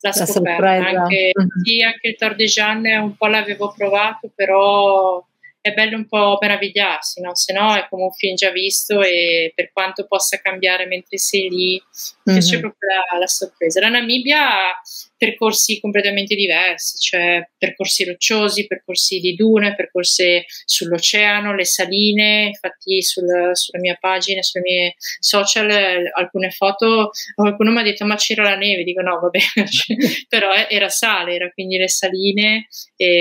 la, 0.01 0.13
la 0.13 0.27
scoperta. 0.27 0.67
Anche, 0.67 1.31
mm-hmm. 1.39 1.49
sì, 1.63 1.83
anche 1.83 2.09
il 2.09 2.17
Tour 2.17 2.35
de 2.35 2.47
Jeanne 2.47 2.97
un 2.97 3.17
po' 3.17 3.27
l'avevo 3.27 3.73
provato, 3.77 4.29
però 4.35 5.25
è 5.61 5.73
bello 5.73 5.97
un 5.97 6.09
po' 6.09 6.39
meravigliarsi, 6.41 7.21
no? 7.21 7.37
se 7.37 7.53
no 7.53 7.77
è 7.77 7.87
come 7.89 8.03
un 8.03 8.13
film 8.13 8.35
già 8.35 8.51
visto 8.51 9.01
e 9.01 9.53
per 9.55 9.71
quanto 9.73 10.07
possa 10.09 10.41
cambiare 10.41 10.87
mentre 10.87 11.19
sei 11.19 11.49
lì, 11.49 11.81
mm-hmm. 11.81 12.37
piace 12.37 12.59
proprio 12.59 12.89
la, 13.13 13.19
la 13.21 13.29
sorpresa. 13.29 13.79
La 13.79 13.91
Namibia 13.91 14.73
percorsi 15.23 15.79
completamente 15.79 16.35
diversi, 16.35 16.99
cioè 16.99 17.49
percorsi 17.57 18.03
rocciosi, 18.05 18.67
percorsi 18.67 19.21
di 19.21 19.37
dune, 19.37 19.77
percorsi 19.77 20.45
sull'oceano, 20.65 21.55
le 21.55 21.65
saline, 21.65 22.47
infatti 22.47 23.01
sul, 23.03 23.51
sulla 23.53 23.81
mia 23.81 23.97
pagina, 24.01 24.43
sulle 24.43 24.65
mie 24.65 24.95
social, 25.21 26.11
alcune 26.13 26.51
foto, 26.51 27.11
qualcuno 27.37 27.71
mi 27.71 27.79
ha 27.79 27.83
detto 27.85 28.05
ma 28.05 28.17
c'era 28.17 28.43
la 28.43 28.57
neve, 28.57 28.83
dico 28.83 29.01
no 29.01 29.21
vabbè, 29.21 29.39
però 30.29 30.53
era 30.69 30.89
sale, 30.89 31.35
era 31.37 31.49
quindi 31.53 31.77
le 31.77 31.89
saline, 31.89 32.67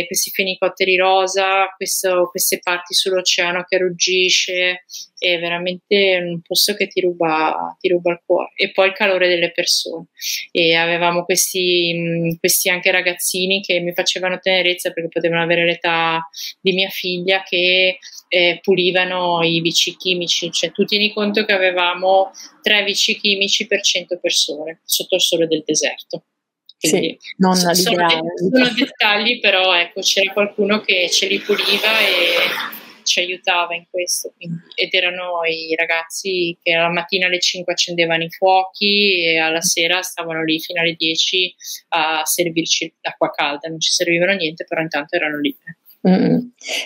questi 0.07 0.31
fenicotteri 0.31 0.95
rosa, 0.95 1.71
questo, 1.77 2.29
queste 2.31 2.57
parti 2.63 2.95
sull'oceano 2.95 3.63
che 3.67 3.77
ruggisce, 3.77 4.85
è 5.21 5.39
veramente 5.39 6.17
un 6.19 6.41
posto 6.41 6.73
che 6.73 6.87
ti 6.87 6.99
ruba, 6.99 7.77
ti 7.79 7.89
ruba 7.89 8.11
il 8.11 8.21
cuore. 8.25 8.53
E 8.55 8.71
poi 8.71 8.87
il 8.87 8.93
calore 8.93 9.27
delle 9.27 9.51
persone. 9.51 10.07
E 10.51 10.73
avevamo 10.73 11.25
questi, 11.25 12.35
questi 12.39 12.69
anche 12.69 12.89
ragazzini 12.89 13.61
che 13.61 13.79
mi 13.81 13.93
facevano 13.93 14.39
tenerezza 14.39 14.91
perché 14.91 15.09
potevano 15.09 15.43
avere 15.43 15.63
l'età 15.63 16.27
di 16.59 16.73
mia 16.73 16.89
figlia 16.89 17.43
che 17.43 17.99
eh, 18.29 18.59
pulivano 18.63 19.43
i 19.43 19.61
vici 19.61 19.95
chimici. 19.95 20.51
Cioè, 20.51 20.71
tu 20.71 20.85
tieni 20.85 21.13
conto 21.13 21.45
che 21.45 21.53
avevamo 21.53 22.31
tre 22.63 22.83
vici 22.83 23.15
chimici 23.19 23.67
per 23.67 23.81
100 23.81 24.17
persone 24.19 24.81
sotto 24.83 25.13
il 25.13 25.21
sole 25.21 25.45
del 25.45 25.61
deserto. 25.63 26.23
Quindi 26.79 27.15
sì, 27.21 27.33
non 27.37 27.55
sono, 27.55 27.75
sono 27.75 28.73
dettagli, 28.75 29.39
però 29.39 29.77
ecco, 29.77 30.01
c'era 30.01 30.33
qualcuno 30.33 30.81
che 30.81 31.11
ce 31.11 31.27
li 31.27 31.37
puliva 31.37 31.99
e 31.99 32.79
ci 33.03 33.19
aiutava 33.19 33.75
in 33.75 33.85
questo 33.89 34.33
quindi, 34.35 34.61
ed 34.75 34.93
erano 34.93 35.43
i 35.45 35.75
ragazzi 35.75 36.57
che 36.61 36.75
la 36.75 36.89
mattina 36.89 37.27
alle 37.27 37.39
5 37.39 37.71
accendevano 37.71 38.23
i 38.23 38.29
fuochi 38.29 39.23
e 39.23 39.37
alla 39.37 39.61
sera 39.61 40.01
stavano 40.01 40.43
lì 40.43 40.59
fino 40.59 40.81
alle 40.81 40.95
10 40.95 41.55
a 41.89 42.25
servirci 42.25 42.93
l'acqua 43.01 43.31
calda, 43.31 43.69
non 43.69 43.79
ci 43.79 43.91
servivano 43.91 44.33
niente, 44.33 44.65
però 44.65 44.81
intanto 44.81 45.15
erano 45.15 45.39
lì. 45.39 45.55
Mm. 46.07 46.39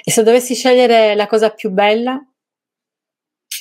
E 0.04 0.12
se 0.12 0.24
dovessi 0.24 0.56
scegliere 0.56 1.16
la 1.16 1.28
cosa 1.28 1.52
più 1.52 1.70
bella? 1.70 2.20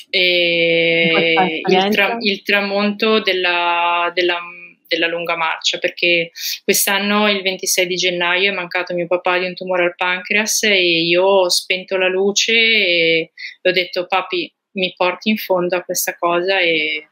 Il, 0.09 1.87
tra, 1.89 2.15
il, 2.19 2.41
tramonto 2.43 3.19
della, 3.19 4.11
della 4.13 4.39
della 4.87 5.07
lunga 5.07 5.35
marcia 5.35 5.77
perché 5.77 6.31
quest'anno 6.63 7.29
il 7.29 7.41
26 7.41 7.87
di 7.87 7.95
gennaio 7.95 8.51
è 8.51 8.53
mancato 8.53 8.93
mio 8.93 9.07
papà 9.07 9.39
di 9.39 9.45
un 9.45 9.53
tumore 9.53 9.83
al 9.83 9.95
pancreas 9.95 10.63
e 10.63 11.01
io 11.03 11.23
ho 11.23 11.49
spento 11.49 11.97
la 11.97 12.07
luce 12.07 12.53
e 12.53 13.31
ho 13.61 13.71
detto 13.71 14.05
papi 14.07 14.51
mi 14.75 14.93
porti 14.95 15.29
in 15.29 15.37
fondo 15.37 15.75
a 15.75 15.83
questa 15.83 16.15
cosa 16.15 16.59
e, 16.59 17.07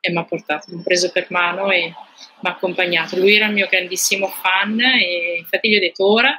e 0.00 0.10
mi 0.10 0.18
ha 0.18 0.24
portato, 0.24 0.66
mi 0.72 0.80
ha 0.80 0.82
preso 0.82 1.10
per 1.10 1.26
mano 1.30 1.70
e 1.70 1.84
mi 1.86 1.94
ha 2.42 2.50
accompagnato. 2.50 3.16
Lui 3.16 3.34
era 3.34 3.46
il 3.46 3.54
mio 3.54 3.66
grandissimo 3.68 4.28
fan 4.28 4.80
e 4.80 5.36
infatti 5.38 5.68
gli 5.68 5.76
ho 5.76 5.80
detto 5.80 6.10
ora 6.10 6.34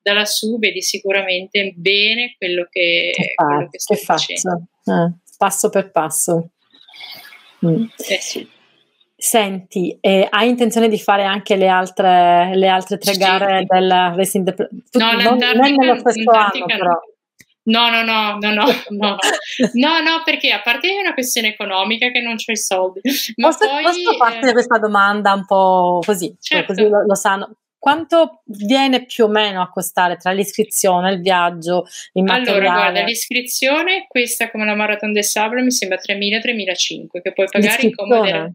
da 0.00 0.12
lassù 0.12 0.58
vedi 0.58 0.82
sicuramente 0.82 1.72
bene 1.74 2.34
quello 2.36 2.66
che, 2.70 3.10
che, 3.14 3.32
quello 3.34 3.68
che 3.70 3.80
sto 3.80 3.94
facendo. 3.94 4.66
Eh, 4.84 5.12
passo 5.38 5.70
per 5.70 5.90
passo. 5.90 6.50
Mm. 7.64 7.86
Eh 7.96 8.20
sì. 8.20 8.46
Senti, 9.16 9.96
eh, 10.00 10.26
hai 10.28 10.48
intenzione 10.48 10.88
di 10.88 10.98
fare 10.98 11.24
anche 11.24 11.56
le 11.56 11.68
altre, 11.68 12.50
le 12.54 12.68
altre 12.68 12.98
tre 12.98 13.12
sì. 13.12 13.18
gare 13.18 13.64
del 13.66 14.12
Racing 14.16 14.44
the 14.44 14.54
Tutti, 14.54 14.98
No, 14.98 15.12
non, 15.12 15.38
non 15.38 15.72
nello 15.72 15.98
stesso 15.98 16.30
anno, 16.30 16.64
però. 16.66 17.00
No, 17.66 17.88
no, 17.88 18.02
no, 18.02 18.38
no, 18.38 18.52
no, 18.52 18.64
no, 18.88 19.16
no, 19.72 20.00
no, 20.02 20.22
perché 20.24 20.50
a 20.50 20.60
parte 20.60 20.88
è 20.88 20.98
una 21.00 21.14
questione 21.14 21.48
economica 21.48 22.10
che 22.10 22.20
non 22.20 22.34
ho 22.34 22.52
i 22.52 22.56
soldi. 22.56 23.00
Ma 23.36 23.48
posso, 23.48 23.66
poi, 23.66 23.82
posso 23.84 24.12
farti 24.18 24.48
eh... 24.48 24.52
questa 24.52 24.78
domanda 24.78 25.32
un 25.32 25.46
po' 25.46 26.00
così, 26.04 26.36
cioè, 26.40 26.58
certo. 26.58 26.74
così 26.74 26.88
lo, 26.88 27.06
lo 27.06 27.14
sanno 27.14 27.56
quanto 27.84 28.40
viene 28.46 29.04
più 29.04 29.24
o 29.24 29.28
meno 29.28 29.60
a 29.60 29.68
costare 29.68 30.16
tra 30.16 30.32
l'iscrizione, 30.32 31.12
il 31.12 31.20
viaggio, 31.20 31.84
il 32.14 32.22
materiale? 32.22 32.60
Allora, 32.60 32.72
guarda, 32.72 33.02
l'iscrizione, 33.02 34.06
questa 34.08 34.50
come 34.50 34.64
la 34.64 34.74
Marathon 34.74 35.12
del 35.12 35.22
Sabre, 35.22 35.60
mi 35.60 35.70
sembra 35.70 35.98
3.000-3.500, 35.98 37.20
che 37.20 37.32
puoi 37.34 37.46
pagare 37.50 37.82
in 37.82 37.94
comoda, 37.94 38.50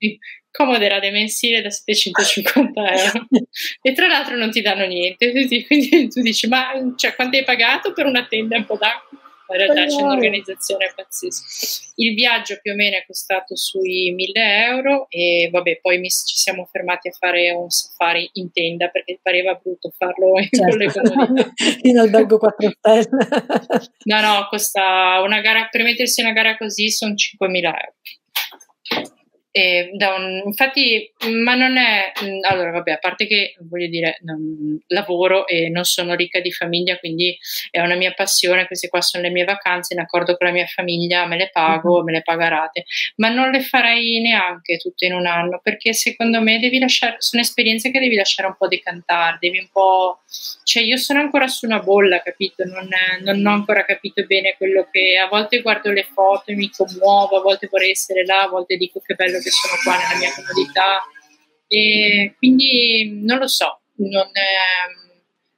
comoderate 0.51 1.11
mensile 1.11 1.61
da 1.61 1.69
750 1.69 2.91
euro. 2.91 3.27
e 3.81 3.93
tra 3.93 4.07
l'altro 4.07 4.35
non 4.35 4.51
ti 4.51 4.61
danno 4.61 4.85
niente, 4.85 5.31
quindi 5.31 6.09
tu 6.09 6.21
dici, 6.21 6.47
ma 6.47 6.71
cioè, 6.95 7.15
quanto 7.15 7.37
hai 7.37 7.43
pagato 7.43 7.93
per 7.93 8.05
una 8.05 8.25
tenda 8.25 8.57
un 8.57 8.65
po' 8.65 8.77
d'acqua? 8.77 9.19
in 9.51 9.57
realtà 9.57 9.85
c'è 9.85 10.01
un'organizzazione 10.01 10.91
pazzesca. 10.95 11.91
Il 11.95 12.13
viaggio 12.13 12.59
più 12.61 12.71
o 12.71 12.75
meno 12.75 12.97
è 12.97 13.03
costato 13.05 13.55
sui 13.55 14.11
1000 14.11 14.65
euro 14.65 15.07
e 15.09 15.49
vabbè, 15.51 15.79
poi 15.81 15.97
mi, 15.97 16.09
ci 16.09 16.35
siamo 16.35 16.67
fermati 16.71 17.07
a 17.07 17.11
fare 17.11 17.51
un 17.51 17.69
safari 17.69 18.29
in 18.33 18.51
tenda 18.51 18.89
perché 18.89 19.19
pareva 19.21 19.55
brutto 19.55 19.91
farlo 19.95 20.37
in 20.39 20.49
certo. 20.51 20.69
con 20.69 20.77
le 20.77 20.91
comodità. 20.91 21.53
in 21.81 21.97
albergo 21.97 22.37
4 22.37 22.71
stelle. 22.77 23.27
no, 24.05 24.21
no, 24.21 24.47
costa 24.49 25.21
una 25.23 25.41
gara, 25.41 25.67
per 25.69 25.83
mettersi 25.83 26.21
una 26.21 26.33
gara 26.33 26.55
così 26.57 26.89
sono 26.89 27.15
5000 27.15 27.69
euro. 27.69 27.93
Un, 29.51 30.41
infatti, 30.45 31.11
ma 31.43 31.55
non 31.55 31.77
è 31.77 32.11
allora, 32.47 32.71
vabbè, 32.71 32.91
a 32.91 32.97
parte 32.97 33.25
che 33.25 33.55
voglio 33.61 33.87
dire, 33.87 34.19
non, 34.21 34.79
lavoro 34.87 35.47
e 35.47 35.69
non 35.69 35.85
sono 35.85 36.13
ricca 36.13 36.39
di 36.39 36.51
famiglia, 36.51 36.97
quindi 36.99 37.37
è 37.71 37.79
una 37.79 37.95
mia 37.95 38.13
passione. 38.13 38.67
Queste 38.67 38.89
qua 38.89 39.01
sono 39.01 39.23
le 39.23 39.31
mie 39.31 39.45
vacanze. 39.45 39.93
In 39.93 39.99
accordo 40.01 40.37
con 40.37 40.47
la 40.47 40.53
mia 40.53 40.67
famiglia, 40.67 41.25
me 41.25 41.37
le 41.37 41.49
pago, 41.51 41.95
mm-hmm. 41.95 42.05
me 42.05 42.11
le 42.11 42.21
pagherate, 42.21 42.85
ma 43.15 43.29
non 43.29 43.49
le 43.49 43.61
farei 43.61 44.21
neanche 44.21 44.77
tutte 44.77 45.05
in 45.05 45.13
un 45.13 45.25
anno 45.25 45.59
perché 45.63 45.93
secondo 45.93 46.41
me 46.41 46.59
devi 46.59 46.79
lasciare, 46.79 47.15
sono 47.19 47.41
esperienze 47.41 47.91
che 47.91 47.99
devi 47.99 48.15
lasciare 48.15 48.47
un 48.47 48.55
po' 48.57 48.67
decantare, 48.67 49.37
devi 49.39 49.59
un 49.59 49.67
po', 49.71 50.21
cioè 50.63 50.83
io 50.83 50.97
sono 50.97 51.19
ancora 51.19 51.47
su 51.47 51.65
una 51.65 51.79
bolla, 51.79 52.21
capito? 52.21 52.63
Non, 52.65 52.87
non 53.21 53.45
ho 53.45 53.51
ancora 53.51 53.83
capito 53.83 54.23
bene 54.25 54.55
quello 54.57 54.87
che 54.91 55.17
a 55.17 55.27
volte 55.27 55.61
guardo 55.61 55.91
le 55.91 56.03
foto 56.03 56.51
e 56.51 56.55
mi 56.55 56.69
commuovo, 56.69 57.37
a 57.37 57.41
volte 57.41 57.67
vorrei 57.69 57.91
essere 57.91 58.25
là, 58.25 58.43
a 58.43 58.47
volte 58.47 58.77
dico 58.77 58.99
che 58.99 59.15
bello 59.15 59.38
che 59.39 59.49
sono 59.49 59.73
qua 59.83 59.97
nella 59.97 60.17
mia 60.17 60.33
comodità 60.33 61.01
e 61.67 62.33
quindi 62.37 63.19
non 63.21 63.37
lo 63.37 63.47
so, 63.47 63.81
non 63.97 64.29
è, 64.33 64.89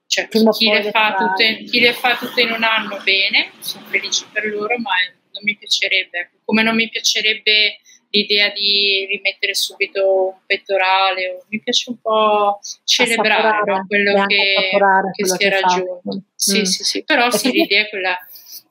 cioè, 0.08 0.28
chi, 0.28 0.44
le 0.70 0.92
tutte, 0.92 1.64
chi, 1.64 1.80
le 1.80 1.94
fa 1.94 2.18
tutte, 2.18 2.42
in 2.42 2.52
un 2.52 2.64
anno 2.64 3.00
bene, 3.02 3.52
sono 3.60 3.86
felice 3.86 4.26
per 4.32 4.46
loro, 4.46 4.78
ma 4.78 4.92
non 5.32 5.44
mi 5.44 5.58
piacerebbe, 5.58 6.20
ecco, 6.20 6.38
come 6.44 6.64
non 6.64 6.76
mi 6.76 6.90
piacerebbe 6.90 7.80
l'idea 8.10 8.50
di 8.50 9.06
rimettere 9.10 9.56
subito 9.56 10.26
un 10.28 10.40
pettorale, 10.46 11.46
mi 11.48 11.62
piace 11.62 11.90
un 11.92 12.02
po' 12.02 12.60
celebrare 12.84 13.72
no? 13.72 13.86
quello 13.88 14.26
che, 14.26 14.70
che 15.16 15.26
si 15.26 15.44
è 15.46 15.50
raggiunto. 15.50 16.24
Sì, 16.36 16.60
mm. 16.60 16.64
sì, 16.64 16.84
sì, 16.84 17.04
però 17.06 17.32
sì, 17.32 17.52
l'idea 17.52 17.84
è 17.84 17.90
quella 17.90 18.18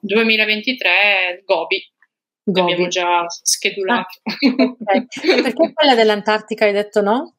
2023 0.00 1.42
Gobi. 1.46 1.90
Gobi. 2.42 2.72
Abbiamo 2.72 2.88
già 2.88 3.24
schedulato. 3.28 4.20
Ah, 4.22 4.34
okay. 4.70 5.06
Perché 5.42 5.72
quella 5.72 5.94
dell'Antartica 5.94 6.64
hai 6.64 6.72
detto 6.72 7.02
no? 7.02 7.36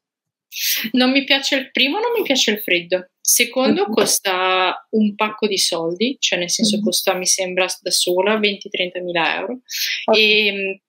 Non 0.92 1.12
mi 1.12 1.24
piace 1.24 1.56
il 1.56 1.72
primo, 1.72 2.00
non 2.00 2.12
mi 2.16 2.24
piace 2.24 2.52
il 2.52 2.60
freddo. 2.60 3.12
Secondo, 3.22 3.84
mm-hmm. 3.84 3.92
costa 3.92 4.88
un 4.92 5.16
pacco 5.16 5.48
di 5.48 5.58
soldi, 5.58 6.18
cioè 6.20 6.40
nel 6.40 6.50
senso 6.50 6.76
mm-hmm. 6.76 6.86
costa, 6.86 7.14
mi 7.14 7.26
sembra, 7.26 7.66
da 7.82 7.92
sola 7.92 8.38
20-30 8.38 9.04
mila 9.04 9.40
euro. 9.40 9.60
Okay. 10.06 10.22
E, 10.22 10.48
ehm, 10.48 10.80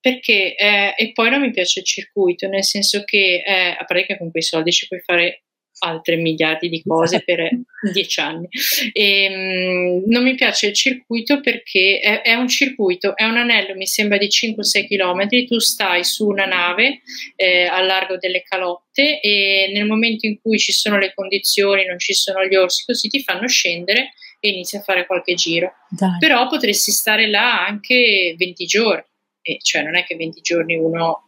perché, 0.00 0.54
eh, 0.54 0.94
e 0.96 1.12
poi 1.12 1.30
non 1.30 1.40
mi 1.40 1.50
piace 1.50 1.80
il 1.80 1.86
circuito, 1.86 2.46
nel 2.46 2.64
senso 2.64 3.02
che, 3.04 3.42
eh, 3.44 3.76
a 3.78 3.84
parte 3.84 4.06
che 4.06 4.18
con 4.18 4.30
quei 4.30 4.42
soldi 4.42 4.70
ci 4.70 4.86
puoi 4.86 5.00
fare 5.00 5.45
altre 5.78 6.16
miliardi 6.16 6.68
di 6.68 6.82
cose 6.82 7.22
per 7.22 7.48
dieci 7.92 8.20
anni. 8.20 8.48
E, 8.92 9.24
ehm, 9.24 10.02
non 10.06 10.22
mi 10.22 10.34
piace 10.34 10.68
il 10.68 10.74
circuito 10.74 11.40
perché 11.40 11.98
è, 12.00 12.22
è, 12.22 12.34
un 12.34 12.48
circuito, 12.48 13.16
è 13.16 13.24
un 13.24 13.36
anello, 13.36 13.74
mi 13.74 13.86
sembra 13.86 14.18
di 14.18 14.28
5-6 14.28 14.86
km, 14.86 15.46
tu 15.46 15.58
stai 15.58 16.04
su 16.04 16.26
una 16.26 16.46
nave 16.46 17.00
eh, 17.36 17.64
al 17.64 17.86
largo 17.86 18.16
delle 18.16 18.42
calotte 18.42 19.20
e 19.20 19.70
nel 19.72 19.86
momento 19.86 20.26
in 20.26 20.40
cui 20.40 20.58
ci 20.58 20.72
sono 20.72 20.98
le 20.98 21.12
condizioni, 21.14 21.84
non 21.84 21.98
ci 21.98 22.14
sono 22.14 22.44
gli 22.44 22.54
orsi, 22.54 22.84
così 22.84 23.08
ti 23.08 23.22
fanno 23.22 23.46
scendere 23.48 24.12
e 24.40 24.48
inizi 24.50 24.76
a 24.76 24.80
fare 24.80 25.06
qualche 25.06 25.34
giro. 25.34 25.72
Dai. 25.88 26.18
Però 26.18 26.46
potresti 26.48 26.90
stare 26.90 27.28
là 27.28 27.64
anche 27.66 28.34
20 28.36 28.64
giorni, 28.66 29.04
e 29.42 29.58
cioè 29.62 29.82
non 29.82 29.96
è 29.96 30.04
che 30.04 30.16
20 30.16 30.40
giorni 30.40 30.76
uno 30.76 31.25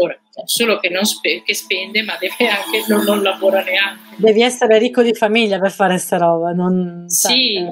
Ora, 0.00 0.18
solo 0.44 0.78
che, 0.78 0.88
non 0.88 1.04
spe- 1.04 1.42
che 1.42 1.54
spende, 1.54 2.02
ma 2.02 2.16
deve 2.18 2.48
anche 2.48 2.84
non, 2.88 3.04
non, 3.04 3.22
lavora 3.22 3.62
neanche. 3.62 4.16
Devi 4.16 4.40
essere 4.40 4.78
ricco 4.78 5.02
di 5.02 5.14
famiglia 5.14 5.58
per 5.58 5.72
fare 5.72 5.90
questa 5.90 6.16
roba. 6.16 6.52
Non, 6.52 7.04
sì, 7.06 7.56
cioè, 7.56 7.68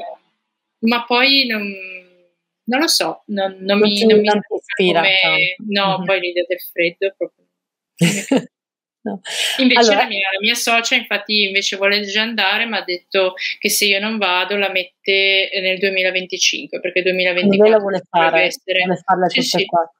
ma 0.80 1.04
poi 1.04 1.46
non, 1.46 1.62
non, 2.64 2.80
lo 2.80 2.86
so, 2.86 3.22
non, 3.28 3.56
non 3.60 3.78
mi, 3.78 4.04
non 4.04 4.20
mi 4.20 4.28
ispira. 4.28 5.00
Come, 5.00 5.54
no, 5.68 5.96
mm-hmm. 5.96 6.06
poi 6.06 6.20
l'idea 6.20 6.44
del 6.46 6.60
freddo 6.60 7.14
proprio. 7.16 7.46
no. 9.08 9.20
Invece 9.56 9.80
allora, 9.80 10.02
la, 10.02 10.06
mia, 10.06 10.28
la, 10.30 10.38
mia, 10.40 10.54
socia 10.54 10.96
infatti 10.96 11.44
invece 11.44 11.76
vuole 11.78 12.02
già 12.02 12.20
andare, 12.20 12.66
ma 12.66 12.80
ha 12.80 12.84
detto 12.84 13.32
che 13.58 13.70
se 13.70 13.86
io 13.86 14.00
non 14.00 14.18
vado 14.18 14.58
la 14.58 14.70
mette 14.70 15.48
nel 15.62 15.78
2025 15.78 16.78
perché 16.78 17.00
2024 17.00 17.68
la 17.70 17.78
vuole 17.78 18.02
fare, 18.06 18.42
essere... 18.42 18.84
vuole 18.84 19.00
farla 19.02 19.28
sì, 19.28 19.64
qua. 19.64 19.90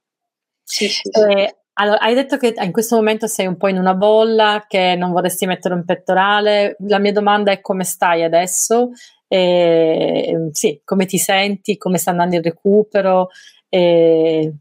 Sì, 0.62 0.88
sì, 0.88 1.00
sì. 1.10 1.20
Eh, 1.22 1.56
allora, 1.80 1.98
hai 2.00 2.14
detto 2.14 2.36
che 2.36 2.54
in 2.60 2.72
questo 2.72 2.96
momento 2.96 3.26
sei 3.28 3.46
un 3.46 3.56
po' 3.56 3.68
in 3.68 3.78
una 3.78 3.94
bolla, 3.94 4.64
che 4.66 4.96
non 4.96 5.12
vorresti 5.12 5.46
mettere 5.46 5.74
un 5.74 5.84
pettorale. 5.84 6.76
La 6.88 6.98
mia 6.98 7.12
domanda 7.12 7.52
è 7.52 7.60
come 7.60 7.84
stai 7.84 8.24
adesso? 8.24 8.90
E, 9.28 10.48
sì, 10.52 10.80
come 10.84 11.06
ti 11.06 11.18
senti? 11.18 11.76
Come 11.76 11.98
sta 11.98 12.10
andando 12.10 12.36
il 12.36 12.42
recupero? 12.42 13.28
E, 13.68 14.54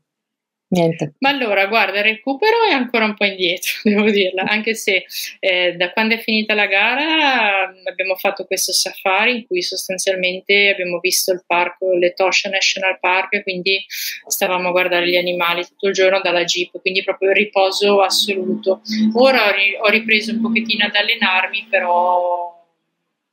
Niente. 0.70 1.14
Ma 1.20 1.30
allora, 1.30 1.66
guarda, 1.68 2.00
il 2.00 2.04
recupero 2.04 2.66
è 2.70 2.74
ancora 2.74 3.06
un 3.06 3.14
po' 3.14 3.24
indietro, 3.24 3.72
devo 3.84 4.10
dirla, 4.10 4.44
anche 4.44 4.76
se 4.76 5.06
eh, 5.40 5.74
da 5.78 5.92
quando 5.92 6.16
è 6.16 6.18
finita 6.18 6.54
la 6.54 6.66
gara 6.66 7.74
abbiamo 7.86 8.16
fatto 8.16 8.46
questo 8.46 8.74
safari 8.74 9.36
in 9.36 9.48
cui 9.48 9.62
sostanzialmente 9.62 10.70
abbiamo 10.70 11.00
visto 11.00 11.32
il 11.32 11.44
parco, 11.48 11.94
l'Etosha 11.94 12.50
National 12.50 13.00
Park, 13.00 13.44
quindi 13.44 13.86
stavamo 14.28 14.68
a 14.68 14.72
guardare 14.72 15.08
gli 15.08 15.16
animali 15.16 15.66
tutto 15.66 15.88
il 15.88 15.94
giorno 15.94 16.20
dalla 16.20 16.44
jeep, 16.44 16.82
quindi 16.82 17.02
proprio 17.02 17.30
il 17.30 17.36
riposo 17.38 18.02
assoluto. 18.02 18.82
Ora 19.14 19.54
ho 19.82 19.90
ripreso 19.90 20.34
un 20.34 20.42
pochettino 20.42 20.86
ad 20.86 20.96
allenarmi, 20.96 21.68
però 21.70 22.57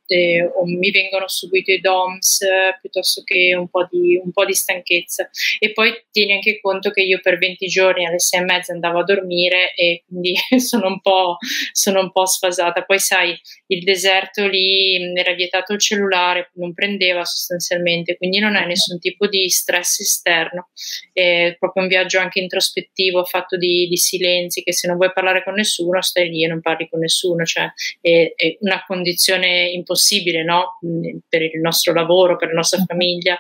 eh, 0.06 0.42
o 0.42 0.64
mi 0.66 0.90
vengono 0.90 1.28
subito 1.28 1.70
i 1.70 1.80
DOMS 1.80 2.40
piuttosto 2.80 3.22
che 3.22 3.54
un 3.54 3.68
po, 3.68 3.88
di, 3.90 4.20
un 4.22 4.32
po' 4.32 4.44
di 4.44 4.54
stanchezza. 4.54 5.28
E 5.58 5.72
poi 5.72 5.92
tieni 6.10 6.34
anche 6.34 6.60
conto 6.60 6.90
che 6.90 7.02
io 7.02 7.20
per 7.22 7.38
20 7.38 7.66
giorni 7.66 8.06
alle 8.06 8.18
6 8.18 8.40
e 8.40 8.44
mezza 8.44 8.72
andavo 8.72 9.00
a 9.00 9.04
dormire 9.04 9.74
e 9.74 10.04
quindi 10.06 10.34
sono 10.58 10.88
un 10.88 11.00
po', 11.00 11.38
sono 11.72 12.00
un 12.00 12.12
po 12.12 12.26
sfasata. 12.26 12.82
Poi 12.82 12.98
sai, 12.98 13.38
il 13.68 13.82
deserto 13.82 14.46
lì 14.46 14.96
era 15.18 15.32
vietato 15.32 15.72
il 15.72 15.80
cellulare, 15.80 16.50
non 16.54 16.74
prendeva 16.74 17.24
sostanzialmente, 17.24 18.16
quindi 18.16 18.38
non 18.38 18.56
hai 18.56 18.66
nessun 18.66 18.98
tipo 18.98 19.26
di 19.26 19.48
stress 19.48 20.00
esterno. 20.00 20.68
È 21.12 21.56
proprio 21.58 21.82
un 21.82 21.88
viaggio 21.88 22.18
anche 22.18 22.40
introspettivo, 22.40 23.24
fatto 23.24 23.56
di, 23.56 23.86
di 23.88 23.96
silenzi, 23.96 24.62
che 24.62 24.72
se 24.72 24.86
non 24.86 24.96
vuoi 24.96 25.12
parlare 25.12 25.42
con 25.42 25.54
nessuno 25.54 26.02
stai 26.02 26.28
lì 26.28 26.44
e 26.44 26.48
non 26.48 26.60
parli 26.60 26.88
con 26.88 27.00
nessuno, 27.00 27.44
cioè 27.44 27.70
è, 28.00 28.32
è 28.36 28.56
una 28.60 28.84
condizione 28.86 29.70
impossibile 29.70 29.93
possibile 29.94 30.42
no? 30.42 30.78
per 31.28 31.42
il 31.42 31.60
nostro 31.60 31.92
lavoro, 31.92 32.36
per 32.36 32.48
la 32.48 32.54
nostra 32.54 32.82
famiglia. 32.84 33.38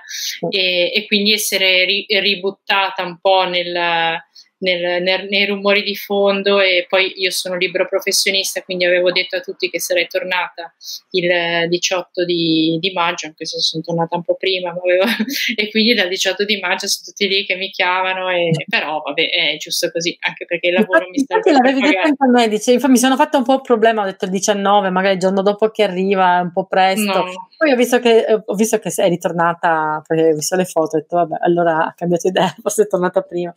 E, 0.48 0.92
e 0.94 1.06
quindi 1.06 1.32
essere 1.32 1.84
ri, 1.84 2.06
ributtata 2.08 3.02
un 3.02 3.18
po' 3.20 3.42
nel, 3.48 4.22
nel, 4.64 5.02
nel, 5.02 5.28
nei 5.28 5.46
rumori 5.46 5.82
di 5.82 5.94
fondo 5.94 6.58
e 6.58 6.86
poi 6.88 7.12
io 7.16 7.30
sono 7.30 7.56
libero 7.56 7.86
professionista, 7.86 8.62
quindi 8.62 8.86
avevo 8.86 9.12
detto 9.12 9.36
a 9.36 9.40
tutti 9.40 9.68
che 9.68 9.78
sarei 9.78 10.06
tornata 10.08 10.74
il 11.10 11.68
18 11.68 12.24
di, 12.24 12.78
di 12.80 12.92
maggio, 12.92 13.26
anche 13.26 13.44
se 13.44 13.60
sono 13.60 13.82
tornata 13.82 14.16
un 14.16 14.22
po' 14.22 14.34
prima, 14.36 14.70
avevo, 14.70 15.04
e 15.54 15.70
quindi 15.70 15.94
dal 15.94 16.08
18 16.08 16.44
di 16.44 16.58
maggio 16.58 16.86
sono 16.88 17.04
tutti 17.06 17.28
lì 17.28 17.44
che 17.44 17.54
mi 17.56 17.70
chiamano, 17.70 18.30
e, 18.30 18.50
però 18.66 19.02
vabbè 19.04 19.28
è 19.30 19.56
giusto 19.58 19.90
così, 19.90 20.16
anche 20.20 20.46
perché 20.46 20.68
il 20.68 20.74
lavoro 20.74 21.06
infatti, 21.06 21.10
mi 21.10 21.18
sta... 21.18 21.36
Infatti 21.36 21.56
l'avevi 21.56 21.80
detto 21.80 22.06
anche 22.06 22.24
a 22.24 22.30
me, 22.30 22.48
dice, 22.48 22.72
infatti 22.72 22.92
mi 22.92 22.98
sono 22.98 23.16
fatto 23.16 23.36
un 23.36 23.44
po' 23.44 23.54
il 23.54 23.60
problema, 23.60 24.02
ho 24.02 24.06
detto 24.06 24.24
il 24.24 24.30
19, 24.30 24.90
magari 24.90 25.14
il 25.14 25.20
giorno 25.20 25.42
dopo 25.42 25.68
che 25.68 25.82
arriva, 25.82 26.40
un 26.40 26.52
po' 26.52 26.64
presto, 26.64 27.12
no. 27.12 27.48
poi 27.56 27.72
ho 27.72 27.76
visto, 27.76 28.00
che, 28.00 28.42
ho 28.44 28.54
visto 28.54 28.78
che 28.78 28.90
sei 28.90 29.10
ritornata, 29.10 30.02
perché 30.06 30.30
ho 30.30 30.34
visto 30.34 30.56
le 30.56 30.64
foto, 30.64 30.96
ho 30.96 31.00
detto 31.00 31.16
vabbè, 31.16 31.36
allora 31.42 31.86
ha 31.86 31.94
cambiato 31.94 32.28
idea, 32.28 32.54
forse 32.60 32.84
è 32.84 32.86
tornata 32.86 33.20
prima. 33.20 33.52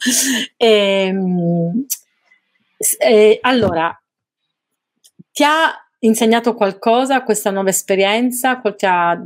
E, 0.57 0.96
Ehm, 1.05 1.85
eh, 2.99 3.39
allora, 3.41 3.99
ti 5.31 5.43
ha 5.43 5.73
insegnato 5.99 6.53
qualcosa 6.53 7.23
questa 7.23 7.51
nuova 7.51 7.69
esperienza? 7.69 8.59
Ti 8.61 8.85
ha 8.85 9.19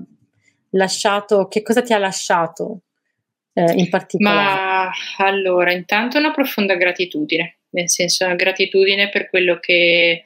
lasciato, 0.71 1.47
che 1.47 1.61
cosa 1.61 1.81
ti 1.81 1.93
ha 1.93 1.97
lasciato 1.97 2.81
eh, 3.53 3.73
in 3.73 3.89
particolare? 3.89 4.43
Ma 4.43 4.91
allora, 5.17 5.71
intanto 5.71 6.17
una 6.17 6.31
profonda 6.31 6.75
gratitudine, 6.75 7.57
nel 7.69 7.89
senso 7.89 8.25
una 8.25 8.35
gratitudine 8.35 9.09
per 9.09 9.29
quello 9.29 9.59
che 9.59 10.23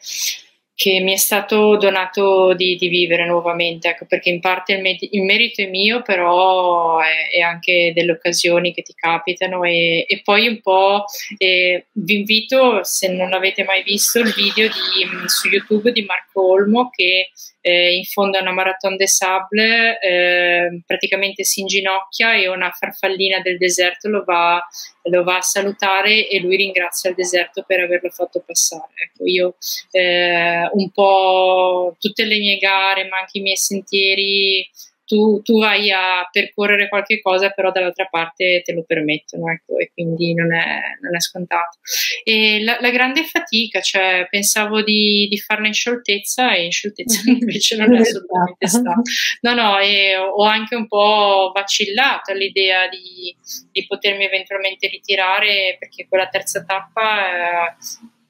che 0.76 1.00
mi 1.00 1.14
è 1.14 1.18
stato 1.18 1.78
donato 1.78 2.54
di, 2.54 2.76
di 2.76 2.90
vivere 2.90 3.26
nuovamente, 3.26 3.88
ecco, 3.88 4.06
perché 4.06 4.30
in 4.30 4.42
parte 4.42 4.74
il, 4.74 4.82
med- 4.82 5.08
il 5.10 5.24
merito 5.24 5.62
è 5.62 5.68
mio, 5.68 6.02
però 6.02 7.00
è, 7.00 7.30
è, 7.32 7.40
anche 7.40 7.94
delle 7.96 8.12
occasioni 8.12 8.74
che 8.74 8.82
ti 8.82 8.94
capitano 8.94 9.64
e, 9.64 10.06
e 10.06 10.22
poi 10.22 10.48
un 10.48 10.60
po' 10.60 11.06
eh, 11.38 11.86
vi 11.94 12.16
invito, 12.16 12.84
se 12.84 13.08
non 13.08 13.30
l'avete 13.30 13.64
mai 13.64 13.84
visto, 13.84 14.20
il 14.20 14.34
video 14.34 14.68
di, 14.68 15.28
su 15.28 15.48
YouTube 15.48 15.94
di 15.94 16.04
Marco 16.04 16.52
Olmo 16.52 16.90
che 16.90 17.30
eh, 17.68 17.96
in 17.96 18.04
fondo 18.04 18.38
a 18.38 18.42
una 18.42 18.52
Marathon 18.52 18.96
des 18.96 19.16
Sables, 19.16 19.98
eh, 20.00 20.84
praticamente 20.86 21.44
si 21.44 21.62
inginocchia 21.62 22.36
e 22.36 22.48
una 22.48 22.70
farfallina 22.70 23.40
del 23.40 23.58
deserto 23.58 24.08
lo 24.08 24.24
va, 24.24 24.64
lo 25.10 25.24
va, 25.24 25.38
a 25.38 25.42
salutare 25.42 26.28
e 26.28 26.40
lui 26.42 26.58
ringrazia 26.58 27.10
il 27.10 27.16
deserto 27.16 27.64
per 27.66 27.80
averlo 27.80 28.12
fatto 28.12 28.44
passare. 28.46 28.92
Ecco, 29.06 29.26
io 29.26 29.56
eh, 29.90 30.70
un 30.74 30.92
po' 30.92 31.96
tutte 32.00 32.26
le 32.26 32.38
mie 32.38 32.58
gare, 32.58 33.08
ma 33.08 33.18
anche 33.18 33.40
i 33.40 33.42
miei 33.42 33.58
sentieri 33.58 34.70
tu, 35.06 35.42
tu, 35.42 35.60
vai 35.60 35.92
a 35.92 36.28
percorrere 36.32 36.90
qualche 36.90 37.22
cosa, 37.22 37.50
però 37.50 37.72
dall'altra 37.72 38.06
parte 38.06 38.62
te 38.64 38.74
lo 38.74 38.84
permettono, 38.86 39.50
ecco, 39.52 39.78
e 39.78 39.92
quindi 39.94 40.34
non 40.34 40.54
è, 40.54 40.80
non 41.02 41.16
è 41.16 41.20
scontato. 41.20 41.78
E 42.24 42.64
la, 42.64 42.78
la, 42.80 42.90
grande 42.90 43.24
fatica, 43.24 43.82
cioè 43.82 44.28
pensavo 44.30 44.82
di, 44.82 45.28
di 45.30 45.38
farla 45.38 45.68
in 45.68 45.74
scioltezza 45.74 46.54
e 46.54 46.66
in 46.66 46.72
scioltezza 46.72 47.22
invece 47.30 47.76
non 47.78 47.96
è 47.96 48.00
assolutamente 48.00 48.68
stato. 48.68 49.02
No, 49.42 49.54
no, 49.54 49.80
e 49.80 50.16
ho 50.18 50.44
anche 50.44 50.76
un 50.76 50.88
po' 50.88 51.52
vacillato 51.54 52.32
all'idea 52.32 52.88
di, 52.88 53.36
di 53.72 53.86
potermi 53.86 54.26
eventualmente 54.26 54.88
ritirare 54.88 55.78
perché 55.80 56.08
quella 56.08 56.28
terza 56.28 56.64
tappa 56.64 57.70
eh, 57.70 57.76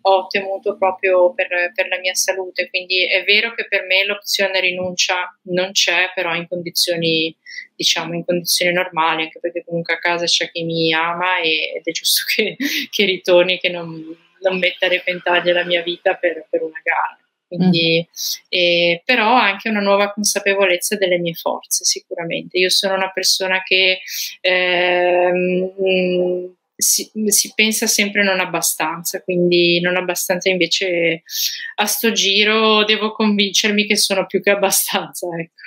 ho 0.08 0.28
temuto 0.28 0.78
proprio 0.78 1.34
per, 1.34 1.48
per, 1.74 1.88
la 1.88 1.98
mia 1.98 2.14
salute. 2.14 2.70
Quindi 2.70 3.08
è 3.08 3.24
vero 3.24 3.54
che 3.54 3.68
per 3.68 3.86
me 3.86 4.06
l'opzione 4.06 4.60
rinuncia 4.60 5.38
non 5.44 5.72
c'è, 5.72 6.12
però 6.14 6.36
in 6.36 6.48
condizioni, 6.48 7.36
diciamo, 7.76 8.14
in 8.14 8.24
condizioni 8.24 8.72
normali, 8.72 9.24
anche 9.24 9.40
perché 9.40 9.64
comunque 9.66 9.96
a 9.96 10.00
casa 10.00 10.26
c'è 10.26 10.52
chi 10.52 10.64
mi 10.64 10.94
ama 10.94 11.40
e, 11.40 11.74
ed 11.78 11.84
è 11.84 11.92
giusto 11.92 12.24
che, 12.34 12.56
che 12.90 13.06
ritorni, 13.06 13.60
che 13.60 13.70
non, 13.70 14.16
non, 14.42 14.60
metta 14.60 14.86
a 14.86 14.90
repentaglio 14.90 15.54
la 15.54 15.66
mia 15.66 15.82
vita 15.82 16.14
per, 16.16 16.46
per 16.50 16.62
una 16.62 16.82
gara. 16.84 17.18
Quindi, 17.48 18.06
mm. 18.08 18.50
eh, 18.50 19.02
però 19.06 19.34
anche 19.34 19.70
una 19.70 19.80
nuova 19.80 20.12
consapevolezza 20.12 20.98
delle 20.98 21.18
mie 21.18 21.34
forze, 21.34 21.84
sicuramente. 21.84 22.58
Io 22.60 22.70
sono 22.70 22.94
una 22.94 23.12
persona 23.12 23.64
che 23.64 24.02
eh, 24.42 25.32
si, 26.76 27.10
si, 27.28 27.54
pensa 27.56 27.88
sempre 27.88 28.24
non 28.24 28.40
abbastanza, 28.40 29.22
quindi 29.22 29.80
non 29.80 29.96
abbastanza 29.96 30.50
invece 30.50 31.24
a 31.76 31.86
sto 31.86 32.12
giro 32.12 32.84
devo 32.84 33.12
convincermi 33.12 33.86
che 33.86 33.96
sono 33.96 34.26
più 34.26 34.42
che 34.42 34.52
abbastanza. 34.52 35.28
Ecco. 35.38 35.64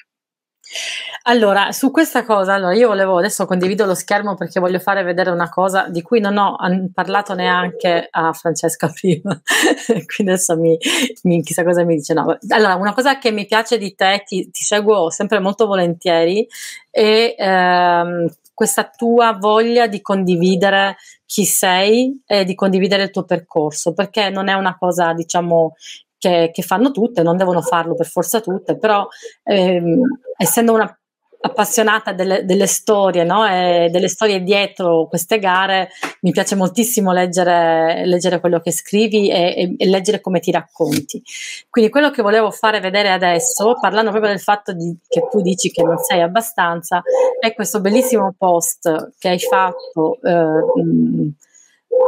Allora, 1.22 1.72
su 1.72 1.90
questa 1.90 2.24
cosa, 2.24 2.54
allora 2.54 2.74
io 2.74 2.88
volevo 2.88 3.18
adesso 3.18 3.46
condivido 3.46 3.86
lo 3.86 3.94
schermo 3.94 4.34
perché 4.34 4.60
voglio 4.60 4.78
fare 4.78 5.02
vedere 5.02 5.30
una 5.30 5.48
cosa 5.48 5.88
di 5.88 6.02
cui 6.02 6.20
non 6.20 6.36
ho 6.36 6.56
parlato 6.92 7.34
neanche 7.34 8.06
a 8.10 8.32
Francesca 8.32 8.88
prima, 8.92 9.40
quindi 9.86 10.32
adesso 10.32 10.56
mi, 10.56 10.76
mi, 11.22 11.42
chissà 11.42 11.64
cosa 11.64 11.84
mi 11.84 11.96
dice. 11.96 12.14
No. 12.14 12.36
Allora, 12.48 12.74
una 12.74 12.92
cosa 12.92 13.18
che 13.18 13.30
mi 13.30 13.46
piace 13.46 13.78
di 13.78 13.94
te, 13.94 14.22
ti, 14.26 14.50
ti 14.50 14.62
seguo 14.62 15.10
sempre 15.10 15.38
molto 15.38 15.66
volentieri, 15.66 16.46
è 16.90 17.34
ehm, 17.36 18.28
questa 18.58 18.90
tua 18.90 19.36
voglia 19.38 19.86
di 19.86 20.00
condividere 20.00 20.96
chi 21.24 21.44
sei 21.44 22.20
e 22.26 22.42
di 22.44 22.56
condividere 22.56 23.04
il 23.04 23.10
tuo 23.10 23.22
percorso, 23.22 23.92
perché 23.92 24.30
non 24.30 24.48
è 24.48 24.54
una 24.54 24.76
cosa, 24.76 25.12
diciamo, 25.12 25.76
che, 26.18 26.50
che 26.52 26.62
fanno 26.62 26.90
tutte, 26.90 27.22
non 27.22 27.36
devono 27.36 27.62
farlo 27.62 27.94
per 27.94 28.08
forza 28.08 28.40
tutte, 28.40 28.76
però 28.76 29.06
ehm, 29.44 30.00
essendo 30.36 30.72
una 30.72 30.92
appassionata 31.40 32.12
delle, 32.12 32.44
delle 32.44 32.66
storie, 32.66 33.24
no? 33.24 33.44
delle 33.46 34.08
storie 34.08 34.42
dietro 34.42 35.06
queste 35.08 35.38
gare, 35.38 35.90
mi 36.22 36.32
piace 36.32 36.56
moltissimo 36.56 37.12
leggere, 37.12 38.04
leggere 38.06 38.40
quello 38.40 38.60
che 38.60 38.72
scrivi 38.72 39.30
e, 39.30 39.54
e, 39.56 39.74
e, 39.78 39.88
leggere 39.88 40.20
come 40.20 40.40
ti 40.40 40.50
racconti. 40.50 41.22
Quindi 41.70 41.90
quello 41.90 42.10
che 42.10 42.22
volevo 42.22 42.50
fare 42.50 42.80
vedere 42.80 43.10
adesso, 43.10 43.76
parlando 43.80 44.10
proprio 44.10 44.32
del 44.32 44.40
fatto 44.40 44.72
di, 44.72 44.96
che 45.06 45.28
tu 45.30 45.40
dici 45.40 45.70
che 45.70 45.82
non 45.82 45.98
sei 45.98 46.22
abbastanza, 46.22 47.02
è 47.38 47.54
questo 47.54 47.80
bellissimo 47.80 48.34
post 48.36 49.12
che 49.18 49.28
hai 49.28 49.38
fatto 49.38 50.18
eh, 50.22 51.32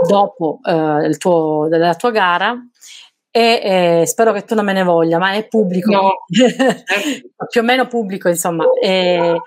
dopo 0.08 0.58
eh, 0.64 1.16
tuo, 1.18 1.68
la 1.68 1.94
tua 1.94 2.10
gara 2.10 2.56
e 3.30 4.00
eh, 4.00 4.06
spero 4.06 4.32
che 4.32 4.44
tu 4.44 4.54
non 4.54 4.64
me 4.64 4.72
ne 4.72 4.82
voglia, 4.82 5.18
ma 5.18 5.32
è 5.32 5.46
pubblico, 5.46 5.90
no. 5.90 6.12
più 7.48 7.60
o 7.60 7.64
meno 7.64 7.86
pubblico, 7.86 8.28
insomma. 8.28 8.64
E 8.80 9.40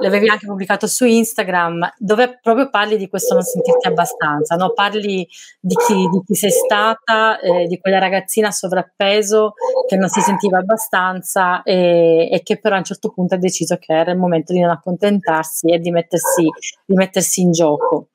l'avevi 0.00 0.28
anche 0.28 0.46
pubblicato 0.46 0.86
su 0.86 1.04
Instagram, 1.04 1.94
dove 1.98 2.38
proprio 2.42 2.70
parli 2.70 2.96
di 2.96 3.08
questo 3.08 3.34
non 3.34 3.42
sentirti 3.42 3.86
abbastanza, 3.86 4.56
no? 4.56 4.72
parli 4.72 5.26
di 5.60 5.74
chi, 5.74 5.94
di 5.94 6.22
chi 6.24 6.34
sei 6.34 6.50
stata, 6.50 7.38
eh, 7.40 7.66
di 7.66 7.78
quella 7.78 7.98
ragazzina 7.98 8.50
sovrappeso 8.50 9.54
che 9.86 9.96
non 9.96 10.08
si 10.08 10.20
sentiva 10.20 10.58
abbastanza 10.58 11.62
e, 11.62 12.28
e, 12.30 12.42
che 12.42 12.58
però 12.58 12.74
a 12.76 12.78
un 12.78 12.84
certo 12.84 13.10
punto 13.10 13.34
ha 13.34 13.38
deciso 13.38 13.76
che 13.76 13.92
era 13.92 14.10
il 14.10 14.18
momento 14.18 14.52
di 14.52 14.60
non 14.60 14.70
accontentarsi 14.70 15.70
e 15.70 15.78
di 15.78 15.90
mettersi, 15.90 16.48
di 16.84 16.94
mettersi 16.94 17.42
in 17.42 17.52
gioco. 17.52 18.08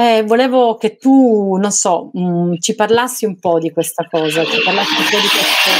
Eh, 0.00 0.22
volevo 0.22 0.76
che 0.76 0.96
tu, 0.96 1.56
non 1.56 1.72
so, 1.72 2.10
mh, 2.12 2.20
mm, 2.20 2.54
ci 2.60 2.76
parlassi 2.76 3.24
un 3.24 3.40
po' 3.40 3.58
di 3.58 3.72
questa 3.72 4.06
cosa, 4.08 4.44
ci 4.44 4.62
parlassi 4.62 4.92
un 4.92 5.04
po' 5.10 5.18
di 5.18 5.26
questo. 5.26 5.70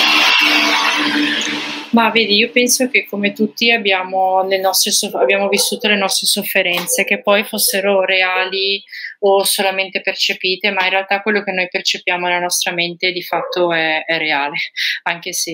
Ma 1.90 2.10
vedi, 2.10 2.36
io 2.36 2.50
penso 2.50 2.88
che 2.90 3.06
come 3.06 3.32
tutti 3.32 3.72
abbiamo, 3.72 4.42
nostre, 4.42 4.92
abbiamo 5.18 5.48
vissuto 5.48 5.88
le 5.88 5.96
nostre 5.96 6.26
sofferenze, 6.26 7.04
che 7.04 7.22
poi 7.22 7.44
fossero 7.44 8.04
reali 8.04 8.82
o 9.20 9.42
solamente 9.42 10.00
percepite, 10.00 10.70
ma 10.70 10.84
in 10.84 10.90
realtà 10.90 11.22
quello 11.22 11.42
che 11.42 11.52
noi 11.52 11.68
percepiamo 11.68 12.26
nella 12.26 12.40
nostra 12.40 12.72
mente 12.72 13.10
di 13.10 13.22
fatto 13.22 13.72
è, 13.72 14.04
è 14.04 14.18
reale, 14.18 14.56
anche 15.04 15.32
se 15.32 15.52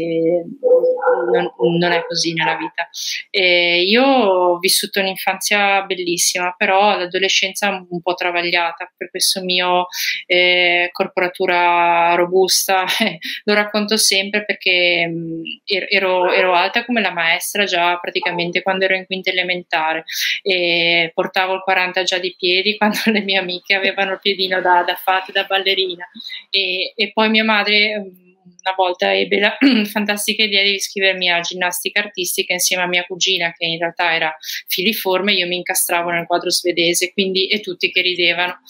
non, 1.33 1.53
non, 1.79 1.93
è 1.93 2.05
così 2.07 2.35
nella 2.35 2.57
vita. 2.57 2.89
E 3.31 3.83
io 3.83 4.05
ho 4.05 4.59
vissuto 4.59 5.01
un'infanzia 5.01 5.83
bellissima, 5.83 6.55
però 6.57 6.99
l'adolescenza 6.99 7.69
un 7.89 8.03
po' 8.03 8.15
travagliata 8.15 8.93
per 8.97 9.11
questo 9.11 9.43
mio 9.43 9.87
eh, 10.27 10.89
corporatura 10.93 12.15
robusta. 12.15 12.85
Lo 13.45 13.55
racconto 13.55 13.97
sempre 13.97 14.45
perché 14.45 15.07
mh, 15.07 15.43
ero, 15.89 16.24
ero 16.33 16.55
alta 16.55 16.85
come 16.85 17.01
la 17.01 17.13
maestra 17.13 17.65
già 17.65 17.99
praticamente 17.99 18.63
quando 18.63 18.85
ero 18.85 18.95
in 18.95 19.07
quinta 19.07 19.31
elementare 19.31 20.05
e 20.43 21.11
portavo 21.15 21.55
il 21.55 21.63
40 21.63 22.03
già 22.03 22.19
di 22.19 22.35
piedi 22.37 22.77
quando 22.79 22.99
le 23.07 23.21
mie 23.21 23.39
amiche 23.39 23.75
avevano 23.75 24.13
il 24.13 24.21
piedino 24.21 24.61
da, 24.61 24.83
da 24.83 24.95
fate 24.95 25.33
da 25.33 25.45
ballerina. 25.45 26.07
E, 26.51 26.93
e 26.95 27.13
poi 27.13 27.29
mia 27.31 27.45
madre 27.45 27.99
mm, 27.99 28.25
una 28.65 28.75
volta 28.77 29.15
ebbe 29.15 29.39
la 29.39 29.57
fantastica 29.85 30.43
idea 30.43 30.63
di 30.63 30.75
iscrivermi 30.75 31.31
a 31.31 31.41
ginnastica 31.41 32.01
artistica 32.01 32.55
insieme 32.55 32.83
a 32.83 32.87
mia 32.87 33.05
cugina 33.05 33.53
che 33.53 33.67
in 33.67 33.79
realtà 33.79 34.15
era 34.15 34.35
filiforme, 34.67 35.33
io 35.33 35.47
mi 35.47 35.57
incastravo 35.57 36.11
nel 36.11 36.27
quadro 36.27 36.51
svedese 36.51 37.13
quindi, 37.13 37.47
e 37.49 37.61
tutti 37.61 37.91
che 37.91 38.01
ridevano. 38.01 38.61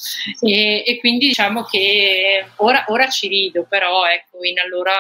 E, 0.40 0.82
e 0.84 0.98
quindi 0.98 1.28
diciamo 1.28 1.62
che 1.62 2.44
ora, 2.57 2.84
ora, 2.88 3.09
ci 3.09 3.28
rido 3.28 3.66
però 3.68 4.07
ecco 4.07 4.42
in 4.42 4.59
allora 4.59 4.92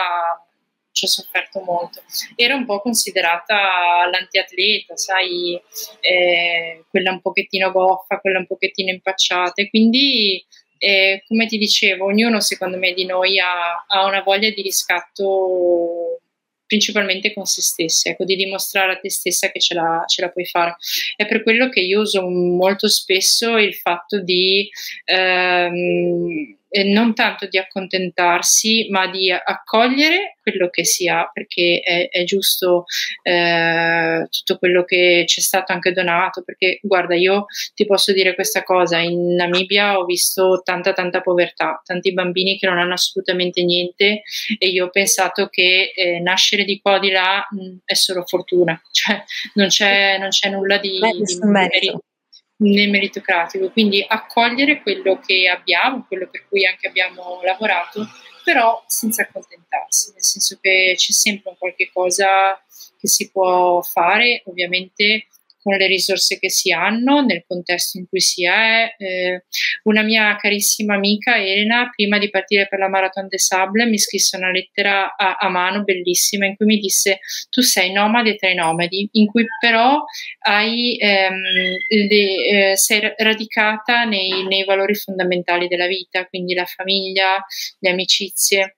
ci 0.94 1.04
ho 1.04 1.08
sofferto 1.08 1.60
molto. 1.60 2.02
Era 2.36 2.54
un 2.54 2.64
po' 2.64 2.80
considerata 2.80 4.08
l'antiatleta, 4.10 4.96
sai, 4.96 5.60
eh, 6.00 6.84
quella 6.88 7.10
un 7.10 7.20
pochettino 7.20 7.70
goffa, 7.72 8.20
quella 8.20 8.38
un 8.38 8.46
pochettino 8.46 8.90
impacciata 8.90 9.60
e 9.60 9.68
quindi 9.68 10.42
eh, 10.78 11.22
come 11.26 11.46
ti 11.46 11.58
dicevo, 11.58 12.06
ognuno 12.06 12.40
secondo 12.40 12.78
me 12.78 12.92
di 12.92 13.04
noi 13.04 13.38
ha, 13.38 13.84
ha 13.86 14.06
una 14.06 14.22
voglia 14.22 14.50
di 14.50 14.62
riscatto 14.62 16.20
principalmente 16.66 17.32
con 17.32 17.44
se 17.44 17.62
stessa, 17.62 18.10
ecco, 18.10 18.24
di 18.24 18.36
dimostrare 18.36 18.92
a 18.92 18.96
te 18.96 19.10
stessa 19.10 19.50
che 19.50 19.60
ce 19.60 19.74
la, 19.74 20.04
ce 20.06 20.22
la, 20.22 20.30
puoi 20.30 20.46
fare. 20.46 20.76
È 21.14 21.26
per 21.26 21.42
quello 21.42 21.68
che 21.68 21.80
io 21.80 22.00
uso 22.00 22.26
molto 22.28 22.88
spesso 22.88 23.56
il 23.58 23.74
fatto 23.74 24.20
di 24.22 24.68
ehm, 25.04 26.56
eh, 26.74 26.82
non 26.82 27.14
tanto 27.14 27.46
di 27.46 27.56
accontentarsi, 27.56 28.88
ma 28.90 29.06
di 29.06 29.30
accogliere 29.30 30.38
quello 30.42 30.68
che 30.70 30.84
si 30.84 31.08
ha, 31.08 31.30
perché 31.32 31.80
è, 31.84 32.08
è 32.08 32.24
giusto 32.24 32.86
eh, 33.22 34.26
tutto 34.28 34.58
quello 34.58 34.82
che 34.82 35.22
c'è 35.24 35.40
stato 35.40 35.72
anche 35.72 35.92
donato, 35.92 36.42
perché 36.42 36.80
guarda, 36.82 37.14
io 37.14 37.46
ti 37.74 37.86
posso 37.86 38.12
dire 38.12 38.34
questa 38.34 38.64
cosa, 38.64 38.98
in 38.98 39.36
Namibia 39.36 39.98
ho 39.98 40.04
visto 40.04 40.62
tanta 40.64 40.92
tanta 40.92 41.20
povertà, 41.20 41.80
tanti 41.84 42.12
bambini 42.12 42.58
che 42.58 42.66
non 42.66 42.78
hanno 42.78 42.94
assolutamente 42.94 43.62
niente 43.62 44.22
e 44.58 44.66
io 44.66 44.86
ho 44.86 44.90
pensato 44.90 45.46
che 45.46 45.92
eh, 45.94 46.18
nascere 46.18 46.64
di 46.64 46.80
qua 46.80 46.96
o 46.96 46.98
di 46.98 47.10
là 47.10 47.46
mh, 47.48 47.76
è 47.84 47.94
solo 47.94 48.24
fortuna, 48.26 48.80
cioè 48.90 49.22
non 49.54 49.68
c'è, 49.68 50.18
non 50.18 50.30
c'è 50.30 50.50
nulla 50.50 50.78
di, 50.78 50.98
Beh, 50.98 51.12
di 51.12 51.38
merito 51.42 52.02
nel 52.56 52.90
meritocratico, 52.90 53.70
quindi 53.70 54.04
accogliere 54.06 54.80
quello 54.82 55.18
che 55.18 55.48
abbiamo, 55.48 56.04
quello 56.06 56.28
per 56.30 56.46
cui 56.48 56.66
anche 56.66 56.86
abbiamo 56.86 57.40
lavorato, 57.42 58.06
però 58.44 58.82
senza 58.86 59.22
accontentarsi, 59.22 60.12
nel 60.12 60.22
senso 60.22 60.58
che 60.60 60.94
c'è 60.96 61.12
sempre 61.12 61.50
un 61.50 61.56
qualche 61.58 61.90
cosa 61.92 62.62
che 62.98 63.08
si 63.08 63.30
può 63.30 63.80
fare, 63.82 64.42
ovviamente 64.46 65.26
con 65.64 65.76
le 65.76 65.86
risorse 65.86 66.38
che 66.38 66.50
si 66.50 66.70
hanno, 66.72 67.24
nel 67.24 67.42
contesto 67.46 67.96
in 67.96 68.06
cui 68.06 68.20
si 68.20 68.46
è. 68.46 68.94
Eh, 68.98 69.44
una 69.84 70.02
mia 70.02 70.36
carissima 70.36 70.94
amica 70.94 71.36
Elena, 71.38 71.88
prima 71.88 72.18
di 72.18 72.28
partire 72.28 72.68
per 72.68 72.78
la 72.78 72.90
Marathon 72.90 73.28
des 73.28 73.46
Sables, 73.46 73.88
mi 73.88 73.98
scrisse 73.98 74.36
una 74.36 74.50
lettera 74.50 75.16
a, 75.16 75.36
a 75.40 75.48
mano 75.48 75.82
bellissima 75.82 76.44
in 76.44 76.56
cui 76.56 76.66
mi 76.66 76.78
disse 76.78 77.20
tu 77.48 77.62
sei 77.62 77.92
nomade 77.92 78.36
tra 78.36 78.50
i 78.50 78.54
nomadi, 78.54 79.08
in 79.12 79.26
cui 79.26 79.46
però 79.58 80.04
hai, 80.40 80.98
ehm, 80.98 81.40
le, 81.88 82.72
eh, 82.72 82.76
sei 82.76 83.00
radicata 83.16 84.04
nei, 84.04 84.46
nei 84.46 84.64
valori 84.64 84.94
fondamentali 84.94 85.66
della 85.66 85.86
vita, 85.86 86.26
quindi 86.26 86.52
la 86.52 86.66
famiglia, 86.66 87.42
le 87.78 87.90
amicizie. 87.90 88.76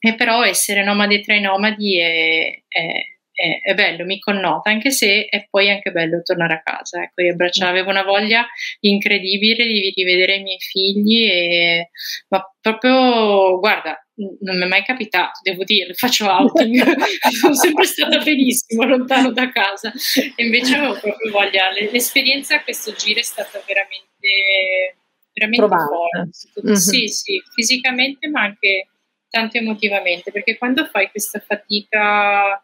E 0.00 0.14
però 0.16 0.44
essere 0.44 0.82
nomade 0.82 1.20
tra 1.20 1.34
i 1.34 1.40
nomadi 1.40 1.98
è, 1.98 2.62
è 2.66 3.17
è, 3.38 3.60
è, 3.62 3.74
bello, 3.74 4.04
mi 4.04 4.18
connota, 4.18 4.68
anche 4.68 4.90
se 4.90 5.26
è 5.26 5.46
poi 5.48 5.70
anche 5.70 5.92
bello 5.92 6.22
tornare 6.22 6.54
a 6.54 6.60
casa, 6.60 7.00
ecco, 7.00 7.22
riabbracciare. 7.22 7.70
Avevo 7.70 7.90
una 7.90 8.02
voglia 8.02 8.44
incredibile 8.80 9.64
di 9.64 9.92
rivedere 9.94 10.34
i 10.34 10.42
miei 10.42 10.58
figli, 10.58 11.30
e, 11.30 11.90
ma 12.30 12.42
proprio, 12.60 13.60
guarda, 13.60 13.96
non 14.40 14.56
mi 14.56 14.64
è 14.64 14.66
mai 14.66 14.82
capitato, 14.82 15.38
devo 15.42 15.62
dire, 15.62 15.94
faccio 15.94 16.26
outing, 16.26 16.82
sono 17.30 17.54
sempre 17.54 17.84
stata 17.84 18.18
benissimo 18.18 18.82
lontano 18.82 19.30
da 19.30 19.52
casa, 19.52 19.92
e 20.34 20.44
invece 20.44 20.74
avevo 20.74 20.98
proprio 20.98 21.30
voglia, 21.30 21.70
l'esperienza 21.70 22.56
a 22.56 22.64
questo 22.64 22.92
giro 22.94 23.20
è 23.20 23.22
stata 23.22 23.62
veramente, 23.64 24.96
veramente 25.32 25.76
forte, 25.86 26.66
mm-hmm. 26.66 26.74
sì, 26.74 27.06
sì, 27.06 27.40
fisicamente 27.54 28.26
ma 28.26 28.42
anche 28.42 28.88
tanto 29.30 29.58
emotivamente, 29.58 30.32
perché 30.32 30.58
quando 30.58 30.86
fai 30.86 31.08
questa 31.08 31.38
fatica 31.38 32.60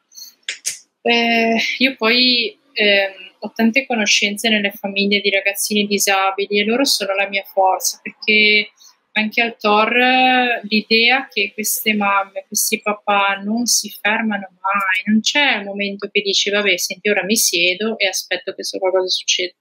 eh, 1.02 1.56
io 1.78 1.94
poi 1.96 2.58
eh, 2.72 3.14
ho 3.38 3.52
tante 3.54 3.86
conoscenze 3.86 4.48
nelle 4.48 4.70
famiglie 4.70 5.20
di 5.20 5.30
ragazzini 5.30 5.86
disabili 5.86 6.60
e 6.60 6.64
loro 6.64 6.84
sono 6.84 7.14
la 7.14 7.28
mia 7.28 7.44
forza 7.44 8.00
perché 8.02 8.70
anche 9.16 9.42
al 9.42 9.56
TOR 9.56 10.60
l'idea 10.62 11.28
che 11.28 11.52
queste 11.54 11.94
mamme, 11.94 12.44
questi 12.46 12.80
papà 12.80 13.40
non 13.42 13.66
si 13.66 13.88
fermano 13.90 14.48
mai, 14.60 15.02
non 15.06 15.20
c'è 15.20 15.58
un 15.58 15.64
momento 15.64 16.08
che 16.10 16.20
dici 16.20 16.50
vabbè 16.50 16.76
senti 16.76 17.08
ora 17.08 17.24
mi 17.24 17.36
siedo 17.36 17.96
e 17.98 18.08
aspetto 18.08 18.54
che 18.54 18.64
so 18.64 18.78
qualcosa 18.78 19.08
succeda 19.08 19.54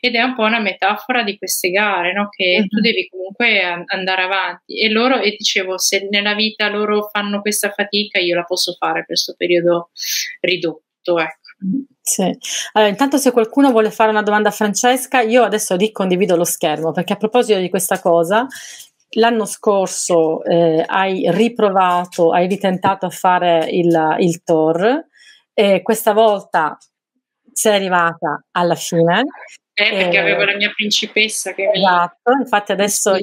ed 0.00 0.14
è 0.14 0.22
un 0.22 0.34
po' 0.34 0.44
una 0.44 0.60
metafora 0.60 1.22
di 1.24 1.36
queste 1.38 1.70
gare 1.70 2.12
no? 2.12 2.28
che 2.30 2.58
uh-huh. 2.60 2.66
tu 2.66 2.80
devi 2.80 3.08
comunque 3.08 3.84
andare 3.86 4.22
avanti 4.22 4.80
e 4.80 4.88
loro 4.90 5.20
e 5.20 5.34
dicevo 5.36 5.76
se 5.78 6.06
nella 6.08 6.34
vita 6.34 6.68
loro 6.68 7.08
fanno 7.10 7.40
questa 7.40 7.70
fatica 7.70 8.20
io 8.20 8.36
la 8.36 8.44
posso 8.44 8.74
fare 8.78 9.00
per 9.00 9.06
questo 9.06 9.34
periodo 9.36 9.90
ridotto 10.40 10.88
Ecco. 11.02 11.38
Sì. 12.02 12.30
Allora, 12.72 12.90
intanto 12.90 13.16
se 13.16 13.30
qualcuno 13.30 13.70
vuole 13.70 13.90
fare 13.90 14.10
una 14.10 14.22
domanda 14.22 14.48
a 14.48 14.52
Francesca, 14.52 15.20
io 15.20 15.42
adesso 15.42 15.76
ricondivido 15.76 16.36
lo 16.36 16.44
schermo 16.44 16.92
perché 16.92 17.12
a 17.14 17.16
proposito 17.16 17.58
di 17.58 17.70
questa 17.70 18.00
cosa, 18.00 18.46
l'anno 19.14 19.44
scorso 19.44 20.44
eh, 20.44 20.84
hai 20.86 21.30
riprovato, 21.30 22.32
hai 22.32 22.46
ritentato 22.46 23.06
a 23.06 23.10
fare 23.10 23.66
il, 23.70 24.16
il 24.20 24.42
tour 24.42 25.06
e 25.52 25.82
questa 25.82 26.12
volta 26.12 26.78
sei 27.52 27.74
arrivata 27.74 28.44
alla 28.52 28.74
fine. 28.74 29.24
Eh, 29.74 29.90
perché 29.90 30.16
eh, 30.16 30.20
avevo 30.20 30.44
la 30.44 30.56
mia 30.56 30.70
principessa 30.74 31.54
che 31.54 31.70
esatto, 31.72 32.32
infatti 32.32 32.72
adesso 32.72 33.16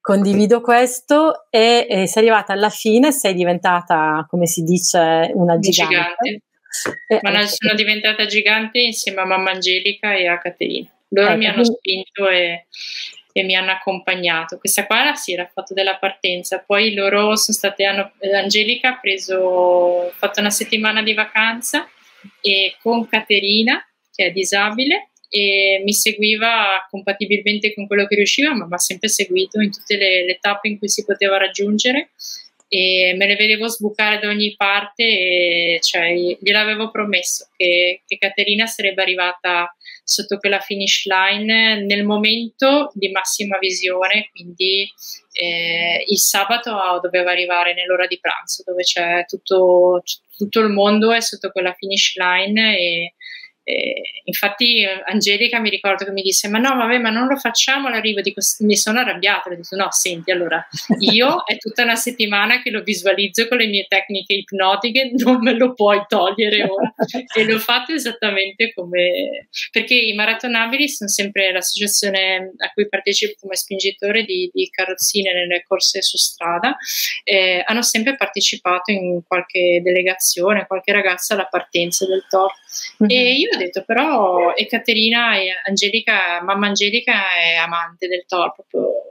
condivido 0.00 0.60
questo 0.60 1.46
e, 1.50 1.86
e, 1.88 2.06
sei 2.06 2.22
arrivata 2.22 2.52
alla 2.52 2.70
fine, 2.70 3.12
sei 3.12 3.34
diventata, 3.34 4.26
come 4.28 4.46
si 4.46 4.62
dice, 4.62 5.30
una 5.34 5.58
gigante. 5.58 6.16
gigante. 6.22 6.42
Eh, 7.08 7.18
Ma 7.22 7.30
ecco. 7.30 7.46
sono 7.46 7.74
diventata 7.74 8.26
gigante 8.26 8.78
insieme 8.80 9.20
a 9.20 9.26
mamma 9.26 9.50
Angelica 9.50 10.14
e 10.14 10.26
a 10.26 10.38
Caterina. 10.38 10.88
Loro 11.08 11.28
ecco. 11.28 11.38
mi 11.38 11.46
hanno 11.46 11.64
spinto 11.64 12.28
e, 12.28 12.66
e, 13.40 13.44
mi 13.44 13.54
hanno 13.54 13.70
accompagnato. 13.70 14.58
Questa 14.58 14.86
qua 14.86 15.14
sì, 15.14 15.32
era 15.32 15.50
fatto 15.52 15.74
della 15.74 15.96
partenza. 15.96 16.62
Poi 16.64 16.94
loro 16.94 17.36
sono 17.36 17.56
state, 17.56 17.84
hanno, 17.84 18.12
Angelica 18.34 18.90
ha 18.90 18.98
preso, 19.00 20.12
fatto 20.16 20.40
una 20.40 20.50
settimana 20.50 21.02
di 21.02 21.14
vacanza 21.14 21.88
e 22.40 22.76
con 22.80 23.06
Caterina, 23.08 23.84
che 24.14 24.26
è 24.26 24.30
disabile, 24.30 25.10
e 25.30 25.82
mi 25.84 25.92
seguiva 25.92 26.86
compatibilmente 26.90 27.74
con 27.74 27.86
quello 27.86 28.06
che 28.06 28.14
riusciva, 28.14 28.54
ma 28.54 28.66
mi 28.66 28.74
ha 28.74 28.78
sempre 28.78 29.08
seguito 29.08 29.60
in 29.60 29.70
tutte 29.70 29.96
le, 29.96 30.24
le 30.24 30.38
tappe 30.40 30.68
in 30.68 30.78
cui 30.78 30.88
si 30.88 31.04
poteva 31.04 31.36
raggiungere 31.36 32.10
e 32.68 33.14
me 33.16 33.26
le 33.26 33.36
vedevo 33.36 33.66
sbucare 33.68 34.18
da 34.18 34.28
ogni 34.28 34.54
parte 34.54 35.02
e 35.02 35.78
cioè, 35.80 36.12
gliel'avevo 36.12 36.90
promesso 36.90 37.48
che, 37.56 38.02
che 38.06 38.18
Caterina 38.18 38.66
sarebbe 38.66 39.02
arrivata 39.02 39.74
sotto 40.04 40.38
quella 40.38 40.60
finish 40.60 41.04
line 41.06 41.82
nel 41.84 42.04
momento 42.04 42.90
di 42.94 43.10
massima 43.10 43.58
visione, 43.58 44.28
quindi 44.32 44.90
eh, 45.32 46.04
il 46.06 46.18
sabato 46.18 46.98
doveva 47.02 47.30
arrivare 47.30 47.74
nell'ora 47.74 48.06
di 48.06 48.18
pranzo 48.18 48.62
dove 48.66 48.82
c'è 48.82 49.24
tutto, 49.26 50.02
tutto 50.36 50.60
il 50.60 50.68
mondo 50.68 51.12
è 51.12 51.20
sotto 51.20 51.50
quella 51.50 51.72
finish 51.72 52.16
line 52.16 52.78
e 52.78 53.14
eh, 53.68 54.22
infatti 54.24 54.82
Angelica 55.06 55.60
mi 55.60 55.68
ricordo 55.68 56.06
che 56.06 56.10
mi 56.10 56.22
disse 56.22 56.48
ma 56.48 56.58
no 56.58 56.74
vabbè 56.74 56.96
ma 56.98 57.10
non 57.10 57.26
lo 57.26 57.36
facciamo 57.36 57.90
l'arrivo 57.90 58.22
di 58.22 58.32
questo 58.32 58.64
mi 58.64 58.76
sono 58.76 59.00
arrabbiata 59.00 59.50
ho 59.50 59.54
detto 59.54 59.76
no 59.76 59.88
senti 59.90 60.30
allora 60.30 60.66
io 61.00 61.42
è 61.44 61.58
tutta 61.58 61.82
una 61.82 61.94
settimana 61.94 62.62
che 62.62 62.70
lo 62.70 62.82
visualizzo 62.82 63.46
con 63.46 63.58
le 63.58 63.66
mie 63.66 63.84
tecniche 63.86 64.32
ipnotiche 64.32 65.10
non 65.16 65.42
me 65.42 65.52
lo 65.52 65.74
puoi 65.74 66.02
togliere 66.08 66.62
ora. 66.62 66.94
E 67.36 67.44
l'ho 67.44 67.58
fatto 67.58 67.92
esattamente 67.92 68.72
come 68.72 69.48
perché 69.70 69.94
i 69.94 70.14
maratonabili 70.14 70.88
sono 70.88 71.10
sempre 71.10 71.52
l'associazione 71.52 72.52
a 72.56 72.70
cui 72.72 72.88
partecipo 72.88 73.34
come 73.40 73.56
spingitore 73.56 74.24
di, 74.24 74.48
di 74.52 74.68
carrozzine 74.70 75.32
nelle 75.32 75.62
corse 75.66 76.00
su 76.00 76.16
strada 76.16 76.76
eh, 77.24 77.62
hanno 77.66 77.82
sempre 77.82 78.16
partecipato 78.16 78.92
in 78.92 79.20
qualche 79.26 79.80
delegazione 79.82 80.66
qualche 80.66 80.92
ragazza 80.92 81.34
alla 81.34 81.46
partenza 81.46 82.06
del 82.06 82.24
TOR 82.28 82.50
mm-hmm. 83.02 83.10
e 83.10 83.32
io 83.34 83.56
detto, 83.56 83.82
però 83.84 84.54
Ekaterina 84.54 85.36
e 85.36 85.50
Angelica, 85.66 86.42
mamma 86.42 86.68
Angelica 86.68 87.34
è 87.36 87.54
amante 87.54 88.08
del 88.08 88.24
Thor, 88.26 88.54
proprio 88.54 89.08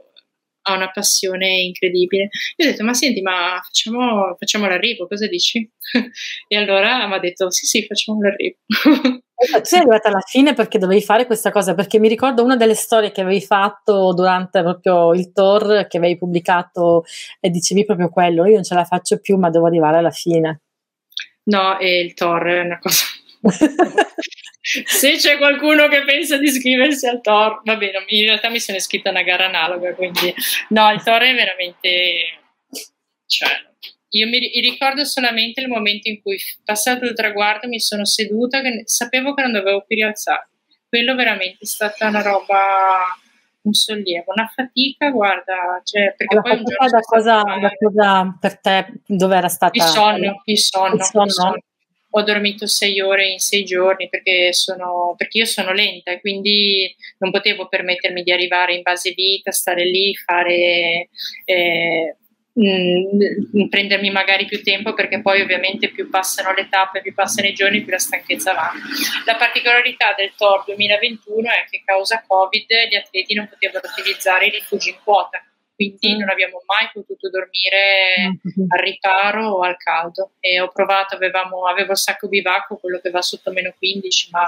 ha 0.68 0.74
una 0.74 0.90
passione 0.90 1.62
incredibile. 1.62 2.28
Io 2.56 2.66
ho 2.66 2.70
detto, 2.70 2.84
ma 2.84 2.94
senti, 2.94 3.20
ma 3.22 3.60
facciamo, 3.62 4.36
facciamo 4.38 4.66
l'arrivo, 4.68 5.06
cosa 5.06 5.26
dici? 5.26 5.68
e 6.48 6.56
allora 6.56 7.06
mi 7.06 7.14
ha 7.14 7.18
detto, 7.18 7.50
sì, 7.50 7.66
sì, 7.66 7.86
facciamo 7.86 8.20
l'arrivo. 8.20 8.56
Tu 9.38 9.60
sei 9.62 9.78
arrivata 9.80 10.08
alla 10.08 10.22
fine 10.26 10.52
perché 10.52 10.78
dovevi 10.78 11.00
fare 11.00 11.24
questa 11.24 11.52
cosa, 11.52 11.74
perché 11.74 12.00
mi 12.00 12.08
ricordo 12.08 12.42
una 12.42 12.56
delle 12.56 12.74
storie 12.74 13.12
che 13.12 13.20
avevi 13.20 13.40
fatto 13.40 14.12
durante 14.12 14.62
proprio 14.62 15.14
il 15.14 15.32
tour 15.32 15.86
che 15.86 15.98
avevi 15.98 16.18
pubblicato 16.18 17.04
e 17.38 17.48
dicevi 17.48 17.84
proprio 17.84 18.08
quello, 18.08 18.46
io 18.46 18.54
non 18.54 18.64
ce 18.64 18.74
la 18.74 18.84
faccio 18.84 19.20
più 19.20 19.36
ma 19.36 19.48
devo 19.48 19.66
arrivare 19.66 19.98
alla 19.98 20.10
fine. 20.10 20.62
No, 21.44 21.78
e 21.78 22.00
il 22.00 22.14
tour 22.14 22.42
è 22.42 22.60
una 22.62 22.78
cosa 22.80 23.04
Se 24.60 25.16
c'è 25.16 25.38
qualcuno 25.38 25.88
che 25.88 26.04
pensa 26.04 26.36
di 26.36 26.46
iscriversi 26.46 27.06
al 27.06 27.20
Tor, 27.20 27.62
va 27.64 27.76
bene, 27.76 28.04
in 28.08 28.24
realtà 28.24 28.50
mi 28.50 28.60
sono 28.60 28.76
iscritta 28.76 29.08
a 29.08 29.12
una 29.12 29.22
gara 29.22 29.46
analoga, 29.46 29.94
quindi 29.94 30.34
no, 30.68 30.90
il 30.90 31.02
Tor 31.02 31.22
è 31.22 31.34
veramente... 31.34 32.40
Cioè, 33.26 33.48
io 34.10 34.26
mi 34.26 34.38
ricordo 34.60 35.04
solamente 35.04 35.60
il 35.60 35.68
momento 35.68 36.08
in 36.08 36.22
cui, 36.22 36.38
passato 36.64 37.04
il 37.04 37.14
traguardo, 37.14 37.68
mi 37.68 37.78
sono 37.78 38.04
seduta, 38.06 38.62
che 38.62 38.82
sapevo 38.84 39.34
che 39.34 39.42
non 39.42 39.52
dovevo 39.52 39.84
più 39.86 39.96
rialzare. 39.96 40.48
Quello 40.88 41.14
veramente 41.14 41.58
è 41.60 41.66
stata 41.66 42.08
una 42.08 42.22
roba, 42.22 43.14
un 43.62 43.72
sollievo, 43.72 44.32
una 44.34 44.50
fatica, 44.54 45.10
guarda, 45.10 45.82
cioè, 45.84 46.14
perché 46.16 46.34
la 46.34 46.40
poi 46.40 46.52
un 46.52 46.64
giorno 46.64 46.88
da 46.88 47.00
cosa, 47.00 47.42
da 47.42 47.70
cosa 47.78 48.38
per 48.40 48.58
te, 48.60 48.92
dove 49.04 49.36
era 49.36 49.48
stata? 49.48 49.76
Il 49.76 49.82
sonno, 49.82 50.42
il 50.44 50.58
sonno. 50.58 50.94
Il 50.94 51.02
sonno. 51.02 51.24
Il 51.24 51.32
sonno 51.32 51.62
ho 52.10 52.22
dormito 52.22 52.66
sei 52.66 53.00
ore 53.00 53.28
in 53.28 53.38
sei 53.38 53.64
giorni 53.64 54.08
perché, 54.08 54.52
sono, 54.52 55.14
perché 55.16 55.38
io 55.38 55.46
sono 55.46 55.72
lenta 55.72 56.10
e 56.10 56.20
quindi 56.20 56.94
non 57.18 57.30
potevo 57.30 57.68
permettermi 57.68 58.22
di 58.22 58.32
arrivare 58.32 58.74
in 58.74 58.82
base 58.82 59.12
vita, 59.12 59.50
stare 59.50 59.84
lì, 59.84 60.14
fare... 60.14 61.08
Eh, 61.44 62.16
mh, 62.58 63.62
mm, 63.62 63.68
prendermi 63.68 64.10
magari 64.10 64.46
più 64.46 64.62
tempo 64.62 64.94
perché 64.94 65.20
poi 65.20 65.40
ovviamente 65.40 65.90
più 65.90 66.08
passano 66.10 66.52
le 66.54 66.68
tappe, 66.68 67.02
più 67.02 67.14
passano 67.14 67.46
i 67.46 67.54
giorni, 67.54 67.82
più 67.82 67.92
la 67.92 67.98
stanchezza 67.98 68.52
va. 68.52 68.72
La 69.24 69.36
particolarità 69.36 70.14
del 70.16 70.32
TOR 70.36 70.64
2021 70.64 71.48
è 71.50 71.66
che 71.70 71.82
causa 71.84 72.24
Covid 72.26 72.66
gli 72.90 72.96
atleti 72.96 73.34
non 73.34 73.48
potevano 73.48 73.88
utilizzare 73.90 74.46
i 74.46 74.50
rifugi 74.50 74.90
in 74.90 74.96
quota 75.04 75.42
quindi 75.78 76.16
mm. 76.16 76.18
non 76.18 76.28
abbiamo 76.28 76.60
mai 76.66 76.90
potuto 76.92 77.30
dormire 77.30 78.34
mm-hmm. 78.34 78.66
al 78.68 78.78
riparo 78.80 79.46
o 79.46 79.60
al 79.60 79.76
caldo 79.76 80.32
e 80.40 80.60
ho 80.60 80.72
provato, 80.72 81.14
avevamo, 81.14 81.68
avevo 81.68 81.92
il 81.92 81.98
sacco 81.98 82.26
bivacco, 82.26 82.78
quello 82.78 82.98
che 82.98 83.10
va 83.10 83.22
sotto 83.22 83.52
meno 83.52 83.72
15, 83.78 84.30
ma 84.32 84.44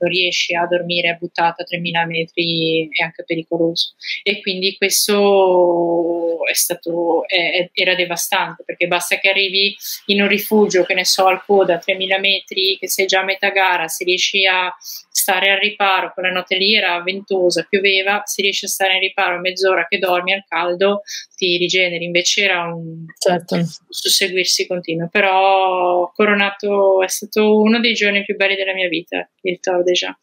non 0.00 0.10
riesci 0.10 0.54
a 0.54 0.66
dormire 0.66 1.16
buttato 1.20 1.62
a 1.62 1.64
3000 1.64 2.06
metri 2.06 2.88
è 2.90 3.02
anche 3.02 3.24
pericoloso. 3.24 3.94
E 4.22 4.40
quindi 4.40 4.76
questo 4.76 6.44
è 6.46 6.54
stato, 6.54 7.26
è, 7.26 7.70
era 7.72 7.94
devastante 7.94 8.64
perché 8.64 8.86
basta 8.86 9.18
che 9.18 9.28
arrivi 9.28 9.76
in 10.06 10.22
un 10.22 10.28
rifugio, 10.28 10.84
che 10.84 10.94
ne 10.94 11.04
so, 11.04 11.26
al 11.26 11.44
coda 11.44 11.74
a 11.74 11.78
3000 11.78 12.18
metri, 12.18 12.76
che 12.78 12.88
sei 12.88 13.06
già 13.06 13.20
a 13.20 13.24
metà 13.24 13.50
gara, 13.50 13.88
se 13.88 14.04
riesci 14.04 14.46
a 14.46 14.74
stare 15.20 15.50
al 15.50 15.58
riparo, 15.58 16.12
quella 16.12 16.30
notte 16.30 16.56
lì 16.56 16.74
era 16.74 17.00
ventosa, 17.02 17.66
pioveva, 17.68 18.22
si 18.24 18.42
riesce 18.42 18.66
a 18.66 18.68
stare 18.68 18.94
in 18.94 19.00
riparo 19.00 19.38
mezz'ora 19.38 19.86
che 19.86 19.98
dormi 19.98 20.32
al 20.32 20.44
caldo, 20.48 21.02
ti 21.36 21.56
rigeneri, 21.56 22.04
invece 22.04 22.42
era 22.42 22.72
un 22.72 23.04
certo. 23.18 23.58
susseguirsi 23.88 24.66
continuo, 24.66 25.08
però 25.10 26.10
Coronato 26.14 27.02
è 27.02 27.08
stato 27.08 27.60
uno 27.60 27.80
dei 27.80 27.92
giorni 27.92 28.24
più 28.24 28.36
belli 28.36 28.56
della 28.56 28.74
mia 28.74 28.88
vita, 28.88 29.28
il 29.42 29.60
Tour 29.60 29.82
Jean 29.92 30.16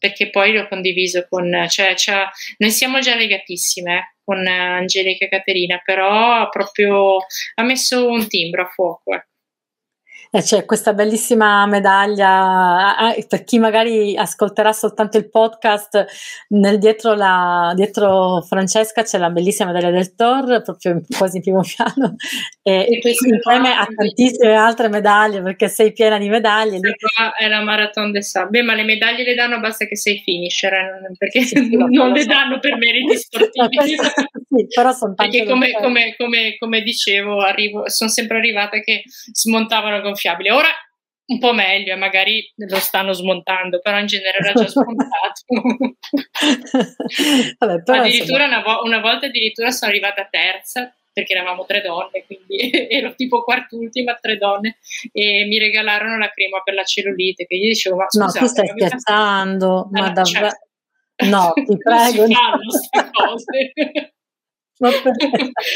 perché 0.00 0.30
poi 0.30 0.52
l'ho 0.52 0.66
condiviso 0.66 1.26
con, 1.28 1.66
cioè, 1.68 1.94
cioè 1.94 2.24
noi 2.56 2.70
siamo 2.70 3.00
già 3.00 3.14
legatissime 3.14 3.98
eh, 3.98 4.02
con 4.24 4.44
Angelica 4.46 5.26
e 5.26 5.28
Caterina, 5.28 5.80
però 5.84 6.48
proprio 6.48 7.18
ha 7.54 7.62
messo 7.62 8.08
un 8.08 8.26
timbro 8.26 8.62
a 8.62 8.66
fuoco. 8.66 9.12
Ecco. 9.12 9.29
Eh, 10.32 10.42
c'è 10.42 10.64
questa 10.64 10.92
bellissima 10.92 11.66
medaglia, 11.66 13.14
eh, 13.14 13.26
per 13.26 13.44
chi 13.44 13.58
magari 13.58 14.16
ascolterà 14.16 14.72
soltanto 14.72 15.18
il 15.18 15.28
podcast, 15.28 16.06
nel 16.50 16.78
dietro, 16.78 17.14
la, 17.14 17.72
dietro 17.74 18.40
Francesca 18.42 19.02
c'è 19.02 19.18
la 19.18 19.30
bellissima 19.30 19.72
medaglia 19.72 19.90
del 19.90 20.14
Tor, 20.14 20.62
proprio 20.62 21.02
quasi 21.16 21.38
in 21.38 21.42
primo 21.42 21.62
piano, 21.66 22.14
e, 22.62 22.86
e 22.88 23.00
insieme 23.02 23.74
a 23.74 23.86
tantissime 23.92 24.54
altre 24.54 24.88
medaglie, 24.88 25.42
perché 25.42 25.68
sei 25.68 25.92
piena 25.92 26.18
di 26.18 26.28
medaglie. 26.28 26.78
Lì. 26.78 26.92
È 27.36 27.48
la 27.48 27.62
Marathon 27.62 28.12
de 28.12 28.22
Sabbia, 28.22 28.62
ma 28.62 28.74
le 28.74 28.84
medaglie 28.84 29.24
le 29.24 29.34
danno 29.34 29.58
basta 29.58 29.86
che 29.86 29.96
sei 29.96 30.20
finisher, 30.24 30.72
eh, 30.72 31.12
perché 31.18 31.40
sì, 31.42 31.56
sì, 31.56 31.76
non 31.76 32.12
le 32.12 32.24
danno 32.24 32.60
per 32.60 32.76
meriti 32.76 33.16
sportivi. 33.16 33.96
sì, 33.96 34.66
però 34.72 34.92
sono 34.92 35.14
tante 35.14 35.38
perché 35.38 35.52
come, 35.52 35.72
come, 35.72 36.14
come, 36.16 36.56
come, 36.58 36.82
dicevo, 36.82 37.40
arrivo, 37.40 37.88
sono 37.88 38.10
sempre 38.10 38.36
arrivata 38.36 38.78
che 38.78 39.02
smontavano 39.32 40.00
con 40.02 40.14
gonfiabile. 40.20 40.52
Ora 40.52 40.68
un 41.30 41.38
po' 41.38 41.52
meglio 41.52 41.92
e 41.92 41.96
magari 41.96 42.52
lo 42.56 42.80
stanno 42.80 43.12
smontando, 43.12 43.78
però 43.80 43.98
in 43.98 44.06
genere 44.06 44.38
era 44.38 44.52
già 44.52 44.66
smontato. 44.68 45.44
Vabbè, 47.58 47.98
addirittura 47.98 48.44
una, 48.44 48.62
vo- 48.62 48.82
una, 48.82 49.00
volta 49.00 49.26
addirittura 49.26 49.70
sono 49.70 49.90
arrivata 49.90 50.26
terza 50.28 50.94
perché 51.12 51.32
eravamo 51.32 51.64
tre 51.64 51.80
donne, 51.82 52.24
quindi 52.26 52.70
ero 52.90 53.14
tipo 53.14 53.42
quart'ultima, 53.42 54.18
tre 54.20 54.36
donne, 54.36 54.78
e 55.12 55.44
mi 55.46 55.58
regalarono 55.58 56.18
la 56.18 56.30
crema 56.30 56.60
per 56.62 56.74
la 56.74 56.84
cellulite, 56.84 57.46
che 57.46 57.54
io 57.54 57.68
dicevo, 57.68 57.96
ma 57.96 58.06
scusate, 58.08 58.38
No, 58.38 58.46
tu 58.46 58.50
stai 58.50 58.68
scherzando, 58.68 59.88
ma, 59.90 60.00
ma 60.00 60.10
davvero... 60.10 60.48
Cioè, 60.48 61.28
no, 61.28 61.52
ti 61.52 61.76
prego. 61.76 62.26
Si 62.26 62.32
fanno 62.32 62.58
queste 62.58 63.10
cose. 63.12 63.62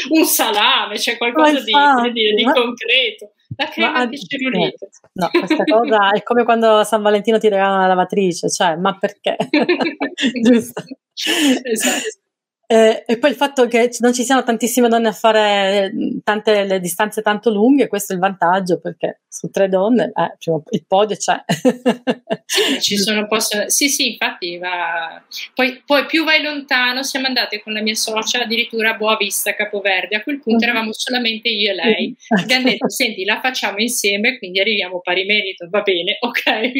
un 0.09 0.25
salame, 0.25 0.97
cioè 0.97 1.17
qualcosa 1.17 1.61
di, 1.61 1.71
di, 2.11 2.33
di 2.33 2.43
concreto. 2.43 3.34
La 3.57 3.69
crema 3.69 3.91
ma, 3.91 4.05
di 4.05 4.17
cellulite. 4.17 4.89
No, 5.13 5.29
questa 5.29 5.63
cosa 5.63 6.11
è 6.11 6.23
come 6.23 6.43
quando 6.43 6.83
San 6.83 7.01
Valentino 7.01 7.37
ti 7.37 7.49
regalano 7.49 7.81
la 7.81 7.87
lavatrice, 7.87 8.49
cioè, 8.49 8.75
ma 8.75 8.97
perché? 8.97 9.37
Giusto. 10.41 10.83
Esatto. 11.63 12.23
Eh, 12.67 13.03
e 13.05 13.17
poi 13.17 13.29
il 13.29 13.35
fatto 13.35 13.67
che 13.67 13.91
non 13.99 14.13
ci 14.13 14.23
siano 14.23 14.43
tantissime 14.43 14.87
donne 14.87 15.09
a 15.09 15.13
fare 15.13 15.91
tante 16.23 16.63
le 16.63 16.79
distanze 16.79 17.21
tanto 17.21 17.51
lunghe, 17.51 17.87
questo 17.87 18.13
è 18.13 18.15
il 18.15 18.21
vantaggio 18.21 18.79
perché 18.79 19.21
su 19.35 19.49
tre 19.49 19.67
donne 19.67 20.13
eh, 20.15 20.35
il 20.69 20.85
podio 20.87 21.17
c'è. 21.17 21.43
sì, 22.45 22.79
ci 22.79 22.95
sono 22.97 23.27
posto, 23.27 23.69
sì, 23.69 23.89
sì, 23.89 24.11
infatti 24.13 24.57
va. 24.57 25.21
Poi, 25.53 25.83
poi, 25.85 26.05
più 26.05 26.23
vai 26.23 26.41
lontano, 26.41 27.03
siamo 27.03 27.27
andate 27.27 27.61
con 27.61 27.73
la 27.73 27.81
mia 27.81 27.95
socia 27.95 28.43
addirittura 28.43 28.91
a 28.91 28.97
Boa 28.97 29.17
Vista, 29.17 29.53
Capoverde. 29.53 30.15
A 30.15 30.23
quel 30.23 30.39
punto 30.39 30.63
uh-huh. 30.63 30.71
eravamo 30.71 30.93
solamente 30.93 31.49
io 31.49 31.71
e 31.71 31.75
lei. 31.75 32.15
Abbiamo 32.41 32.69
detto: 32.69 32.89
Senti, 32.89 33.25
la 33.25 33.41
facciamo 33.41 33.79
insieme, 33.79 34.37
quindi 34.37 34.61
arriviamo 34.61 35.01
pari 35.01 35.25
merito, 35.25 35.67
va 35.69 35.81
bene, 35.81 36.15
ok. 36.21 36.71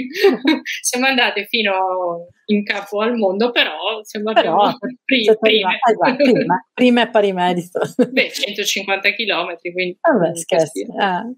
siamo 0.81 1.07
andate 1.07 1.45
fino 1.47 2.29
in 2.47 2.63
capo 2.63 3.01
al 3.01 3.15
mondo, 3.17 3.51
però 3.51 4.01
siamo 4.03 4.31
però, 4.31 4.71
prima, 5.03 5.33
prima. 5.33 5.74
Esatto, 5.82 6.15
prima, 6.15 6.67
prima 6.73 7.01
è 7.01 7.09
pari 7.09 7.34
merito. 7.34 7.80
Beh, 8.09 8.32
150 8.32 9.13
km, 9.13 9.57
quindi... 9.71 9.97
Vabbè, 10.01 10.36
scherzi. 10.36 10.82
Eh. 10.82 11.36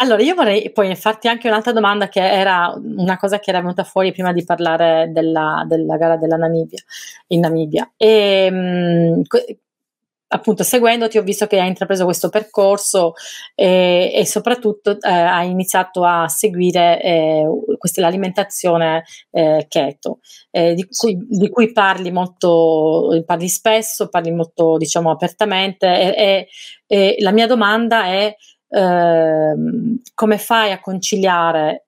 Allora, 0.00 0.22
io 0.22 0.34
vorrei 0.34 0.70
poi 0.70 0.94
farti 0.94 1.26
anche 1.26 1.48
un'altra 1.48 1.72
domanda 1.72 2.08
che 2.08 2.20
era 2.20 2.72
una 2.76 3.16
cosa 3.16 3.40
che 3.40 3.50
era 3.50 3.60
venuta 3.60 3.82
fuori 3.82 4.12
prima 4.12 4.32
di 4.32 4.44
parlare 4.44 5.10
della, 5.12 5.64
della 5.66 5.96
gara 5.96 6.16
della 6.16 6.36
Namibia, 6.36 6.78
in 7.28 7.40
Namibia. 7.40 7.92
E, 7.96 8.48
mh, 8.50 9.22
appunto 10.28 10.62
seguendoti 10.62 11.18
ho 11.18 11.22
visto 11.22 11.46
che 11.46 11.58
hai 11.58 11.68
intrapreso 11.68 12.04
questo 12.04 12.28
percorso 12.28 13.14
eh, 13.54 14.12
e 14.14 14.26
soprattutto 14.26 15.00
eh, 15.00 15.10
hai 15.10 15.50
iniziato 15.50 16.04
a 16.04 16.28
seguire 16.28 17.02
eh, 17.02 17.46
questa, 17.78 18.02
l'alimentazione 18.02 19.04
eh, 19.30 19.66
keto 19.68 20.20
eh, 20.50 20.74
di 20.74 20.86
cui, 20.86 21.18
di, 21.28 21.48
cui, 21.48 21.72
parli 21.72 22.10
molto 22.10 23.22
parli 23.24 23.48
spesso 23.48 24.08
parli 24.08 24.32
molto 24.32 24.76
diciamo 24.76 25.10
apertamente 25.10 26.14
e, 26.14 26.48
e 26.86 27.16
la 27.20 27.32
mia 27.32 27.46
domanda 27.46 28.04
è 28.04 28.34
ehm, 28.68 30.00
come 30.14 30.38
fai 30.38 30.72
a 30.72 30.80
conciliare 30.80 31.87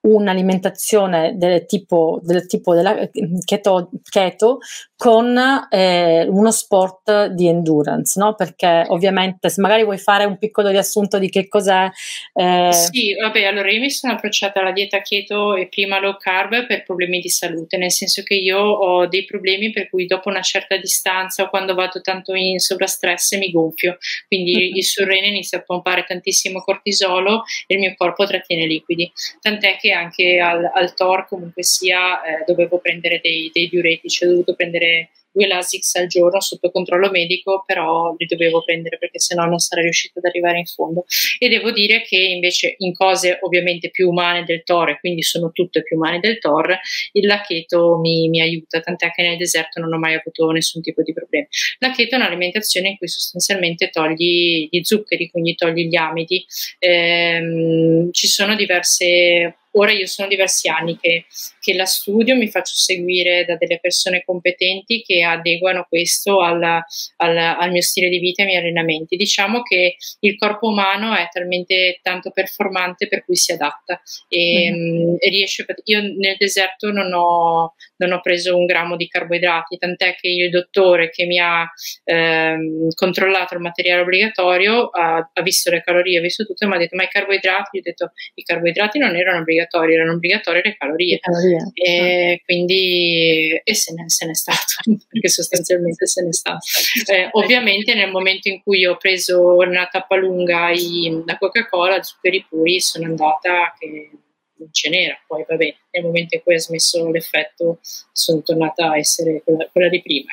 un'alimentazione 0.00 1.34
del 1.36 1.66
tipo, 1.66 2.20
del 2.22 2.46
tipo 2.46 2.74
della 2.74 3.08
keto, 3.44 3.90
keto 4.08 4.58
con 4.96 5.38
eh, 5.70 6.26
uno 6.28 6.50
sport 6.50 7.26
di 7.26 7.46
endurance, 7.46 8.18
no? 8.18 8.34
Perché 8.34 8.84
ovviamente 8.88 9.48
se 9.48 9.60
magari 9.60 9.84
vuoi 9.84 9.98
fare 9.98 10.24
un 10.24 10.38
piccolo 10.38 10.70
riassunto 10.70 11.18
di 11.18 11.28
che 11.28 11.46
cos'è. 11.46 11.88
Eh... 12.32 12.72
Sì, 12.72 13.14
vabbè, 13.14 13.44
allora 13.44 13.70
io 13.70 13.78
mi 13.78 13.90
sono 13.90 14.14
approcciata 14.14 14.60
alla 14.60 14.72
dieta 14.72 15.00
keto 15.00 15.54
e 15.54 15.68
prima 15.68 16.00
low 16.00 16.16
carb 16.16 16.66
per 16.66 16.82
problemi 16.82 17.20
di 17.20 17.28
salute, 17.28 17.76
nel 17.76 17.92
senso 17.92 18.22
che 18.24 18.34
io 18.34 18.58
ho 18.58 19.06
dei 19.06 19.24
problemi 19.24 19.70
per 19.70 19.88
cui 19.88 20.06
dopo 20.06 20.28
una 20.30 20.42
certa 20.42 20.76
distanza 20.76 21.44
o 21.44 21.48
quando 21.48 21.74
vado 21.74 22.00
tanto 22.00 22.34
in 22.34 22.58
sovrastress 22.58 23.36
mi 23.36 23.52
gonfio, 23.52 23.98
quindi 24.26 24.56
mm-hmm. 24.56 24.74
il 24.74 24.84
surrene 24.84 25.26
inizia 25.28 25.58
a 25.58 25.62
pompare 25.62 26.04
tantissimo 26.04 26.60
cortisolo 26.60 27.44
e 27.68 27.74
il 27.74 27.80
mio 27.80 27.94
corpo 27.96 28.26
trattiene 28.26 28.66
liquidi, 28.66 29.10
tant'è 29.40 29.76
che 29.76 29.87
anche 29.92 30.38
al, 30.38 30.70
al 30.72 30.94
TOR 30.94 31.26
comunque 31.26 31.62
sia 31.62 32.22
eh, 32.22 32.44
dovevo 32.46 32.78
prendere 32.78 33.20
dei, 33.22 33.50
dei 33.52 33.68
diuretici, 33.68 34.24
ho 34.24 34.28
dovuto 34.28 34.54
prendere 34.54 35.10
due 35.38 35.46
Lasix 35.46 35.94
al 35.94 36.06
giorno 36.08 36.40
sotto 36.40 36.70
controllo 36.70 37.10
medico, 37.10 37.62
però 37.64 38.14
li 38.18 38.26
dovevo 38.26 38.62
prendere 38.64 38.98
perché 38.98 39.20
sennò 39.20 39.44
non 39.44 39.58
sarei 39.58 39.84
riuscita 39.84 40.18
ad 40.18 40.24
arrivare 40.24 40.58
in 40.58 40.66
fondo. 40.66 41.04
E 41.38 41.48
devo 41.48 41.70
dire 41.70 42.02
che 42.02 42.16
invece 42.16 42.74
in 42.78 42.92
cose 42.92 43.38
ovviamente 43.42 43.90
più 43.90 44.08
umane 44.08 44.44
del 44.44 44.62
Tor, 44.64 44.98
quindi 44.98 45.22
sono 45.22 45.50
tutte 45.52 45.82
più 45.82 45.96
umane 45.96 46.18
del 46.18 46.38
Tor, 46.38 46.76
il 47.12 47.26
lacheto 47.26 47.98
mi, 47.98 48.28
mi 48.28 48.40
aiuta, 48.40 48.80
tant'è 48.80 49.12
che 49.12 49.22
nel 49.22 49.36
deserto 49.36 49.80
non 49.80 49.92
ho 49.92 49.98
mai 49.98 50.14
avuto 50.14 50.50
nessun 50.50 50.82
tipo 50.82 51.02
di 51.02 51.12
problema. 51.12 51.46
La 51.78 51.92
keto 51.92 52.16
è 52.16 52.18
un'alimentazione 52.18 52.88
in 52.88 52.96
cui 52.96 53.08
sostanzialmente 53.08 53.90
togli 53.90 54.68
gli 54.70 54.82
zuccheri, 54.82 55.30
quindi 55.30 55.54
togli 55.54 55.86
gli 55.86 55.96
amidi. 55.96 56.44
Ehm, 56.78 58.10
ci 58.12 58.26
sono 58.26 58.56
diverse 58.56 59.56
Ora 59.72 59.92
io 59.92 60.06
sono 60.06 60.28
diversi 60.28 60.68
anni 60.68 60.96
che, 60.98 61.26
che, 61.68 61.74
la 61.74 61.84
studio, 61.84 62.34
mi 62.34 62.48
faccio 62.48 62.74
seguire 62.74 63.44
da 63.44 63.56
delle 63.56 63.78
persone 63.78 64.22
competenti 64.24 65.02
che 65.02 65.22
adeguano 65.22 65.86
questo 65.88 66.42
alla, 66.42 66.84
alla, 67.16 67.58
al 67.58 67.70
mio 67.70 67.82
stile 67.82 68.08
di 68.08 68.18
vita 68.18 68.42
e 68.42 68.44
ai 68.44 68.50
miei 68.50 68.62
allenamenti. 68.62 69.16
Diciamo 69.16 69.62
che 69.62 69.96
il 70.20 70.36
corpo 70.38 70.68
umano 70.68 71.14
è 71.14 71.28
talmente 71.30 72.00
tanto 72.02 72.30
performante 72.30 73.06
per 73.08 73.24
cui 73.24 73.36
si 73.36 73.52
adatta 73.52 74.00
e, 74.28 74.70
mm-hmm. 74.70 75.14
e 75.18 75.28
riesce. 75.28 75.66
Io 75.84 76.00
nel 76.00 76.36
deserto 76.38 76.90
non 76.90 77.12
ho, 77.12 77.74
non 77.96 78.12
ho, 78.12 78.20
preso 78.20 78.56
un 78.56 78.66
grammo 78.66 78.96
di 78.96 79.06
carboidrati, 79.06 79.76
tant'è 79.76 80.14
che 80.14 80.28
il 80.28 80.50
dottore 80.50 81.10
che 81.10 81.26
mi 81.26 81.38
ha 81.38 81.66
ehm, 82.04 82.88
controllato 82.94 83.54
il 83.54 83.60
materiale 83.60 84.02
obbligatorio 84.02 84.88
ha, 84.88 85.30
ha, 85.32 85.42
visto 85.42 85.70
le 85.70 85.82
calorie, 85.82 86.18
ha 86.18 86.22
visto 86.22 86.44
tutto 86.44 86.64
e 86.64 86.68
mi 86.68 86.74
ha 86.74 86.78
detto: 86.78 86.96
Ma 86.96 87.04
i 87.04 87.08
carboidrati? 87.08 87.76
Io 87.76 87.80
ho 87.80 87.84
detto: 87.84 88.12
I 88.34 88.42
carboidrati 88.42 88.98
non 88.98 89.14
erano 89.14 89.40
obbligatori 89.40 89.56
obbligatori, 89.58 89.94
erano 89.94 90.12
obbligatorie 90.12 90.62
le 90.64 90.76
calorie. 90.76 91.14
Le 91.14 91.18
calorie. 91.18 91.57
E 91.74 92.42
quindi 92.44 93.60
e 93.62 93.74
se, 93.74 93.92
ne, 93.94 94.08
se 94.08 94.26
n'è 94.26 94.34
stato, 94.34 94.82
perché 95.08 95.28
sostanzialmente 95.28 96.06
se 96.06 96.22
n'è 96.22 96.32
stato. 96.32 96.64
Eh, 97.06 97.28
ovviamente 97.32 97.94
nel 97.94 98.10
momento 98.10 98.48
in 98.48 98.62
cui 98.62 98.86
ho 98.86 98.96
preso 98.96 99.58
nella 99.60 99.88
tappa 99.90 100.16
lunga 100.16 100.70
i, 100.70 101.22
la 101.24 101.38
Coca-Cola, 101.38 102.02
zuccheri 102.02 102.46
puri, 102.48 102.80
sono 102.80 103.06
andata 103.06 103.74
che 103.78 104.10
non 104.58 104.68
ce 104.72 104.90
n'era, 104.90 105.18
poi 105.26 105.44
vabbè, 105.46 105.74
nel 105.92 106.04
momento 106.04 106.34
in 106.34 106.42
cui 106.42 106.54
ha 106.54 106.58
smesso 106.58 107.10
l'effetto 107.10 107.78
sono 108.12 108.42
tornata 108.42 108.90
a 108.90 108.98
essere 108.98 109.42
quella, 109.44 109.68
quella 109.70 109.88
di 109.88 110.02
prima. 110.02 110.32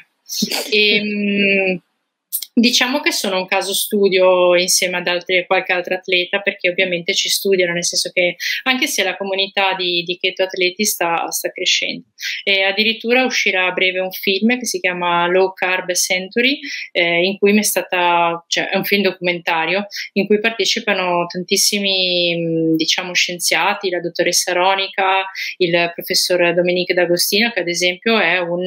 E, 0.70 0.96
ehm, 0.98 1.82
Diciamo 2.58 3.02
che 3.02 3.12
sono 3.12 3.40
un 3.40 3.48
caso 3.48 3.74
studio 3.74 4.56
insieme 4.56 4.96
ad 4.96 5.08
altri, 5.08 5.46
qualche 5.46 5.74
altro 5.74 5.96
atleta 5.96 6.40
perché 6.40 6.70
ovviamente 6.70 7.14
ci 7.14 7.28
studiano, 7.28 7.74
nel 7.74 7.84
senso 7.84 8.12
che 8.14 8.38
anche 8.64 8.88
se 8.88 9.04
la 9.04 9.18
comunità 9.18 9.74
di, 9.74 10.04
di 10.04 10.16
keto 10.18 10.44
atleti 10.44 10.86
sta, 10.86 11.30
sta, 11.32 11.52
crescendo. 11.52 12.06
E 12.46 12.62
addirittura 12.62 13.26
uscirà 13.26 13.66
a 13.66 13.74
breve 13.74 14.00
un 14.00 14.12
film 14.12 14.58
che 14.58 14.66
si 14.66 14.80
chiama 14.80 15.28
Low 15.28 15.52
Carb 15.52 15.92
Century, 15.92 16.60
eh, 16.94 17.26
in 17.26 17.38
cui 17.40 17.52
mi 17.52 17.60
è 17.60 17.64
stata, 17.64 18.42
cioè 18.48 18.70
è 18.70 18.78
un 18.78 18.86
film 18.86 19.02
documentario 19.02 19.88
in 20.14 20.26
cui 20.26 20.40
partecipano 20.40 21.26
tantissimi 21.26 22.74
diciamo 22.78 23.12
scienziati, 23.12 23.90
la 23.90 24.00
dottoressa 24.00 24.54
Ronica, 24.54 25.26
il 25.58 25.92
professor 25.94 26.54
Dominique 26.54 26.96
D'Agostino 26.96 27.52
che 27.52 27.60
ad 27.60 27.68
esempio 27.68 28.18
è 28.18 28.38
un, 28.38 28.66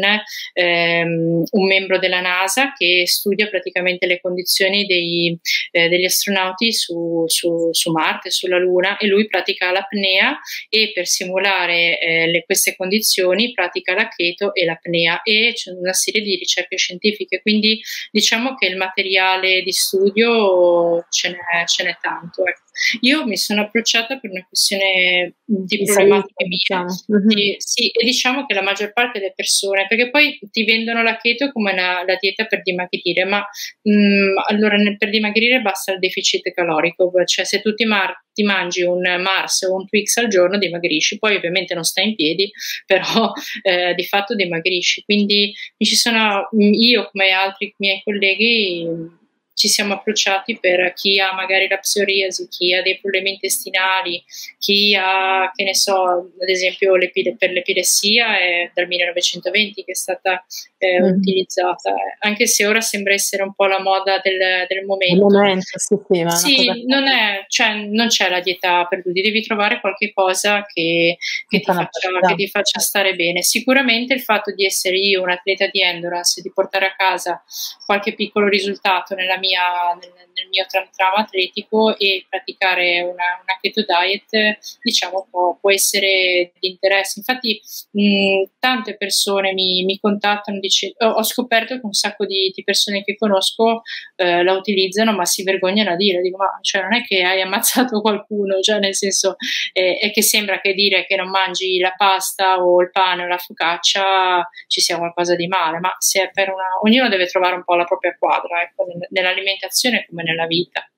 ehm, 0.53 1.43
un 1.51 1.66
membro 1.66 1.99
della 1.99 2.20
NASA 2.20 2.74
che 2.76 3.05
studia 3.07 3.49
praticamente 3.49 3.76
praticamente 3.79 4.07
le 4.07 4.20
condizioni 4.20 4.85
dei, 4.85 5.39
eh, 5.70 5.89
degli 5.89 6.05
astronauti 6.05 6.72
su, 6.72 7.24
su, 7.26 7.68
su, 7.70 7.91
Marte, 7.93 8.31
sulla 8.31 8.59
Luna 8.59 8.97
e 8.97 9.07
lui 9.07 9.26
pratica 9.26 9.70
l'apnea 9.70 10.39
e 10.68 10.91
per 10.93 11.07
simulare 11.07 11.99
eh, 11.99 12.26
le, 12.26 12.45
queste 12.45 12.76
condizioni 12.76 13.53
pratica 13.53 13.95
la 13.95 14.09
keto 14.09 14.55
e 14.55 14.64
l'apnea 14.64 15.22
e 15.22 15.53
c'è 15.55 15.70
una 15.70 15.93
serie 15.93 16.22
di 16.22 16.37
ricerche 16.37 16.76
scientifiche, 16.76 17.41
quindi 17.41 17.81
diciamo 18.11 18.55
che 18.55 18.66
il 18.66 18.76
materiale 18.76 19.62
di 19.62 19.72
studio 19.72 21.07
ce 21.11 21.31
n'è, 21.31 21.64
ce 21.66 21.85
n'è 21.85 21.97
tanto. 22.01 22.45
Ecco. 22.45 22.67
Io 23.01 23.26
mi 23.26 23.37
sono 23.37 23.62
approcciata 23.62 24.18
per 24.18 24.31
una 24.31 24.45
questione 24.47 25.35
di, 25.45 25.79
di 25.79 25.85
problematiche 25.85 26.47
mie. 26.47 26.57
Diciamo. 26.59 26.87
Mm-hmm. 27.12 27.55
sì, 27.59 27.89
e 27.91 28.05
diciamo 28.05 28.47
che 28.47 28.55
la 28.55 28.62
maggior 28.62 28.93
parte 28.93 29.18
delle 29.18 29.33
persone, 29.35 29.87
perché 29.89 30.11
poi 30.11 30.39
ti 30.51 30.64
vendono 30.64 31.03
la 31.03 31.16
keto 31.16 31.51
come 31.53 31.74
la, 31.74 32.05
la 32.07 32.16
dieta 32.20 32.45
per 32.47 32.62
dimagrire, 32.62 33.24
ma 33.24 33.45
mh, 33.83 33.93
mm, 33.93 34.37
allora 34.49 34.76
per 34.97 35.11
dimagrire 35.11 35.61
basta 35.61 35.93
il 35.93 35.99
deficit 35.99 36.53
calorico, 36.53 37.11
cioè 37.24 37.45
se 37.45 37.61
tu 37.61 37.74
ti, 37.74 37.85
mar- 37.85 38.24
ti 38.33 38.43
mangi 38.43 38.83
un 38.83 39.01
Mars 39.20 39.62
o 39.62 39.74
un 39.74 39.87
Twix 39.87 40.16
al 40.16 40.29
giorno 40.29 40.59
dimagrisci, 40.59 41.18
poi 41.18 41.37
ovviamente 41.37 41.74
non 41.74 41.85
stai 41.85 42.09
in 42.09 42.14
piedi, 42.14 42.51
però 42.87 43.33
eh, 43.62 43.95
di 43.95 44.05
fatto 44.05 44.35
dimagrisci. 44.35 45.03
Quindi 45.05 45.53
mi 45.76 45.87
ci 45.87 45.97
sono, 45.97 46.49
io 46.53 47.09
come 47.11 47.31
altri 47.31 47.74
miei 47.79 48.01
colleghi 48.05 49.16
ci 49.59 49.66
siamo 49.66 49.94
approcciati 49.94 50.56
per 50.61 50.92
chi 50.94 51.18
ha 51.18 51.34
magari 51.34 51.66
la 51.66 51.78
psoriasi, 51.78 52.46
chi 52.48 52.72
ha 52.72 52.80
dei 52.80 53.00
problemi 53.00 53.32
intestinali, 53.32 54.22
chi 54.56 54.94
ha, 54.94 55.50
che 55.52 55.64
ne 55.64 55.74
so, 55.74 56.30
ad 56.40 56.48
esempio 56.48 56.92
per 57.36 57.50
l'epilessia 57.50 58.38
è 58.38 58.70
dal 58.72 58.86
1920 58.86 59.82
che 59.82 59.90
è 59.90 59.96
stata 59.96 60.44
eh, 60.78 61.00
mm. 61.00 61.16
utilizzata, 61.16 61.92
anche 62.20 62.46
se 62.46 62.66
ora 62.66 62.80
sembra 62.80 63.14
essere 63.14 63.42
un 63.42 63.52
po' 63.52 63.66
la 63.66 63.80
moda 63.80 64.20
del, 64.22 64.64
del 64.68 64.84
momento. 64.84 65.24
momento 65.24 65.76
sì, 65.76 65.96
sì, 66.09 66.22
ma 66.22 66.30
sì 66.30 66.84
non, 66.86 67.09
è, 67.09 67.44
cioè, 67.48 67.74
non 67.74 68.06
c'è 68.06 68.28
la 68.28 68.38
dieta 68.38 68.84
per 68.84 69.02
tutti, 69.02 69.20
devi 69.20 69.42
trovare 69.42 69.80
qualche 69.80 70.12
cosa 70.12 70.64
che, 70.72 71.18
che, 71.48 71.59
ti 71.59 71.64
faccia, 71.64 72.11
che, 72.28 72.34
ti 72.36 72.46
faccia, 72.46 72.78
stare 72.78 73.16
bene. 73.16 73.42
Sicuramente 73.42 74.14
il 74.14 74.20
fatto 74.20 74.52
di 74.54 74.64
essere 74.64 74.98
io 74.98 75.20
un 75.20 75.30
atleta 75.30 75.66
di 75.66 75.82
endurance 75.82 76.40
di 76.40 76.52
portare 76.52 76.86
a 76.86 76.94
casa 76.96 77.42
qualche 77.84 78.14
piccolo 78.14 78.46
risultato 78.46 79.16
nella 79.16 79.36
mia 79.36 79.47
mia, 79.49 79.94
nel, 79.96 80.28
nel 80.39 80.49
mio 80.49 80.64
tram 80.66 80.86
atletico 81.16 81.97
e 81.97 82.26
praticare 82.28 83.01
una, 83.01 83.41
una 83.43 83.59
keto 83.61 83.84
diet 83.84 84.59
diciamo 84.82 85.26
può, 85.30 85.57
può, 85.61 85.72
essere 85.72 86.53
di 86.59 86.68
interesse. 86.68 87.18
Infatti 87.18 87.61
mh, 87.91 88.59
tante 88.59 88.97
persone 88.97 89.53
mi, 89.53 89.84
mi 89.84 89.99
contattano, 89.99 90.59
dice, 90.59 90.95
ho, 90.99 91.09
ho, 91.09 91.22
scoperto 91.22 91.74
che 91.74 91.84
un 91.84 91.93
sacco 91.93 92.24
di, 92.26 92.53
di 92.55 92.62
persone 92.64 93.03
che 93.03 93.16
conosco 93.16 93.82
eh, 94.16 94.43
la 94.43 94.53
utilizzano 94.53 95.12
ma 95.12 95.24
si 95.24 95.43
vergognano 95.43 95.91
a 95.91 95.97
dire, 95.97 96.20
dico 96.20 96.36
ma 96.36 96.59
cioè, 96.62 96.82
non 96.82 96.95
è 96.95 97.03
che 97.03 97.22
hai 97.22 97.41
ammazzato 97.41 98.01
qualcuno, 98.03 98.61
cioè 98.61 98.78
nel 98.78 98.95
senso 98.95 99.36
eh, 99.72 99.99
è 99.99 100.11
che 100.11 100.22
sembra 100.22 100.61
che 100.61 100.74
dire 100.74 101.05
che 101.07 101.16
non 101.16 101.28
mangi 101.30 101.78
la 101.78 101.95
pasta 101.97 102.62
o 102.62 102.80
il 102.80 102.91
pane 102.91 103.24
o 103.24 103.26
la 103.26 103.39
focaccia 103.39 104.49
ci 104.66 104.80
sia 104.80 104.99
qualcosa 104.99 105.34
di 105.34 105.47
male, 105.47 105.78
ma 105.78 105.95
se 105.99 106.22
è 106.22 106.30
per 106.32 106.51
una... 106.51 106.78
ognuno 106.82 107.09
deve 107.09 107.26
trovare 107.26 107.55
un 107.55 107.64
po' 107.64 107.74
la 107.74 107.84
propria 107.84 108.16
quadra 108.18 108.62
ecco, 108.62 108.86
nell'alimentazione 109.11 110.07
come 110.09 110.22
nella 110.29 110.47
vita. 110.47 110.89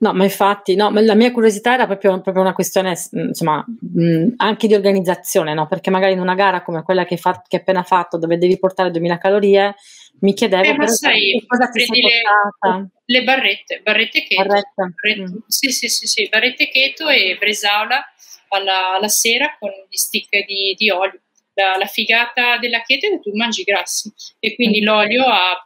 No, 0.00 0.12
ma 0.12 0.22
infatti, 0.22 0.76
no, 0.76 0.90
la 0.90 1.14
mia 1.16 1.32
curiosità 1.32 1.74
era 1.74 1.86
proprio, 1.86 2.20
proprio 2.20 2.44
una 2.44 2.52
questione, 2.52 2.96
insomma, 3.10 3.64
mh, 3.66 4.34
anche 4.36 4.68
di 4.68 4.74
organizzazione, 4.74 5.54
no? 5.54 5.66
Perché 5.66 5.90
magari 5.90 6.12
in 6.12 6.20
una 6.20 6.36
gara 6.36 6.62
come 6.62 6.82
quella 6.84 7.04
che, 7.04 7.16
fa, 7.16 7.42
che 7.46 7.56
hai 7.56 7.62
appena 7.62 7.82
fatto, 7.82 8.16
dove 8.16 8.38
devi 8.38 8.58
portare 8.60 8.92
2000 8.92 9.18
calorie, 9.18 9.74
mi 10.20 10.34
chiedevo 10.34 10.62
eh, 10.62 10.76
ma 10.76 10.86
sai, 10.86 11.44
cosa 11.44 11.68
ti 11.68 11.80
sei 11.80 12.00
le, 12.00 12.90
le, 13.06 13.24
barrette, 13.24 13.80
barrette 13.82 14.22
keto. 14.22 14.42
Barrette. 14.44 14.72
Barrette, 14.76 15.32
mm. 15.32 15.36
Sì, 15.48 15.72
sì, 15.72 15.88
sì, 15.88 16.06
sì, 16.06 16.28
barrette 16.28 16.68
keto 16.68 17.08
e 17.08 17.36
bresaola 17.36 18.04
alla, 18.50 18.94
alla 18.94 19.08
sera 19.08 19.56
con 19.58 19.70
gli 19.88 19.96
stick 19.96 20.44
di, 20.46 20.74
di 20.76 20.90
olio 20.90 21.20
la, 21.58 21.76
la, 21.76 21.86
figata 21.86 22.56
della 22.58 22.82
keto 22.82 23.06
è 23.06 23.10
che 23.10 23.20
tu 23.20 23.30
mangi 23.34 23.64
grassi 23.64 24.12
e 24.38 24.54
quindi 24.54 24.80
mm. 24.80 24.84
l'olio 24.84 25.24
ha 25.24 25.60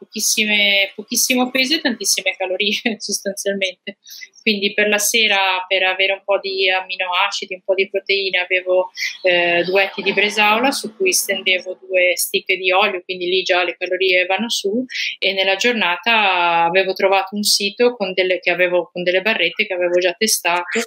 pochissimo 0.95 1.51
peso 1.51 1.75
e 1.75 1.81
tantissime 1.81 2.35
calorie 2.35 2.79
sostanzialmente. 2.97 3.97
Quindi 4.43 4.73
per 4.73 4.89
la 4.89 4.97
sera, 4.97 5.63
per 5.67 5.83
avere 5.83 6.13
un 6.13 6.21
po' 6.23 6.37
di 6.39 6.69
amminoacidi, 6.69 7.55
un 7.55 7.61
po' 7.63 7.73
di 7.73 7.89
proteine, 7.89 8.39
avevo 8.39 8.91
eh, 9.23 9.63
due 9.63 9.83
etti 9.83 10.01
di 10.01 10.13
bresaola 10.13 10.71
su 10.71 10.95
cui 10.95 11.13
stendevo 11.13 11.79
due 11.87 12.11
stick 12.15 12.53
di 12.53 12.71
olio, 12.71 13.01
quindi 13.03 13.27
lì 13.27 13.41
già 13.41 13.63
le 13.63 13.77
calorie 13.77 14.25
vanno 14.25 14.49
su 14.49 14.85
e 15.17 15.31
nella 15.31 15.55
giornata 15.55 16.65
avevo 16.65 16.93
trovato 16.93 17.35
un 17.35 17.43
sito 17.43 17.95
con 17.95 18.13
delle, 18.13 18.41
avevo, 18.51 18.89
con 18.91 19.03
delle 19.03 19.21
barrette 19.21 19.65
che 19.65 19.73
avevo 19.73 19.97
già 19.99 20.13
testato 20.13 20.79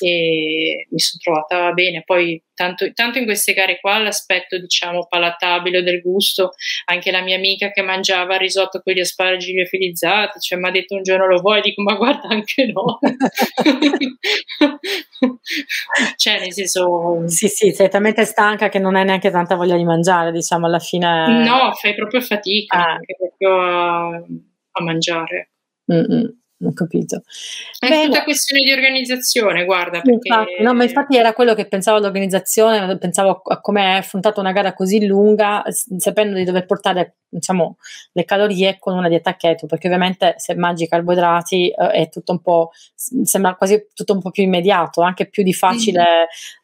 e 0.00 0.86
mi 0.88 0.98
sono 0.98 1.20
trovata 1.22 1.72
bene. 1.72 2.02
Poi 2.04 2.42
tanto, 2.54 2.92
tanto 2.92 3.18
in 3.18 3.24
queste 3.24 3.52
gare 3.52 3.80
qua 3.80 3.98
l'aspetto 3.98 4.58
diciamo 4.58 5.06
palatabile 5.08 5.82
del 5.82 6.00
gusto, 6.00 6.52
anche 6.86 7.10
la 7.10 7.22
mia 7.22 7.36
amica 7.36 7.70
che 7.70 7.82
mangiava 7.82 8.36
risotto 8.36 8.80
con 8.82 8.92
gli 8.92 9.00
asparagi 9.00 9.52
liofilizzati, 9.52 10.40
cioè 10.40 10.58
mi 10.58 10.68
ha 10.68 10.70
detto 10.70 10.94
un 10.94 11.02
giorno 11.02 11.26
lo 11.26 11.40
vuoi, 11.40 11.60
dico 11.60 11.82
ma 11.82 11.94
guarda 11.94 12.28
anche 12.28 12.66
no. 12.66 12.98
cioè, 16.16 16.40
nel 16.40 16.52
senso. 16.52 17.28
Sì, 17.28 17.48
sì, 17.48 17.72
sei 17.72 17.88
talmente 17.88 18.24
stanca 18.24 18.68
che 18.68 18.78
non 18.78 18.94
hai 18.96 19.04
neanche 19.04 19.30
tanta 19.30 19.56
voglia 19.56 19.76
di 19.76 19.84
mangiare, 19.84 20.32
diciamo, 20.32 20.66
alla 20.66 20.78
fine. 20.78 21.44
No, 21.44 21.72
fai 21.74 21.94
proprio 21.94 22.20
fatica 22.20 22.94
ah. 22.94 22.98
proprio 23.16 23.60
a, 23.60 24.16
a 24.16 24.82
mangiare. 24.82 25.50
Mm-mm 25.92 26.41
ho 26.68 26.72
capito. 26.72 27.22
È 27.78 27.88
Beh, 27.88 28.04
tutta 28.04 28.24
questione 28.24 28.62
di 28.62 28.72
organizzazione, 28.72 29.64
guarda. 29.64 30.00
Perché... 30.00 30.28
Infatti, 30.28 30.62
no, 30.62 30.74
ma 30.74 30.84
infatti 30.84 31.16
era 31.16 31.32
quello 31.32 31.54
che 31.54 31.66
pensavo 31.66 31.98
all'organizzazione, 31.98 32.98
pensavo 32.98 33.42
a 33.44 33.60
come 33.60 33.82
è 33.82 33.98
affrontata 33.98 34.40
una 34.40 34.52
gara 34.52 34.72
così 34.74 35.06
lunga, 35.06 35.62
sapendo 35.98 36.36
di 36.36 36.44
dover 36.44 36.66
portare 36.66 37.16
diciamo, 37.32 37.76
le 38.12 38.24
calorie 38.24 38.76
con 38.78 38.94
una 38.94 39.08
dieta 39.08 39.36
keto, 39.36 39.66
perché 39.66 39.86
ovviamente 39.86 40.34
se 40.36 40.54
mangi 40.54 40.86
carboidrati 40.86 41.70
eh, 41.70 41.90
è 41.90 42.08
tutto 42.10 42.32
un 42.32 42.40
po', 42.42 42.70
sembra 42.94 43.54
quasi 43.54 43.86
tutto 43.94 44.12
un 44.12 44.20
po' 44.20 44.30
più 44.30 44.42
immediato, 44.42 45.00
anche 45.00 45.26
più 45.26 45.42
di 45.42 45.54
facile, 45.54 46.02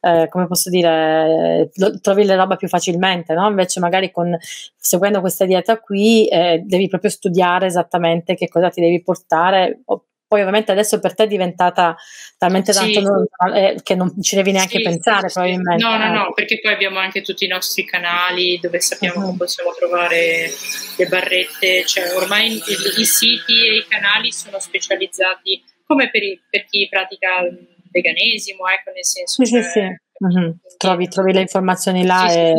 mm. 0.07 0.11
eh, 0.11 0.29
come 0.29 0.47
posso 0.47 0.69
dire, 0.69 1.71
lo, 1.75 1.99
trovi 2.01 2.25
le 2.25 2.37
roba 2.37 2.57
più 2.57 2.69
facilmente, 2.69 3.33
no? 3.33 3.49
Invece 3.49 3.81
magari 3.81 4.11
con, 4.11 4.37
seguendo 4.77 5.21
questa 5.21 5.47
dieta 5.47 5.79
qui 5.79 6.29
eh, 6.29 6.63
devi 6.65 6.89
proprio 6.89 7.11
studiare 7.11 7.67
esattamente 7.67 8.35
che 8.35 8.49
cosa 8.49 8.69
ti 8.69 8.83
devi 8.83 9.03
portare, 9.03 9.81
poi 10.29 10.41
ovviamente 10.41 10.71
adesso 10.71 11.01
per 11.01 11.15
te 11.15 11.25
è 11.25 11.27
diventata 11.27 11.97
talmente 12.37 12.75
sì. 12.75 12.93
tanto 12.93 13.01
normale 13.01 13.73
eh, 13.73 13.83
che 13.83 13.95
non 13.95 14.23
ci 14.23 14.37
devi 14.37 14.53
neanche 14.53 14.77
sì, 14.77 14.83
pensare 14.83 15.29
sì, 15.29 15.35
probabilmente. 15.35 15.83
No, 15.83 15.97
no, 15.97 16.13
no, 16.13 16.33
perché 16.35 16.61
poi 16.61 16.75
abbiamo 16.75 16.99
anche 16.99 17.23
tutti 17.23 17.47
i 17.47 17.49
nostri 17.49 17.85
canali 17.85 18.61
dove 18.61 18.79
sappiamo 18.79 19.25
uh-huh. 19.25 19.31
che 19.31 19.37
possiamo 19.39 19.73
trovare 19.73 20.51
le 20.97 21.07
barrette, 21.07 21.87
cioè 21.87 22.15
ormai 22.15 22.53
i, 22.53 22.63
i, 22.99 23.05
siti 23.07 23.67
e 23.67 23.77
i 23.77 23.87
canali 23.89 24.31
sono 24.31 24.61
specializzati 24.61 25.65
come 25.87 26.11
per, 26.11 26.23
i, 26.23 26.39
per 26.49 26.67
chi 26.67 26.87
pratica 26.91 27.41
il 27.41 27.67
veganesimo, 27.91 28.69
ecco 28.69 28.91
nel 28.93 29.07
senso... 29.07 29.45
Sì, 29.45 29.51
cioè, 29.51 29.63
sì, 29.63 29.71
sì. 29.71 29.97
Uh-huh. 30.21 30.57
Trovi, 30.77 31.09
trovi, 31.09 31.33
le 31.33 31.41
informazioni 31.41 32.05
là. 32.05 32.31
E... 32.31 32.55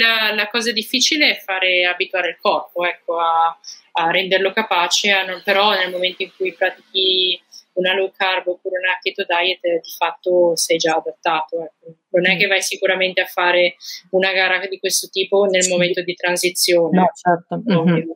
La, 0.00 0.34
la, 0.34 0.48
cosa 0.48 0.72
difficile 0.72 1.36
è 1.36 1.40
fare 1.40 1.84
abituare 1.84 2.30
il 2.30 2.38
corpo 2.40 2.84
ecco, 2.84 3.20
a, 3.20 3.56
a 3.92 4.10
renderlo 4.10 4.52
capace, 4.52 5.10
a 5.10 5.24
non, 5.24 5.40
però 5.44 5.72
nel 5.72 5.90
momento 5.90 6.22
in 6.22 6.30
cui 6.36 6.52
pratichi 6.54 7.40
una 7.74 7.94
low 7.94 8.12
carb 8.14 8.48
oppure 8.48 8.78
una 8.78 8.98
keto 9.00 9.24
diet 9.26 9.60
di 9.60 9.90
fatto 9.96 10.56
sei 10.56 10.76
già 10.76 10.94
adattato. 10.94 11.62
Ecco. 11.62 11.96
Non 12.10 12.28
è 12.28 12.36
che 12.36 12.46
vai 12.46 12.62
sicuramente 12.62 13.20
a 13.22 13.26
fare 13.26 13.76
una 14.10 14.32
gara 14.32 14.66
di 14.66 14.78
questo 14.78 15.08
tipo 15.08 15.44
nel 15.44 15.62
sì. 15.62 15.70
momento 15.70 16.02
di 16.02 16.14
transizione. 16.14 16.98
No, 16.98 17.10
certo. 17.14 17.62
Mm-hmm. 17.70 18.10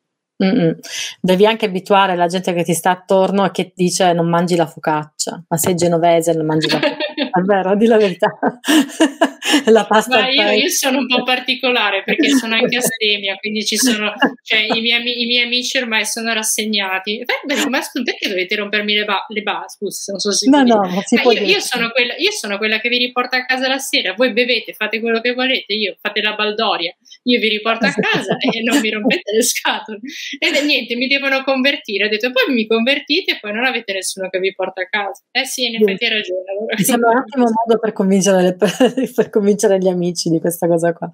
Mm-hmm. 0.44 0.72
Devi 1.20 1.46
anche 1.46 1.64
abituare 1.64 2.14
la 2.14 2.26
gente 2.26 2.52
che 2.52 2.62
ti 2.62 2.74
sta 2.74 2.90
attorno 2.90 3.46
e 3.46 3.50
che 3.50 3.72
dice 3.74 4.12
non 4.12 4.28
mangi 4.28 4.54
la 4.54 4.66
focaccia 4.66 5.15
focaccia, 5.26 5.44
ma 5.48 5.56
sei 5.56 5.74
genovese 5.74 6.32
non 6.32 6.46
mangi 6.46 6.68
la 6.70 6.78
focaccia, 6.78 6.96
è 6.96 7.40
vero, 7.42 7.76
di 7.76 7.86
la 7.86 7.96
verità. 7.96 8.38
la 9.66 9.84
pasta 9.86 10.20
ma 10.20 10.28
io, 10.28 10.50
io, 10.50 10.68
sono 10.68 10.98
un 10.98 11.06
po' 11.06 11.22
particolare 11.22 12.02
perché 12.04 12.30
sono 12.30 12.54
anche 12.54 12.76
astemia, 12.76 13.36
quindi 13.36 13.64
ci 13.64 13.76
sono, 13.76 14.12
cioè 14.42 14.60
i 14.60 14.80
miei, 14.80 15.22
i 15.22 15.26
miei 15.26 15.44
amici 15.44 15.78
ormai 15.78 16.04
sono 16.04 16.32
rassegnati. 16.32 17.24
Beh, 17.44 17.68
ma 17.68 17.80
perché 18.04 18.28
dovete 18.28 18.54
rompermi 18.56 18.94
le, 18.94 19.04
ba- 19.04 19.24
le 19.28 19.42
ba- 19.42 19.64
Scusa, 19.66 20.12
non 20.12 20.20
so 20.20 20.32
se 20.32 20.48
no, 20.48 20.62
no, 20.62 20.82
io, 20.84 21.42
io, 21.42 21.60
sono 21.60 21.90
quella, 21.90 22.14
io 22.16 22.30
sono 22.30 22.58
quella 22.58 22.78
che 22.80 22.88
vi 22.88 22.98
riporta 22.98 23.36
a 23.36 23.44
casa 23.44 23.68
la 23.68 23.78
sera, 23.78 24.14
voi 24.14 24.32
bevete, 24.32 24.72
fate 24.72 25.00
quello 25.00 25.20
che 25.20 25.32
volete, 25.32 25.72
io 25.74 25.96
fate 26.00 26.20
la 26.20 26.34
baldoria, 26.34 26.94
io 27.24 27.40
vi 27.40 27.48
riporto 27.48 27.86
a 27.86 27.92
casa 27.92 28.36
e 28.38 28.62
non 28.62 28.80
mi 28.80 28.90
rompete 28.90 29.32
le 29.34 29.42
scatole. 29.42 30.00
E 30.38 30.62
niente, 30.62 30.96
mi 30.96 31.06
devono 31.06 31.42
convertire. 31.42 32.06
Ho 32.06 32.08
detto, 32.08 32.30
poi 32.32 32.52
mi 32.52 32.66
convertite 32.66 33.32
e 33.32 33.38
poi 33.40 33.52
non 33.52 33.64
avete 33.64 33.92
nessuno 33.92 34.28
che 34.28 34.38
vi 34.38 34.54
porta 34.54 34.82
a 34.82 34.86
casa. 34.86 35.15
Eh 35.30 35.44
sì, 35.44 35.66
in 35.66 35.74
effetti 35.74 36.04
hai 36.04 36.10
ragione. 36.10 36.42
Mi 36.76 36.84
sembra 36.84 37.10
un 37.10 37.16
ottimo 37.18 37.44
modo 37.44 37.78
per 37.78 37.92
convincere, 37.92 38.42
le, 38.42 38.56
per 39.14 39.30
convincere 39.30 39.78
gli 39.78 39.88
amici 39.88 40.30
di 40.30 40.40
questa 40.40 40.66
cosa 40.66 40.92
qua. 40.92 41.12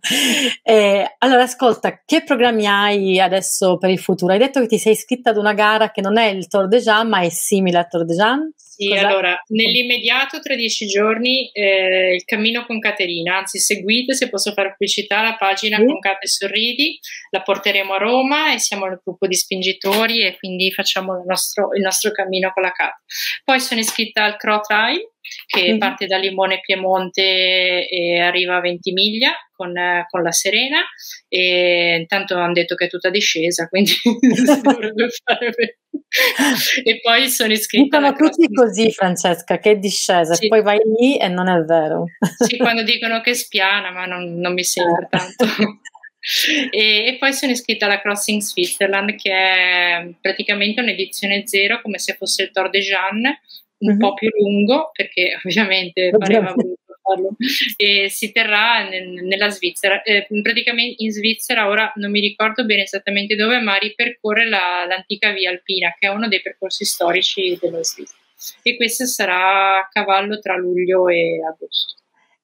Eh, 0.62 1.16
allora, 1.18 1.42
ascolta, 1.42 2.02
che 2.04 2.22
programmi 2.22 2.66
hai 2.66 3.18
adesso 3.18 3.78
per 3.78 3.90
il 3.90 3.98
futuro? 3.98 4.32
Hai 4.32 4.38
detto 4.38 4.60
che 4.60 4.66
ti 4.66 4.78
sei 4.78 4.92
iscritta 4.92 5.30
ad 5.30 5.36
una 5.36 5.54
gara 5.54 5.90
che 5.90 6.00
non 6.00 6.18
è 6.18 6.26
il 6.26 6.46
Tour 6.46 6.68
de 6.68 6.78
Jean, 6.78 7.08
ma 7.08 7.20
è 7.20 7.28
simile 7.28 7.78
al 7.78 7.88
Tour 7.88 8.04
de 8.04 8.14
Jean? 8.14 8.52
Sì, 8.74 8.88
Cos'è? 8.88 9.00
allora, 9.00 9.38
nell'immediato, 9.48 10.40
tra 10.40 10.54
dieci 10.54 10.86
giorni, 10.86 11.50
eh, 11.52 12.14
il 12.14 12.24
cammino 12.24 12.64
con 12.64 12.80
Caterina, 12.80 13.36
anzi 13.36 13.58
seguite, 13.58 14.14
se 14.14 14.30
posso 14.30 14.54
fare 14.54 14.70
pubblicità, 14.70 15.20
la 15.20 15.36
pagina 15.36 15.76
sì. 15.76 15.84
con 15.84 15.98
Cate 15.98 16.26
Sorridi, 16.26 16.98
la 17.32 17.42
porteremo 17.42 17.92
a 17.92 17.98
Roma 17.98 18.54
e 18.54 18.58
siamo 18.58 18.86
il 18.86 18.98
gruppo 19.04 19.26
di 19.26 19.34
spingitori 19.34 20.24
e 20.24 20.38
quindi 20.38 20.72
facciamo 20.72 21.18
il 21.18 21.24
nostro, 21.26 21.74
il 21.74 21.82
nostro 21.82 22.12
cammino 22.12 22.50
con 22.54 22.62
la 22.62 22.72
Cate. 22.72 23.02
Poi 23.44 23.60
sono 23.60 23.80
iscritta 23.80 24.24
al 24.24 24.36
Cro 24.38 24.60
Trail, 24.60 25.02
che 25.46 25.74
mm. 25.74 25.78
parte 25.78 26.06
da 26.06 26.18
Limone 26.18 26.60
Piemonte 26.60 27.88
e 27.88 28.18
arriva 28.20 28.56
a 28.56 28.60
Ventimiglia 28.60 29.32
con, 29.54 29.72
con, 30.08 30.22
la 30.22 30.32
Serena 30.32 30.80
e 31.28 31.96
intanto 32.00 32.36
hanno 32.36 32.52
detto 32.52 32.74
che 32.74 32.86
è 32.86 32.88
tutta 32.88 33.10
discesa 33.10 33.68
quindi 33.68 33.92
si 34.02 34.60
dovrebbe 34.60 35.08
fare 35.22 35.50
bene 35.50 35.76
e 36.84 37.00
poi 37.00 37.28
sono 37.28 37.52
iscritta 37.52 37.98
dicono 37.98 38.16
tutti 38.16 38.52
così 38.52 38.90
Francesca 38.90 39.58
che 39.58 39.72
è 39.72 39.76
discesa 39.78 40.34
sì. 40.34 40.48
poi 40.48 40.62
vai 40.62 40.80
lì 40.98 41.16
e 41.16 41.28
non 41.28 41.48
è 41.48 41.58
vero 41.62 42.06
sì 42.44 42.56
quando 42.56 42.82
dicono 42.82 43.20
che 43.20 43.30
è 43.30 43.34
spiana 43.34 43.90
ma 43.90 44.06
non, 44.06 44.38
non 44.38 44.52
mi 44.52 44.64
sembra 44.64 45.04
eh. 45.04 45.08
tanto 45.08 45.44
e, 46.70 47.06
e, 47.06 47.16
poi 47.18 47.32
sono 47.32 47.52
iscritta 47.52 47.86
alla 47.86 48.00
Crossing 48.00 48.40
Switzerland 48.40 49.14
che 49.16 49.32
è 49.32 50.08
praticamente 50.20 50.80
un'edizione 50.80 51.46
zero 51.46 51.80
come 51.80 51.98
se 51.98 52.14
fosse 52.14 52.44
il 52.44 52.50
Tour 52.50 52.70
de 52.70 52.80
Jeanne 52.80 53.40
un 53.82 53.88
mm-hmm. 53.90 53.98
po' 53.98 54.14
più 54.14 54.28
lungo 54.38 54.90
perché 54.92 55.38
ovviamente 55.42 56.10
pareva 56.16 56.52
voluto 56.54 56.82
farlo 57.02 57.36
e 57.76 58.08
si 58.08 58.32
terrà 58.32 58.88
nel, 58.88 59.24
nella 59.24 59.48
Svizzera 59.48 60.02
eh, 60.02 60.26
praticamente 60.40 61.02
in 61.02 61.10
Svizzera 61.10 61.68
ora 61.68 61.92
non 61.96 62.10
mi 62.10 62.20
ricordo 62.20 62.64
bene 62.64 62.82
esattamente 62.82 63.34
dove 63.34 63.60
ma 63.60 63.76
ripercorre 63.76 64.48
la, 64.48 64.84
l'antica 64.86 65.32
via 65.32 65.50
alpina 65.50 65.94
che 65.98 66.06
è 66.06 66.10
uno 66.10 66.28
dei 66.28 66.40
percorsi 66.40 66.84
storici 66.84 67.58
della 67.60 67.82
Svizzera 67.82 68.20
e 68.62 68.76
questo 68.76 69.06
sarà 69.06 69.78
a 69.78 69.88
cavallo 69.90 70.38
tra 70.38 70.56
luglio 70.56 71.08
e 71.08 71.40
agosto 71.44 72.00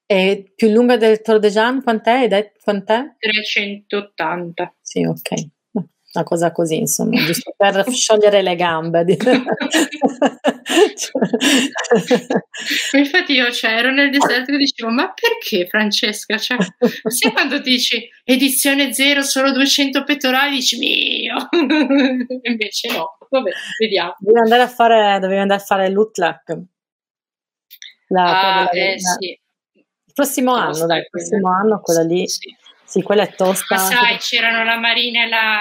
e 0.07 0.53
più 0.55 0.70
lunga 0.70 0.97
del 0.97 1.20
Tour 1.20 1.39
de 1.39 1.51
Jean 1.51 1.82
quant'è? 1.82 2.53
quant'è? 2.62 3.14
380 3.18 4.74
sì 4.80 5.05
ok 5.05 5.57
una 6.13 6.25
cosa 6.25 6.53
così, 6.53 6.77
insomma, 6.77 7.23
giusto 7.23 7.53
per 7.57 7.85
sciogliere 7.93 8.41
le 8.43 8.57
gambe. 8.57 9.05
Infatti 12.93 13.33
io 13.33 13.51
cioè, 13.53 13.73
ero 13.73 13.91
nel 13.93 14.11
deserto 14.11 14.53
e 14.53 14.57
dicevo, 14.57 14.91
ma 14.91 15.13
perché 15.13 15.67
Francesca? 15.67 16.39
Cioè, 16.39 16.57
sai 17.09 17.33
quando 17.33 17.59
dici 17.59 18.09
edizione 18.25 18.93
zero, 18.95 19.23
solo 19.23 19.53
200 19.53 20.05
pettorali, 20.05 20.57
dici 20.57 20.79
mio! 20.79 21.49
Invece 22.43 22.89
no, 22.93 23.19
vabbè, 23.29 23.51
vediamo. 23.79 24.15
Devi 24.19 24.39
andare 24.39 24.63
a 24.63 24.69
fare, 24.69 25.19
devi 25.21 25.37
andare 25.37 25.61
a 25.61 25.65
fare 25.65 25.91
l'UTLAC. 25.91 26.59
La, 28.09 28.63
ah, 28.63 28.71
eh, 28.73 28.99
sì. 28.99 29.39
Il 29.75 30.15
prossimo 30.15 30.55
tosta, 30.55 30.79
anno, 30.79 30.87
dai, 30.87 31.01
il 31.01 31.09
prossimo 31.11 31.53
anno, 31.53 31.81
quella 31.81 32.03
lì. 32.03 32.27
Sì. 32.27 32.57
Sì, 32.89 33.03
quella 33.03 33.25
è 33.25 33.35
tosta. 33.35 33.75
Ma 33.75 33.81
sai, 33.83 34.17
c'erano 34.17 34.65
la 34.65 34.79
Marina 34.79 35.25
e 35.25 35.29
la, 35.29 35.61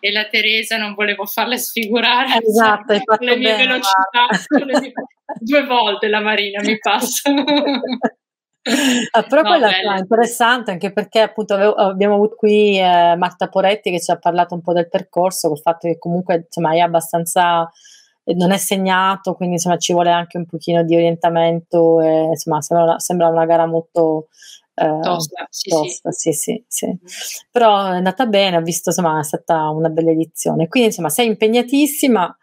e 0.00 0.12
la 0.12 0.26
Teresa 0.26 0.76
non 0.76 0.94
volevo 0.94 1.26
farle 1.26 1.58
sfigurare. 1.58 2.40
Esatto, 2.44 2.92
hai 2.92 3.02
fatto 3.04 3.24
le 3.24 3.36
mie 3.36 3.50
bene, 3.52 3.66
velocità 3.66 4.64
le 4.64 4.80
mie... 4.80 4.92
due 5.40 5.64
volte 5.64 6.08
la 6.08 6.20
Marina 6.20 6.62
mi 6.62 6.78
passa. 6.78 7.30
Ah, 9.12 9.22
però 9.22 9.40
no, 9.40 9.48
quella 9.48 9.94
è 9.94 9.98
interessante 9.98 10.72
anche 10.72 10.92
perché 10.92 11.20
appunto 11.20 11.54
avevo, 11.54 11.72
abbiamo 11.72 12.16
avuto 12.16 12.34
qui 12.36 12.78
eh, 12.78 13.14
Marta 13.16 13.48
Poretti 13.48 13.90
che 13.90 14.00
ci 14.00 14.10
ha 14.10 14.18
parlato 14.18 14.54
un 14.54 14.60
po' 14.60 14.74
del 14.74 14.90
percorso 14.90 15.48
col 15.48 15.58
fatto 15.58 15.88
che 15.88 15.96
comunque 15.96 16.44
insomma 16.44 16.74
è 16.74 16.80
abbastanza 16.80 17.70
eh, 18.24 18.34
non 18.34 18.50
è 18.50 18.58
segnato 18.58 19.34
quindi 19.34 19.54
insomma 19.54 19.78
ci 19.78 19.94
vuole 19.94 20.10
anche 20.10 20.36
un 20.36 20.44
pochino 20.44 20.82
di 20.82 20.94
orientamento 20.94 22.02
e, 22.02 22.24
insomma 22.24 22.60
sembra 22.60 22.84
una, 22.84 22.98
sembra 22.98 23.28
una 23.28 23.46
gara 23.46 23.64
molto 23.64 24.28
eh, 24.78 25.00
tosta, 25.00 25.46
sì, 25.50 25.70
tosta 25.70 26.10
sì. 26.10 26.32
Sì, 26.32 26.64
sì, 26.66 26.86
mm. 26.86 26.96
Però 27.50 27.86
è 27.86 27.96
andata 27.96 28.26
bene, 28.26 28.56
ho 28.56 28.62
visto, 28.62 28.90
insomma, 28.90 29.18
è 29.18 29.24
stata 29.24 29.68
una 29.70 29.88
bella 29.88 30.10
edizione. 30.10 30.68
Quindi, 30.68 30.90
insomma, 30.90 31.08
sei 31.08 31.26
impegnatissima. 31.26 32.36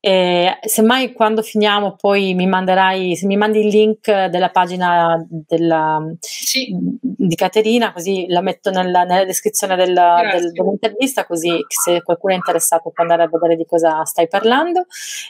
E 0.00 0.58
semmai 0.62 1.12
quando 1.12 1.42
finiamo 1.42 1.96
poi 1.96 2.32
mi 2.34 2.46
manderai, 2.46 3.16
se 3.16 3.26
mi 3.26 3.36
mandi 3.36 3.58
il 3.58 3.66
link 3.66 4.26
della 4.26 4.50
pagina 4.50 5.20
della, 5.28 6.00
sì. 6.20 6.68
di 7.00 7.34
Caterina, 7.34 7.92
così 7.92 8.26
la 8.28 8.40
metto 8.40 8.70
nella, 8.70 9.02
nella 9.02 9.24
descrizione 9.24 9.74
della, 9.74 10.20
del, 10.32 10.52
dell'intervista, 10.52 11.26
così 11.26 11.64
se 11.66 12.00
qualcuno 12.02 12.34
è 12.34 12.36
interessato 12.36 12.90
può 12.90 13.02
andare 13.02 13.24
a 13.24 13.28
vedere 13.28 13.56
di 13.56 13.64
cosa 13.66 14.04
stai 14.04 14.28
parlando. 14.28 14.86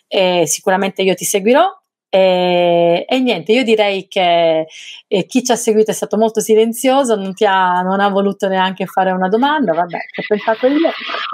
E 0.06 0.46
sicuramente 0.46 1.00
io 1.00 1.14
ti 1.14 1.24
seguirò 1.24 1.66
e, 2.10 3.04
e, 3.06 3.18
niente, 3.18 3.52
io 3.52 3.62
direi 3.62 4.08
che 4.08 4.66
eh, 5.06 5.26
chi 5.26 5.44
ci 5.44 5.52
ha 5.52 5.56
seguito 5.56 5.90
è 5.90 5.94
stato 5.94 6.16
molto 6.16 6.40
silenzioso, 6.40 7.16
non, 7.16 7.34
ha, 7.44 7.82
non, 7.82 8.00
ha, 8.00 8.08
voluto 8.08 8.48
neanche 8.48 8.86
fare 8.86 9.10
una 9.10 9.28
domanda, 9.28 9.74
vabbè, 9.74 9.96
ho 9.96 10.22
pensato 10.26 10.66
io. 10.68 10.88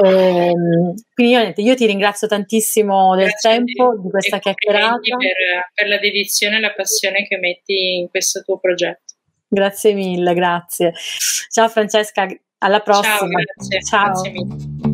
E, 0.04 0.48
ehm, 0.48 0.94
quindi 1.14 1.32
io, 1.32 1.38
niente, 1.40 1.60
io, 1.60 1.76
ti 1.76 1.86
ringrazio 1.86 2.26
tantissimo 2.26 3.14
del 3.14 3.26
grazie 3.28 3.50
tempo, 3.50 4.00
di 4.02 4.10
questa 4.10 4.38
chiacchierata. 4.40 4.98
Per, 4.98 5.70
per 5.72 5.88
la 5.88 5.98
dedizione 5.98 6.56
e 6.56 6.60
la 6.60 6.72
passione 6.72 7.24
che 7.28 7.36
metti 7.38 7.98
in 7.98 8.08
questo 8.08 8.42
tuo 8.42 8.58
progetto. 8.58 9.14
Grazie 9.46 9.92
mille, 9.92 10.34
grazie. 10.34 10.92
Ciao 11.50 11.68
Francesca, 11.68 12.26
alla 12.58 12.80
prossima. 12.80 13.16
Ciao, 13.16 13.28
grazie. 13.28 13.80
Ciao. 13.82 14.22
Grazie 14.22 14.93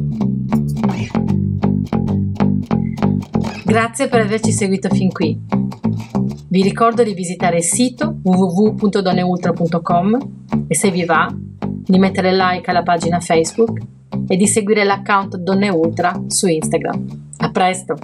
Grazie 3.71 4.09
per 4.09 4.23
averci 4.23 4.51
seguito 4.51 4.89
fin 4.89 5.13
qui. 5.13 5.39
Vi 6.49 6.61
ricordo 6.61 7.05
di 7.05 7.15
visitare 7.15 7.59
il 7.59 7.63
sito 7.63 8.17
www.donneultra.com 8.21 10.19
e 10.67 10.75
se 10.75 10.91
vi 10.91 11.05
va 11.05 11.33
di 11.33 11.97
mettere 11.97 12.33
like 12.35 12.69
alla 12.69 12.83
pagina 12.83 13.21
Facebook 13.21 13.79
e 14.27 14.37
di 14.37 14.49
seguire 14.49 14.83
l'account 14.83 15.37
Donne 15.37 15.69
Ultra 15.69 16.21
su 16.27 16.49
Instagram. 16.49 17.29
A 17.37 17.51
presto! 17.53 17.95